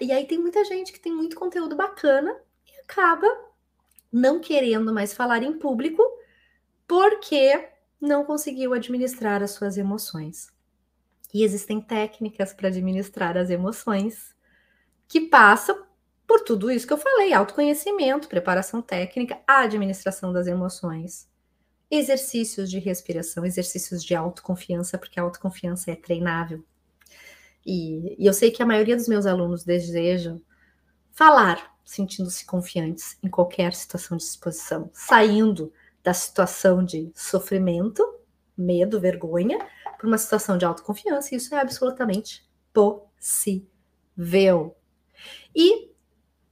E 0.00 0.12
aí 0.12 0.26
tem 0.26 0.38
muita 0.38 0.64
gente 0.64 0.92
que 0.92 1.00
tem 1.00 1.12
muito 1.12 1.36
conteúdo 1.36 1.74
bacana 1.74 2.40
e 2.66 2.80
acaba 2.80 3.26
não 4.12 4.40
querendo 4.40 4.92
mais 4.92 5.12
falar 5.12 5.42
em 5.42 5.58
público 5.58 6.02
porque 6.86 7.68
não 8.00 8.24
conseguiu 8.24 8.72
administrar 8.72 9.42
as 9.42 9.52
suas 9.52 9.76
emoções. 9.76 10.53
E 11.34 11.42
existem 11.42 11.80
técnicas 11.80 12.52
para 12.52 12.68
administrar 12.68 13.36
as 13.36 13.50
emoções 13.50 14.34
que 15.08 15.22
passam 15.22 15.84
por 16.26 16.40
tudo 16.42 16.70
isso 16.70 16.86
que 16.86 16.92
eu 16.92 16.98
falei: 16.98 17.34
autoconhecimento, 17.34 18.28
preparação 18.28 18.80
técnica, 18.80 19.40
administração 19.46 20.32
das 20.32 20.46
emoções. 20.46 21.28
exercícios 21.90 22.70
de 22.70 22.78
respiração, 22.78 23.44
exercícios 23.44 24.02
de 24.02 24.14
autoconfiança, 24.14 24.96
porque 24.98 25.20
a 25.20 25.22
autoconfiança 25.22 25.90
é 25.90 25.96
treinável. 25.96 26.64
E, 27.64 28.16
e 28.18 28.26
eu 28.26 28.32
sei 28.32 28.50
que 28.50 28.62
a 28.62 28.66
maioria 28.66 28.96
dos 28.96 29.08
meus 29.08 29.26
alunos 29.26 29.64
desejam 29.64 30.40
falar 31.12 31.74
sentindo-se 31.84 32.46
confiantes 32.46 33.18
em 33.22 33.28
qualquer 33.28 33.74
situação 33.74 34.16
de 34.16 34.24
exposição, 34.24 34.90
saindo 34.92 35.72
da 36.02 36.14
situação 36.14 36.84
de 36.84 37.12
sofrimento, 37.14 38.02
medo, 38.56 39.00
vergonha, 39.00 39.58
para 40.04 40.08
uma 40.10 40.18
situação 40.18 40.58
de 40.58 40.66
autoconfiança, 40.66 41.34
e 41.34 41.38
isso 41.38 41.54
é 41.54 41.58
absolutamente 41.58 42.46
possível. 42.74 43.66
E 45.56 45.90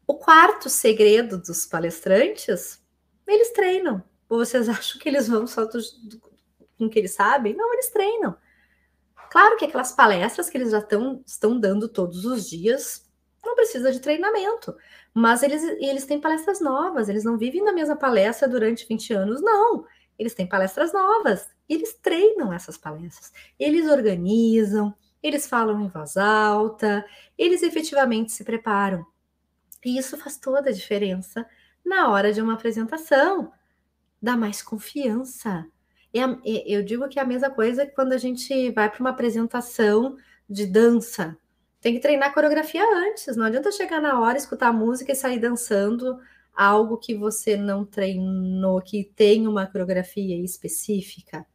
o 0.07 0.15
quarto 0.15 0.71
segredo 0.71 1.37
dos 1.37 1.67
palestrantes, 1.67 2.83
eles 3.27 3.53
treinam. 3.53 4.03
Ou 4.27 4.39
vocês 4.39 4.69
acham 4.71 4.99
que 4.99 5.07
eles 5.07 5.29
vão 5.29 5.47
só 5.47 5.69
com 5.69 6.87
o 6.87 6.89
que 6.89 6.99
eles 6.99 7.13
sabem? 7.13 7.55
Não, 7.55 7.75
eles 7.75 7.91
treinam. 7.91 8.35
Claro 9.31 9.59
que 9.59 9.67
aquelas 9.67 9.93
palestras 9.93 10.49
que 10.49 10.57
eles 10.57 10.71
já 10.71 10.81
tão, 10.81 11.23
estão 11.27 11.61
dando 11.61 11.89
todos 11.89 12.25
os 12.25 12.49
dias 12.49 13.07
não 13.45 13.55
precisa 13.55 13.93
de 13.93 14.01
treinamento, 14.01 14.75
mas 15.13 15.43
eles, 15.43 15.63
eles 15.81 16.07
têm 16.07 16.21
palestras 16.21 16.61
novas, 16.61 17.09
eles 17.09 17.25
não 17.25 17.37
vivem 17.37 17.63
na 17.63 17.73
mesma 17.73 17.97
palestra 17.97 18.49
durante 18.49 18.87
20 18.87 19.13
anos, 19.13 19.43
não. 19.43 19.85
Eles 20.19 20.35
têm 20.35 20.47
palestras 20.47 20.93
novas, 20.93 21.51
eles 21.69 21.95
treinam 21.95 22.53
essas 22.53 22.77
palestras, 22.77 23.33
eles 23.59 23.91
organizam, 23.91 24.95
eles 25.23 25.47
falam 25.47 25.81
em 25.81 25.89
voz 25.89 26.17
alta, 26.17 27.05
eles 27.39 27.63
efetivamente 27.63 28.33
se 28.33 28.45
preparam. 28.45 29.07
E 29.85 29.99
isso 29.99 30.17
faz 30.17 30.37
toda 30.37 30.71
a 30.71 30.73
diferença 30.73 31.47
na 31.85 32.09
hora 32.11 32.33
de 32.33 32.41
uma 32.41 32.55
apresentação. 32.55 33.53
Dá 34.21 34.37
mais 34.37 34.63
confiança. 34.63 35.67
Eu 36.45 36.83
digo 36.83 37.09
que 37.09 37.19
é 37.19 37.23
a 37.23 37.27
mesma 37.27 37.51
coisa 37.51 37.87
quando 37.87 38.13
a 38.13 38.19
gente 38.19 38.71
vai 38.71 38.91
para 38.91 39.01
uma 39.01 39.11
apresentação 39.11 40.17
de 40.49 40.67
dança. 40.67 41.37
Tem 41.81 41.95
que 41.95 42.01
treinar 42.01 42.29
a 42.29 42.33
coreografia 42.33 42.85
antes. 43.09 43.37
Não 43.37 43.47
adianta 43.47 43.73
chegar 43.73 44.01
na 44.01 44.21
hora, 44.21 44.39
escutar 44.39 44.69
a 44.69 44.73
música 44.73 45.11
e 45.11 45.17
sair 45.17 45.41
dançando 45.41 46.21
algo 46.55 46.99
que 46.99 47.15
você 47.15 47.57
não 47.57 47.85
treinou, 47.85 48.81
que 48.81 49.05
tem 49.05 49.47
uma 49.47 49.67
coreografia 49.67 50.37
específica. 50.43 51.47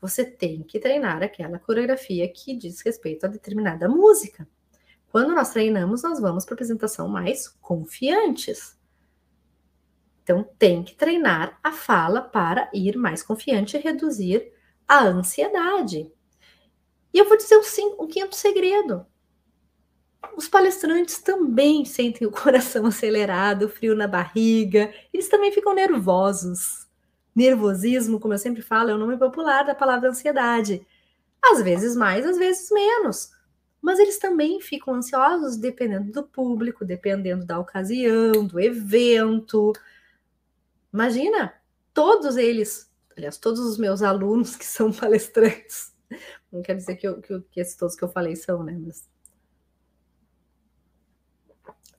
Você 0.00 0.24
tem 0.24 0.62
que 0.62 0.80
treinar 0.80 1.22
aquela 1.22 1.58
coreografia 1.58 2.28
que 2.28 2.56
diz 2.56 2.80
respeito 2.80 3.24
a 3.24 3.28
determinada 3.28 3.88
música. 3.88 4.48
Quando 5.08 5.34
nós 5.34 5.52
treinamos, 5.52 6.02
nós 6.02 6.18
vamos 6.18 6.44
para 6.44 6.54
apresentação 6.54 7.06
mais 7.06 7.46
confiantes. 7.46 8.78
Então, 10.22 10.48
tem 10.58 10.82
que 10.82 10.94
treinar 10.94 11.58
a 11.62 11.70
fala 11.70 12.20
para 12.22 12.70
ir 12.72 12.96
mais 12.96 13.22
confiante 13.22 13.76
e 13.76 13.80
reduzir 13.80 14.52
a 14.88 15.04
ansiedade. 15.04 16.10
E 17.12 17.18
eu 17.18 17.28
vou 17.28 17.36
dizer 17.36 17.58
um, 17.58 17.62
sim, 17.62 17.94
um 17.98 18.06
quinto 18.06 18.34
segredo. 18.34 19.04
Os 20.36 20.48
palestrantes 20.48 21.18
também 21.18 21.84
sentem 21.84 22.26
o 22.26 22.30
coração 22.30 22.86
acelerado, 22.86 23.68
frio 23.68 23.94
na 23.94 24.06
barriga, 24.06 24.92
eles 25.12 25.28
também 25.28 25.52
ficam 25.52 25.74
nervosos. 25.74 26.86
Nervosismo, 27.34 28.20
como 28.20 28.34
eu 28.34 28.38
sempre 28.38 28.62
falo, 28.62 28.90
é 28.90 28.94
o 28.94 28.98
nome 28.98 29.16
popular 29.16 29.64
da 29.64 29.74
palavra 29.74 30.10
ansiedade. 30.10 30.86
Às 31.42 31.62
vezes 31.62 31.96
mais, 31.96 32.26
às 32.26 32.36
vezes 32.38 32.70
menos 32.70 33.30
mas 33.82 33.98
eles 33.98 34.16
também 34.16 34.60
ficam 34.60 34.94
ansiosos 34.94 35.56
dependendo 35.56 36.12
do 36.12 36.22
público, 36.22 36.84
dependendo 36.84 37.44
da 37.44 37.58
ocasião, 37.58 38.46
do 38.46 38.60
evento. 38.60 39.72
Imagina, 40.92 41.52
todos 41.92 42.36
eles, 42.36 42.88
aliás, 43.16 43.36
todos 43.36 43.58
os 43.58 43.76
meus 43.76 44.00
alunos 44.00 44.54
que 44.54 44.64
são 44.64 44.92
palestrantes, 44.94 45.92
não 46.52 46.62
quer 46.62 46.76
dizer 46.76 46.94
que, 46.94 47.08
eu, 47.08 47.20
que, 47.20 47.40
que 47.50 47.60
esses 47.60 47.74
todos 47.74 47.96
que 47.96 48.04
eu 48.04 48.08
falei 48.08 48.36
são, 48.36 48.62
né? 48.62 48.78
Mas 48.78 49.10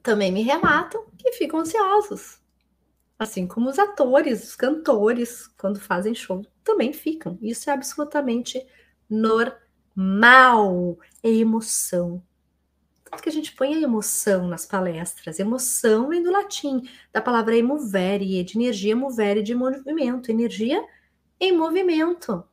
também 0.01 0.31
me 0.31 0.41
relatam 0.41 1.05
que 1.17 1.31
ficam 1.33 1.59
ansiosos. 1.59 2.39
Assim 3.17 3.47
como 3.47 3.69
os 3.69 3.79
atores, 3.79 4.43
os 4.43 4.55
cantores, 4.55 5.47
quando 5.57 5.79
fazem 5.79 6.13
show, 6.13 6.45
também 6.63 6.91
ficam. 6.91 7.37
Isso 7.41 7.69
é 7.69 7.73
absolutamente 7.73 8.65
normal 9.09 9.63
mal 9.95 10.97
é 11.21 11.29
emoção. 11.29 12.21
Tanto 13.03 13.21
que 13.21 13.29
a 13.29 13.31
gente 13.31 13.55
põe 13.55 13.75
a 13.75 13.81
emoção 13.81 14.47
nas 14.47 14.65
palestras. 14.65 15.39
Emoção 15.39 16.09
vem 16.09 16.23
do 16.23 16.31
latim, 16.31 16.81
da 17.11 17.21
palavra 17.21 17.55
emovere, 17.55 18.43
de 18.43 18.57
energia 18.57 18.95
movere, 18.95 19.43
de 19.43 19.53
movimento. 19.53 20.31
Energia 20.31 20.83
em 21.39 21.55
movimento. 21.55 22.43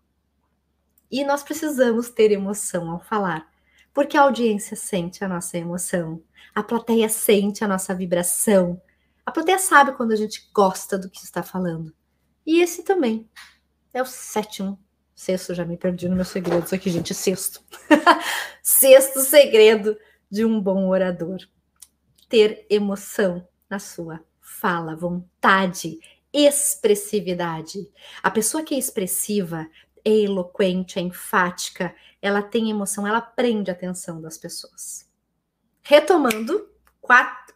E 1.11 1.25
nós 1.25 1.43
precisamos 1.43 2.11
ter 2.11 2.31
emoção 2.31 2.91
ao 2.91 3.01
falar, 3.01 3.51
porque 3.93 4.17
a 4.17 4.23
audiência 4.23 4.77
sente 4.77 5.25
a 5.25 5.29
nossa 5.29 5.59
emoção, 5.59 6.23
a 6.55 6.63
plateia 6.63 7.09
sente 7.09 7.65
a 7.65 7.69
nossa 7.69 7.95
vibração. 7.95 8.81
A 9.25 9.31
plateia 9.31 9.59
sabe 9.59 9.93
quando 9.93 10.13
a 10.13 10.17
gente 10.17 10.51
gosta 10.53 10.99
do 10.99 11.11
que 11.11 11.25
está 11.25 11.43
falando. 11.43 11.95
E 12.47 12.61
esse 12.61 12.83
também 12.83 13.29
é 13.93 14.03
o 14.03 14.07
sétimo 14.07 14.79
Sexto, 15.21 15.53
já 15.53 15.67
me 15.67 15.77
perdi 15.77 16.09
no 16.09 16.17
meu 16.17 16.25
segredo. 16.25 16.65
Isso 16.65 16.75
aqui, 16.75 16.89
gente, 16.89 17.13
sexto. 17.13 17.63
sexto 18.63 19.21
segredo 19.21 19.95
de 20.31 20.47
um 20.47 20.59
bom 20.59 20.89
orador: 20.89 21.41
ter 22.27 22.65
emoção 22.71 23.47
na 23.69 23.79
sua 23.79 24.25
fala, 24.41 24.97
vontade, 24.97 25.99
expressividade. 26.33 27.87
A 28.23 28.31
pessoa 28.31 28.65
que 28.65 28.75
é 28.75 28.79
expressiva, 28.79 29.69
é 30.03 30.11
eloquente, 30.11 30.99
é 30.99 31.03
enfática, 31.03 31.95
ela 32.23 32.41
tem 32.41 32.71
emoção, 32.71 33.07
ela 33.07 33.21
prende 33.21 33.71
a 33.71 33.75
atenção 33.75 34.23
das 34.23 34.39
pessoas. 34.39 35.07
Retomando, 35.83 36.69
quatro, 37.01 37.55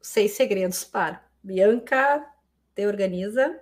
seis 0.00 0.32
segredos 0.32 0.84
para 0.84 1.24
Bianca, 1.42 2.24
te 2.74 2.86
organiza. 2.86 3.60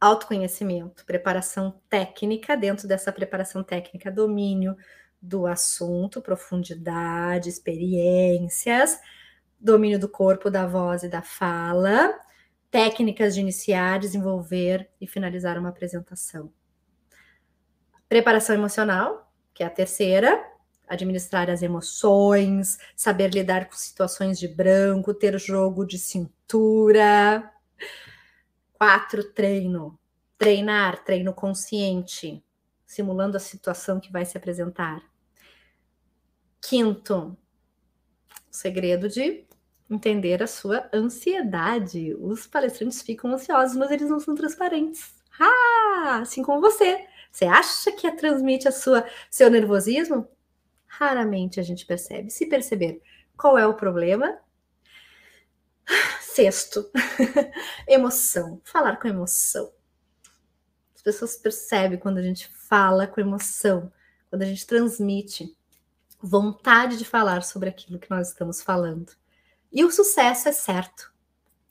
Autoconhecimento, 0.00 1.04
preparação 1.04 1.80
técnica, 1.88 2.56
dentro 2.56 2.88
dessa 2.88 3.12
preparação 3.12 3.62
técnica, 3.62 4.10
domínio 4.10 4.76
do 5.20 5.46
assunto, 5.46 6.22
profundidade, 6.22 7.50
experiências, 7.50 8.98
domínio 9.60 9.98
do 9.98 10.08
corpo, 10.08 10.50
da 10.50 10.66
voz 10.66 11.02
e 11.02 11.08
da 11.08 11.20
fala, 11.20 12.18
técnicas 12.70 13.34
de 13.34 13.40
iniciar, 13.40 13.98
desenvolver 13.98 14.88
e 14.98 15.06
finalizar 15.06 15.58
uma 15.58 15.68
apresentação. 15.68 16.50
Preparação 18.08 18.54
emocional, 18.56 19.30
que 19.52 19.62
é 19.62 19.66
a 19.66 19.70
terceira, 19.70 20.49
administrar 20.90 21.48
as 21.48 21.62
emoções, 21.62 22.78
saber 22.94 23.30
lidar 23.32 23.66
com 23.68 23.76
situações 23.76 24.38
de 24.38 24.48
branco, 24.48 25.14
ter 25.14 25.38
jogo 25.38 25.86
de 25.86 25.98
cintura, 25.98 27.50
Quatro, 28.80 29.22
treino. 29.22 29.98
Treinar, 30.38 31.04
treino 31.04 31.34
consciente, 31.34 32.42
simulando 32.86 33.36
a 33.36 33.40
situação 33.40 34.00
que 34.00 34.10
vai 34.10 34.24
se 34.24 34.38
apresentar. 34.38 35.02
Quinto, 36.62 37.36
o 38.50 38.54
segredo 38.54 39.06
de 39.06 39.44
entender 39.90 40.42
a 40.42 40.46
sua 40.46 40.88
ansiedade. 40.94 42.14
Os 42.18 42.46
palestrantes 42.46 43.02
ficam 43.02 43.30
ansiosos, 43.30 43.76
mas 43.76 43.90
eles 43.90 44.08
não 44.08 44.18
são 44.18 44.34
transparentes. 44.34 45.14
Ah, 45.38 46.20
assim 46.22 46.42
como 46.42 46.62
você. 46.62 47.06
Você 47.30 47.44
acha 47.44 47.92
que 47.92 48.10
transmite 48.12 48.66
a 48.66 48.72
sua 48.72 49.06
seu 49.30 49.50
nervosismo? 49.50 50.26
Raramente 51.00 51.58
a 51.58 51.62
gente 51.62 51.86
percebe. 51.86 52.30
Se 52.30 52.46
perceber 52.46 53.00
qual 53.36 53.56
é 53.56 53.66
o 53.66 53.74
problema, 53.74 54.38
Sexto, 56.20 56.88
emoção. 57.88 58.60
Falar 58.64 58.96
com 58.96 59.08
emoção. 59.08 59.72
As 60.94 61.02
pessoas 61.02 61.36
percebem 61.36 61.98
quando 61.98 62.18
a 62.18 62.22
gente 62.22 62.48
fala 62.68 63.06
com 63.06 63.20
emoção, 63.20 63.92
quando 64.28 64.42
a 64.42 64.46
gente 64.46 64.66
transmite 64.66 65.56
vontade 66.20 66.96
de 66.96 67.04
falar 67.04 67.42
sobre 67.42 67.68
aquilo 67.68 67.98
que 67.98 68.10
nós 68.10 68.28
estamos 68.28 68.62
falando. 68.62 69.12
E 69.72 69.84
o 69.84 69.90
sucesso 69.90 70.48
é 70.48 70.52
certo. 70.52 71.12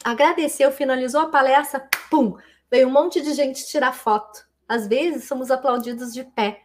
Agradeceu, 0.03 0.71
finalizou 0.71 1.21
a 1.21 1.29
palestra, 1.29 1.87
pum, 2.09 2.35
veio 2.69 2.87
um 2.87 2.91
monte 2.91 3.21
de 3.21 3.33
gente 3.33 3.65
tirar 3.67 3.93
foto. 3.93 4.47
Às 4.67 4.87
vezes 4.87 5.25
somos 5.25 5.51
aplaudidos 5.51 6.13
de 6.13 6.23
pé. 6.23 6.63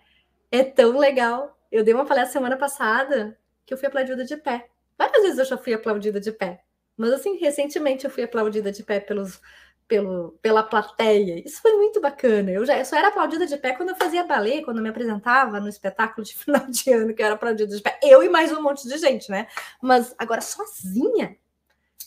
É 0.50 0.64
tão 0.64 0.98
legal. 0.98 1.53
Eu 1.74 1.82
dei 1.82 1.92
uma 1.92 2.04
palestra 2.04 2.34
semana 2.34 2.56
passada 2.56 3.36
que 3.66 3.74
eu 3.74 3.76
fui 3.76 3.88
aplaudida 3.88 4.24
de 4.24 4.36
pé. 4.36 4.68
Várias 4.96 5.22
vezes 5.24 5.38
eu 5.40 5.44
já 5.44 5.58
fui 5.58 5.74
aplaudida 5.74 6.20
de 6.20 6.30
pé. 6.30 6.62
Mas 6.96 7.10
assim, 7.10 7.36
recentemente 7.36 8.04
eu 8.04 8.10
fui 8.12 8.22
aplaudida 8.22 8.70
de 8.70 8.84
pé 8.84 9.00
pelos, 9.00 9.40
pelo, 9.88 10.38
pela 10.40 10.62
plateia. 10.62 11.42
Isso 11.44 11.60
foi 11.60 11.72
muito 11.72 12.00
bacana. 12.00 12.52
Eu 12.52 12.64
já 12.64 12.78
eu 12.78 12.84
só 12.84 12.96
era 12.96 13.08
aplaudida 13.08 13.44
de 13.44 13.56
pé 13.56 13.72
quando 13.72 13.88
eu 13.88 13.96
fazia 13.96 14.22
balé, 14.22 14.62
quando 14.62 14.76
eu 14.76 14.84
me 14.84 14.88
apresentava 14.88 15.58
no 15.58 15.68
espetáculo 15.68 16.24
de 16.24 16.32
final 16.38 16.64
de 16.64 16.92
ano, 16.92 17.12
que 17.12 17.20
eu 17.20 17.26
era 17.26 17.34
aplaudida 17.34 17.76
de 17.76 17.82
pé. 17.82 17.98
Eu 18.00 18.22
e 18.22 18.28
mais 18.28 18.52
um 18.52 18.62
monte 18.62 18.86
de 18.86 18.96
gente, 18.96 19.28
né? 19.28 19.48
Mas 19.82 20.14
agora 20.16 20.40
sozinha 20.40 21.36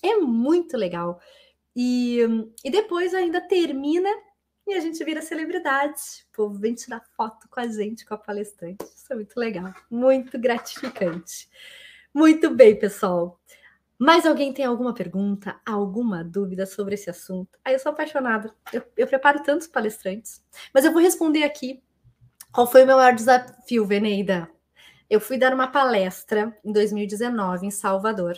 é 0.02 0.16
muito 0.16 0.78
legal. 0.78 1.20
E, 1.76 2.22
e 2.64 2.72
depois 2.72 3.14
ainda 3.14 3.42
termina 3.42 4.10
e 4.68 4.74
a 4.74 4.80
gente 4.82 5.04
vira 5.04 5.22
celebridade. 5.22 6.26
O 6.30 6.36
povo 6.36 6.60
vem 6.60 6.76
tirar 6.76 7.02
foto 7.16 7.48
com 7.50 7.60
a 7.60 7.68
gente, 7.68 8.06
com 8.06 8.14
a 8.14 8.18
palestrante. 8.18 8.84
Isso 8.84 9.12
é 9.12 9.16
muito 9.16 9.38
legal, 9.38 9.74
muito 9.90 10.38
gratificante. 10.38 11.50
Muito 12.14 12.50
bem, 12.54 12.78
pessoal. 12.78 13.40
Mais 13.98 14.26
alguém 14.26 14.54
tem 14.54 14.66
alguma 14.66 14.94
pergunta, 14.94 15.60
alguma 15.66 16.24
dúvida 16.24 16.66
sobre 16.66 16.96
esse 16.96 17.10
assunto? 17.10 17.58
Ah, 17.64 17.72
eu 17.72 17.80
sou 17.80 17.92
apaixonada. 17.92 18.54
Eu, 18.72 18.84
eu 18.96 19.08
preparo 19.08 19.42
tantos 19.42 19.68
palestrantes, 19.68 20.44
mas 20.74 20.84
eu 20.84 20.92
vou 20.92 21.02
responder 21.02 21.44
aqui. 21.44 21.82
Qual 22.52 22.68
foi 22.68 22.84
o 22.84 22.86
meu 22.86 22.98
maior 22.98 23.16
desafio, 23.16 23.86
Veneida? 23.86 24.50
Eu 25.10 25.22
fui 25.22 25.38
dar 25.38 25.54
uma 25.54 25.68
palestra 25.68 26.56
em 26.64 26.72
2019 26.72 27.66
em 27.66 27.72
Salvador. 27.72 28.38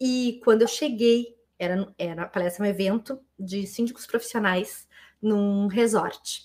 E 0.00 0.40
quando 0.44 0.62
eu 0.62 0.68
cheguei, 0.68 1.36
era, 1.58 1.92
era 1.98 2.22
a 2.22 2.28
palestra, 2.28 2.64
um 2.64 2.68
evento 2.68 3.20
de 3.38 3.66
síndicos 3.66 4.06
profissionais 4.06 4.86
num 5.20 5.66
resort. 5.66 6.42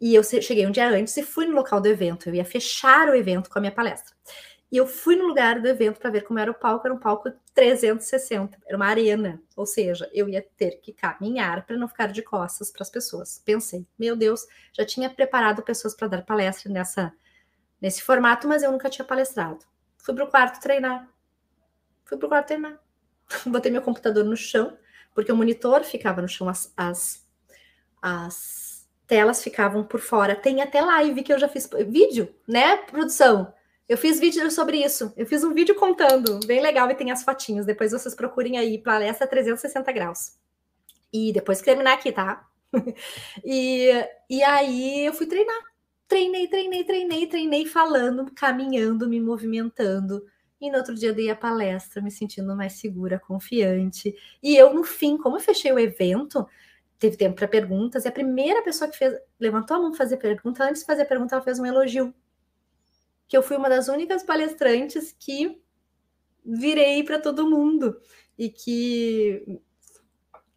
E 0.00 0.14
eu 0.14 0.24
cheguei 0.24 0.66
um 0.66 0.70
dia 0.70 0.88
antes 0.88 1.16
e 1.16 1.22
fui 1.22 1.46
no 1.46 1.54
local 1.54 1.80
do 1.80 1.86
evento. 1.86 2.28
Eu 2.28 2.34
ia 2.34 2.44
fechar 2.44 3.08
o 3.08 3.14
evento 3.14 3.48
com 3.48 3.58
a 3.58 3.60
minha 3.60 3.72
palestra. 3.72 4.14
E 4.72 4.76
eu 4.76 4.86
fui 4.86 5.14
no 5.14 5.26
lugar 5.26 5.60
do 5.60 5.68
evento 5.68 6.00
para 6.00 6.10
ver 6.10 6.22
como 6.22 6.38
era 6.38 6.50
o 6.50 6.54
palco. 6.54 6.86
Era 6.86 6.94
um 6.94 6.98
palco 6.98 7.30
360, 7.54 8.58
era 8.66 8.76
uma 8.76 8.86
arena. 8.86 9.40
Ou 9.54 9.66
seja, 9.66 10.10
eu 10.12 10.28
ia 10.28 10.40
ter 10.56 10.80
que 10.80 10.92
caminhar 10.92 11.66
para 11.66 11.76
não 11.76 11.86
ficar 11.86 12.06
de 12.06 12.22
costas 12.22 12.70
para 12.70 12.82
as 12.82 12.90
pessoas. 12.90 13.40
Pensei, 13.44 13.86
meu 13.98 14.16
Deus, 14.16 14.46
já 14.72 14.84
tinha 14.84 15.10
preparado 15.10 15.62
pessoas 15.62 15.94
para 15.94 16.08
dar 16.08 16.24
palestra 16.24 16.72
nessa, 16.72 17.12
nesse 17.80 18.02
formato, 18.02 18.48
mas 18.48 18.62
eu 18.62 18.72
nunca 18.72 18.88
tinha 18.88 19.04
palestrado. 19.04 19.64
Fui 19.98 20.14
para 20.14 20.24
o 20.24 20.30
quarto 20.30 20.60
treinar. 20.60 21.08
Fui 22.04 22.16
para 22.16 22.26
o 22.26 22.28
quarto 22.30 22.48
treinar. 22.48 22.80
Botei 23.46 23.70
meu 23.70 23.82
computador 23.82 24.24
no 24.24 24.36
chão, 24.36 24.76
porque 25.14 25.30
o 25.30 25.36
monitor 25.36 25.84
ficava 25.84 26.22
no 26.22 26.28
chão, 26.28 26.48
as, 26.48 26.72
as, 26.76 27.21
as 28.02 28.88
telas 29.06 29.42
ficavam 29.42 29.84
por 29.84 30.00
fora. 30.00 30.34
Tem 30.34 30.60
até 30.60 30.80
live 30.80 31.22
que 31.22 31.32
eu 31.32 31.38
já 31.38 31.48
fiz. 31.48 31.70
Vídeo, 31.86 32.34
né, 32.46 32.76
produção? 32.78 33.52
Eu 33.88 33.96
fiz 33.96 34.18
vídeo 34.18 34.50
sobre 34.50 34.82
isso. 34.82 35.12
Eu 35.16 35.26
fiz 35.26 35.44
um 35.44 35.52
vídeo 35.52 35.74
contando, 35.74 36.40
bem 36.46 36.60
legal, 36.60 36.90
e 36.90 36.94
tem 36.94 37.10
as 37.10 37.22
fotinhas. 37.22 37.66
Depois 37.66 37.92
vocês 37.92 38.14
procurem 38.14 38.58
aí, 38.58 38.78
palestra 38.78 39.26
360 39.26 39.92
graus. 39.92 40.32
E 41.12 41.32
depois 41.32 41.58
que 41.58 41.66
terminar 41.66 41.94
aqui, 41.94 42.10
tá? 42.10 42.46
e, 43.44 43.90
e 44.30 44.42
aí 44.42 45.04
eu 45.04 45.12
fui 45.12 45.26
treinar. 45.26 45.60
Treinei, 46.08 46.48
treinei, 46.48 46.84
treinei, 46.84 47.26
treinei, 47.26 47.66
falando, 47.66 48.30
caminhando, 48.34 49.08
me 49.08 49.20
movimentando. 49.20 50.24
E 50.60 50.70
no 50.70 50.78
outro 50.78 50.94
dia 50.94 51.12
dei 51.12 51.28
a 51.28 51.36
palestra, 51.36 52.00
me 52.00 52.10
sentindo 52.10 52.56
mais 52.56 52.74
segura, 52.74 53.18
confiante. 53.18 54.14
E 54.42 54.56
eu, 54.56 54.72
no 54.72 54.84
fim, 54.84 55.18
como 55.18 55.36
eu 55.36 55.40
fechei 55.40 55.72
o 55.72 55.78
evento, 55.78 56.46
teve 57.02 57.16
tempo 57.16 57.36
para 57.36 57.48
perguntas. 57.48 58.04
E 58.04 58.08
a 58.08 58.12
primeira 58.12 58.62
pessoa 58.62 58.90
que 58.90 58.96
fez, 58.96 59.14
levantou 59.38 59.76
a 59.76 59.80
mão 59.80 59.90
para 59.90 59.98
fazer 59.98 60.16
pergunta, 60.16 60.64
antes 60.64 60.80
de 60.80 60.86
fazer 60.86 61.04
pergunta, 61.04 61.34
ela 61.34 61.44
fez 61.44 61.58
um 61.58 61.66
elogio 61.66 62.14
que 63.28 63.36
eu 63.36 63.42
fui 63.42 63.56
uma 63.56 63.68
das 63.68 63.88
únicas 63.88 64.22
palestrantes 64.22 65.16
que 65.18 65.58
virei 66.44 67.02
para 67.02 67.18
todo 67.18 67.48
mundo 67.48 67.98
e 68.38 68.50
que 68.50 69.60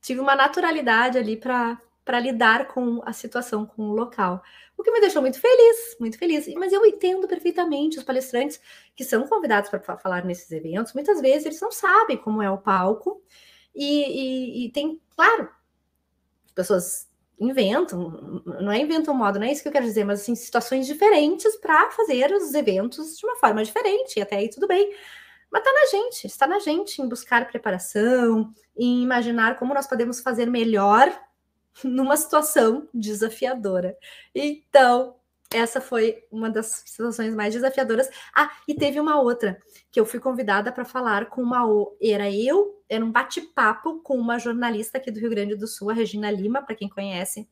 tive 0.01 0.19
uma 0.19 0.35
naturalidade 0.35 1.17
ali 1.17 1.37
para 1.37 1.79
para 2.03 2.19
lidar 2.19 2.67
com 2.67 3.01
a 3.03 3.11
situação, 3.11 3.65
com 3.65 3.89
o 3.89 3.95
local. 3.95 4.43
O 4.77 4.83
que 4.83 4.91
me 4.91 5.01
deixou 5.01 5.23
muito 5.23 5.39
feliz, 5.41 5.97
muito 5.99 6.19
feliz. 6.19 6.47
Mas 6.53 6.71
eu 6.71 6.85
entendo 6.85 7.27
perfeitamente 7.27 7.97
os 7.97 8.03
palestrantes 8.03 8.61
que 8.95 9.03
são 9.03 9.27
convidados 9.27 9.71
para 9.71 9.97
falar 9.97 10.23
nesses 10.23 10.51
eventos. 10.51 10.93
Muitas 10.93 11.19
vezes 11.19 11.47
eles 11.47 11.59
não 11.59 11.71
sabem 11.71 12.17
como 12.17 12.43
é 12.43 12.51
o 12.51 12.59
palco 12.59 13.23
e, 13.73 14.63
e, 14.63 14.65
e 14.65 14.71
tem, 14.71 15.01
claro, 15.15 15.49
pessoas 16.55 17.07
inventam, 17.39 18.41
não 18.61 18.71
é 18.71 18.79
inventam 18.79 19.13
modo, 19.13 19.39
não 19.39 19.45
é 19.45 19.51
isso 19.51 19.61
que 19.61 19.67
eu 19.67 19.71
quero 19.71 19.85
dizer, 19.85 20.05
mas 20.05 20.21
assim, 20.21 20.35
situações 20.35 20.87
diferentes 20.87 21.55
para 21.57 21.91
fazer 21.91 22.31
os 22.31 22.53
eventos 22.53 23.17
de 23.17 23.25
uma 23.25 23.35
forma 23.35 23.63
diferente, 23.63 24.17
e 24.17 24.21
até 24.21 24.37
aí 24.37 24.49
tudo 24.49 24.67
bem. 24.67 24.93
Mas 25.51 25.61
está 25.61 25.73
na 25.73 25.85
gente, 25.85 26.27
está 26.27 26.47
na 26.47 26.59
gente 26.59 27.01
em 27.01 27.07
buscar 27.07 27.47
preparação, 27.47 28.53
em 28.77 29.03
imaginar 29.03 29.57
como 29.57 29.73
nós 29.73 29.87
podemos 29.87 30.21
fazer 30.21 30.49
melhor 30.49 31.11
numa 31.83 32.17
situação 32.17 32.87
desafiadora. 32.93 33.97
Então, 34.33 35.15
essa 35.51 35.79
foi 35.79 36.23
uma 36.31 36.49
das 36.49 36.83
situações 36.85 37.33
mais 37.35 37.53
desafiadoras. 37.53 38.09
Ah, 38.35 38.51
e 38.67 38.73
teve 38.73 38.99
uma 38.99 39.21
outra 39.21 39.61
que 39.91 39.99
eu 39.99 40.05
fui 40.05 40.19
convidada 40.19 40.71
para 40.71 40.85
falar 40.85 41.27
com 41.27 41.41
uma 41.41 41.63
era 42.01 42.29
eu, 42.31 42.83
era 42.89 43.03
um 43.03 43.11
bate-papo 43.11 43.99
com 44.01 44.17
uma 44.17 44.39
jornalista 44.39 44.97
aqui 44.97 45.11
do 45.11 45.19
Rio 45.19 45.29
Grande 45.29 45.55
do 45.55 45.67
Sul, 45.67 45.89
a 45.89 45.93
Regina 45.93 46.31
Lima, 46.31 46.61
para 46.61 46.75
quem 46.75 46.89
conhece. 46.89 47.47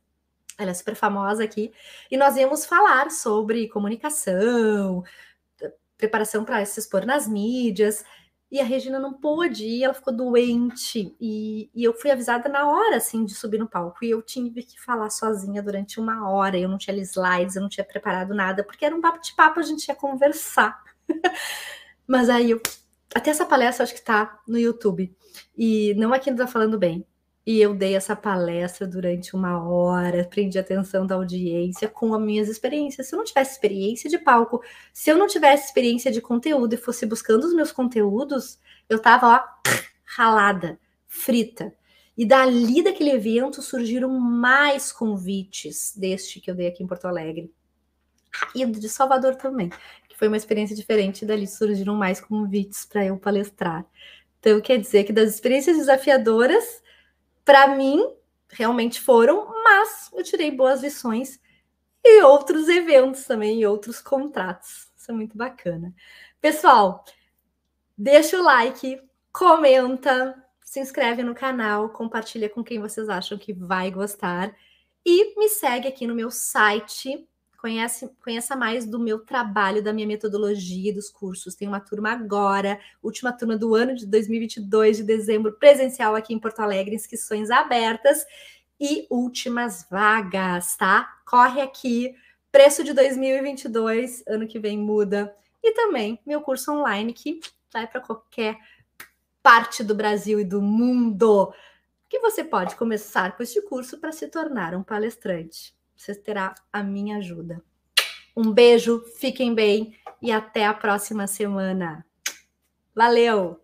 Ela 0.57 0.71
é 0.71 0.73
super 0.73 0.95
famosa 0.95 1.43
aqui, 1.43 1.71
e 2.11 2.17
nós 2.17 2.35
íamos 2.35 2.63
falar 2.65 3.09
sobre 3.09 3.67
comunicação, 3.69 5.03
preparação 5.97 6.45
para 6.45 6.63
se 6.63 6.79
expor 6.79 7.07
nas 7.07 7.27
mídias, 7.27 8.05
e 8.53 8.61
a 8.61 8.63
Regina 8.63 8.99
não 8.99 9.11
pôde 9.11 9.65
ir, 9.65 9.83
ela 9.83 9.95
ficou 9.95 10.13
doente. 10.15 11.15
E, 11.19 11.71
e, 11.73 11.83
eu 11.83 11.91
fui 11.91 12.11
avisada 12.11 12.47
na 12.47 12.69
hora, 12.69 12.97
assim, 12.97 13.25
de 13.25 13.33
subir 13.33 13.57
no 13.57 13.67
palco. 13.67 14.05
E 14.05 14.11
eu 14.11 14.21
tive 14.21 14.61
que 14.61 14.79
falar 14.79 15.09
sozinha 15.09 15.59
durante 15.63 15.99
uma 15.99 16.29
hora. 16.29 16.55
Eu 16.55 16.69
não 16.69 16.77
tinha 16.77 16.95
slides, 16.97 17.55
eu 17.55 17.63
não 17.63 17.69
tinha 17.69 17.83
preparado 17.83 18.31
nada, 18.35 18.63
porque 18.63 18.85
era 18.85 18.95
um 18.95 19.01
papo 19.01 19.19
de 19.19 19.35
papo, 19.35 19.59
a 19.59 19.63
gente 19.63 19.87
ia 19.87 19.95
conversar. 19.95 20.79
Mas 22.05 22.29
aí 22.29 22.51
eu. 22.51 22.61
Até 23.15 23.31
essa 23.31 23.43
palestra 23.43 23.85
acho 23.85 23.95
que 23.95 24.03
tá 24.03 24.39
no 24.47 24.59
YouTube. 24.59 25.11
E 25.57 25.95
não 25.95 26.13
aqui 26.13 26.29
não 26.29 26.37
tá 26.37 26.45
falando 26.45 26.77
bem. 26.77 27.07
E 27.45 27.59
eu 27.59 27.75
dei 27.75 27.95
essa 27.95 28.15
palestra 28.15 28.87
durante 28.87 29.35
uma 29.35 29.61
hora, 29.67 30.23
prendi 30.23 30.57
a 30.57 30.61
atenção 30.61 31.05
da 31.05 31.15
audiência 31.15 31.89
com 31.89 32.13
as 32.13 32.21
minhas 32.21 32.47
experiências. 32.47 33.07
Se 33.07 33.15
eu 33.15 33.17
não 33.17 33.25
tivesse 33.25 33.51
experiência 33.51 34.09
de 34.09 34.17
palco, 34.17 34.63
se 34.93 35.09
eu 35.09 35.17
não 35.17 35.27
tivesse 35.27 35.65
experiência 35.65 36.09
de 36.09 36.21
conteúdo 36.21 36.73
e 36.73 36.77
fosse 36.77 37.05
buscando 37.05 37.43
os 37.43 37.53
meus 37.53 37.71
conteúdos, 37.71 38.59
eu 38.89 38.97
tava 38.97 39.27
ó, 39.27 39.69
ralada, 40.05 40.79
frita. 41.05 41.73
E 42.17 42.25
dali 42.25 42.83
daquele 42.83 43.11
evento 43.11 43.61
surgiram 43.61 44.09
mais 44.09 44.91
convites 44.91 45.93
deste 45.97 46.39
que 46.39 46.49
eu 46.49 46.55
dei 46.55 46.67
aqui 46.67 46.83
em 46.83 46.87
Porto 46.87 47.05
Alegre. 47.05 47.51
E 48.55 48.65
de 48.65 48.87
Salvador 48.87 49.35
também, 49.35 49.69
que 50.07 50.17
foi 50.17 50.27
uma 50.27 50.37
experiência 50.37 50.75
diferente. 50.75 51.25
Dali 51.25 51.47
surgiram 51.47 51.95
mais 51.95 52.21
convites 52.21 52.85
para 52.85 53.05
eu 53.05 53.17
palestrar. 53.17 53.85
Então, 54.39 54.61
quer 54.61 54.77
dizer 54.77 55.05
que 55.05 55.13
das 55.13 55.33
experiências 55.33 55.77
desafiadoras, 55.77 56.82
para 57.43 57.67
mim, 57.67 58.01
realmente 58.49 59.01
foram, 59.01 59.63
mas 59.63 60.09
eu 60.13 60.23
tirei 60.23 60.51
boas 60.51 60.81
lições 60.81 61.39
e 62.03 62.21
outros 62.21 62.67
eventos 62.67 63.25
também, 63.25 63.61
e 63.61 63.65
outros 63.65 63.99
contratos. 64.01 64.91
Isso 64.97 65.11
é 65.11 65.13
muito 65.13 65.37
bacana. 65.37 65.93
Pessoal, 66.39 67.03
deixa 67.97 68.39
o 68.39 68.43
like, 68.43 69.01
comenta, 69.31 70.43
se 70.61 70.79
inscreve 70.79 71.23
no 71.23 71.35
canal, 71.35 71.89
compartilha 71.89 72.49
com 72.49 72.63
quem 72.63 72.79
vocês 72.79 73.09
acham 73.09 73.37
que 73.37 73.53
vai 73.53 73.91
gostar 73.91 74.55
e 75.05 75.37
me 75.37 75.49
segue 75.49 75.87
aqui 75.87 76.07
no 76.07 76.15
meu 76.15 76.31
site 76.31 77.27
Conhece, 77.63 78.09
conheça 78.21 78.57
mais 78.57 78.85
do 78.85 78.99
meu 78.99 79.19
trabalho, 79.19 79.81
da 79.81 79.93
minha 79.93 80.05
metodologia, 80.05 80.93
dos 80.93 81.09
cursos. 81.09 81.55
Tem 81.55 81.65
uma 81.65 81.79
turma 81.79 82.11
agora, 82.11 82.77
última 83.01 83.31
turma 83.31 83.55
do 83.55 83.73
ano 83.73 83.95
de 83.95 84.05
2022, 84.05 84.97
de 84.97 85.03
dezembro, 85.03 85.53
presencial 85.53 86.13
aqui 86.13 86.33
em 86.33 86.39
Porto 86.39 86.59
Alegre, 86.59 86.93
inscrições 86.93 87.49
abertas 87.49 88.25
e 88.77 89.07
últimas 89.09 89.87
vagas, 89.89 90.75
tá? 90.75 91.07
Corre 91.25 91.61
aqui, 91.61 92.13
preço 92.51 92.83
de 92.83 92.91
2022, 92.91 94.25
ano 94.27 94.45
que 94.45 94.59
vem 94.59 94.77
muda. 94.77 95.33
E 95.63 95.71
também 95.73 96.19
meu 96.25 96.41
curso 96.41 96.69
online 96.69 97.13
que 97.13 97.39
vai 97.71 97.87
para 97.87 98.01
qualquer 98.01 98.57
parte 99.41 99.85
do 99.85 99.95
Brasil 99.95 100.37
e 100.37 100.43
do 100.43 100.61
mundo. 100.61 101.53
Que 102.09 102.19
você 102.19 102.43
pode 102.43 102.75
começar 102.75 103.37
com 103.37 103.41
este 103.41 103.61
curso 103.61 104.01
para 104.01 104.11
se 104.11 104.27
tornar 104.27 104.75
um 104.75 104.83
palestrante 104.83 105.73
você 106.03 106.13
terá 106.13 106.53
a 106.71 106.83
minha 106.83 107.17
ajuda. 107.17 107.63
Um 108.35 108.51
beijo, 108.51 109.03
fiquem 109.17 109.53
bem 109.53 109.95
e 110.21 110.31
até 110.31 110.65
a 110.65 110.73
próxima 110.73 111.27
semana. 111.27 112.05
Valeu! 112.93 113.62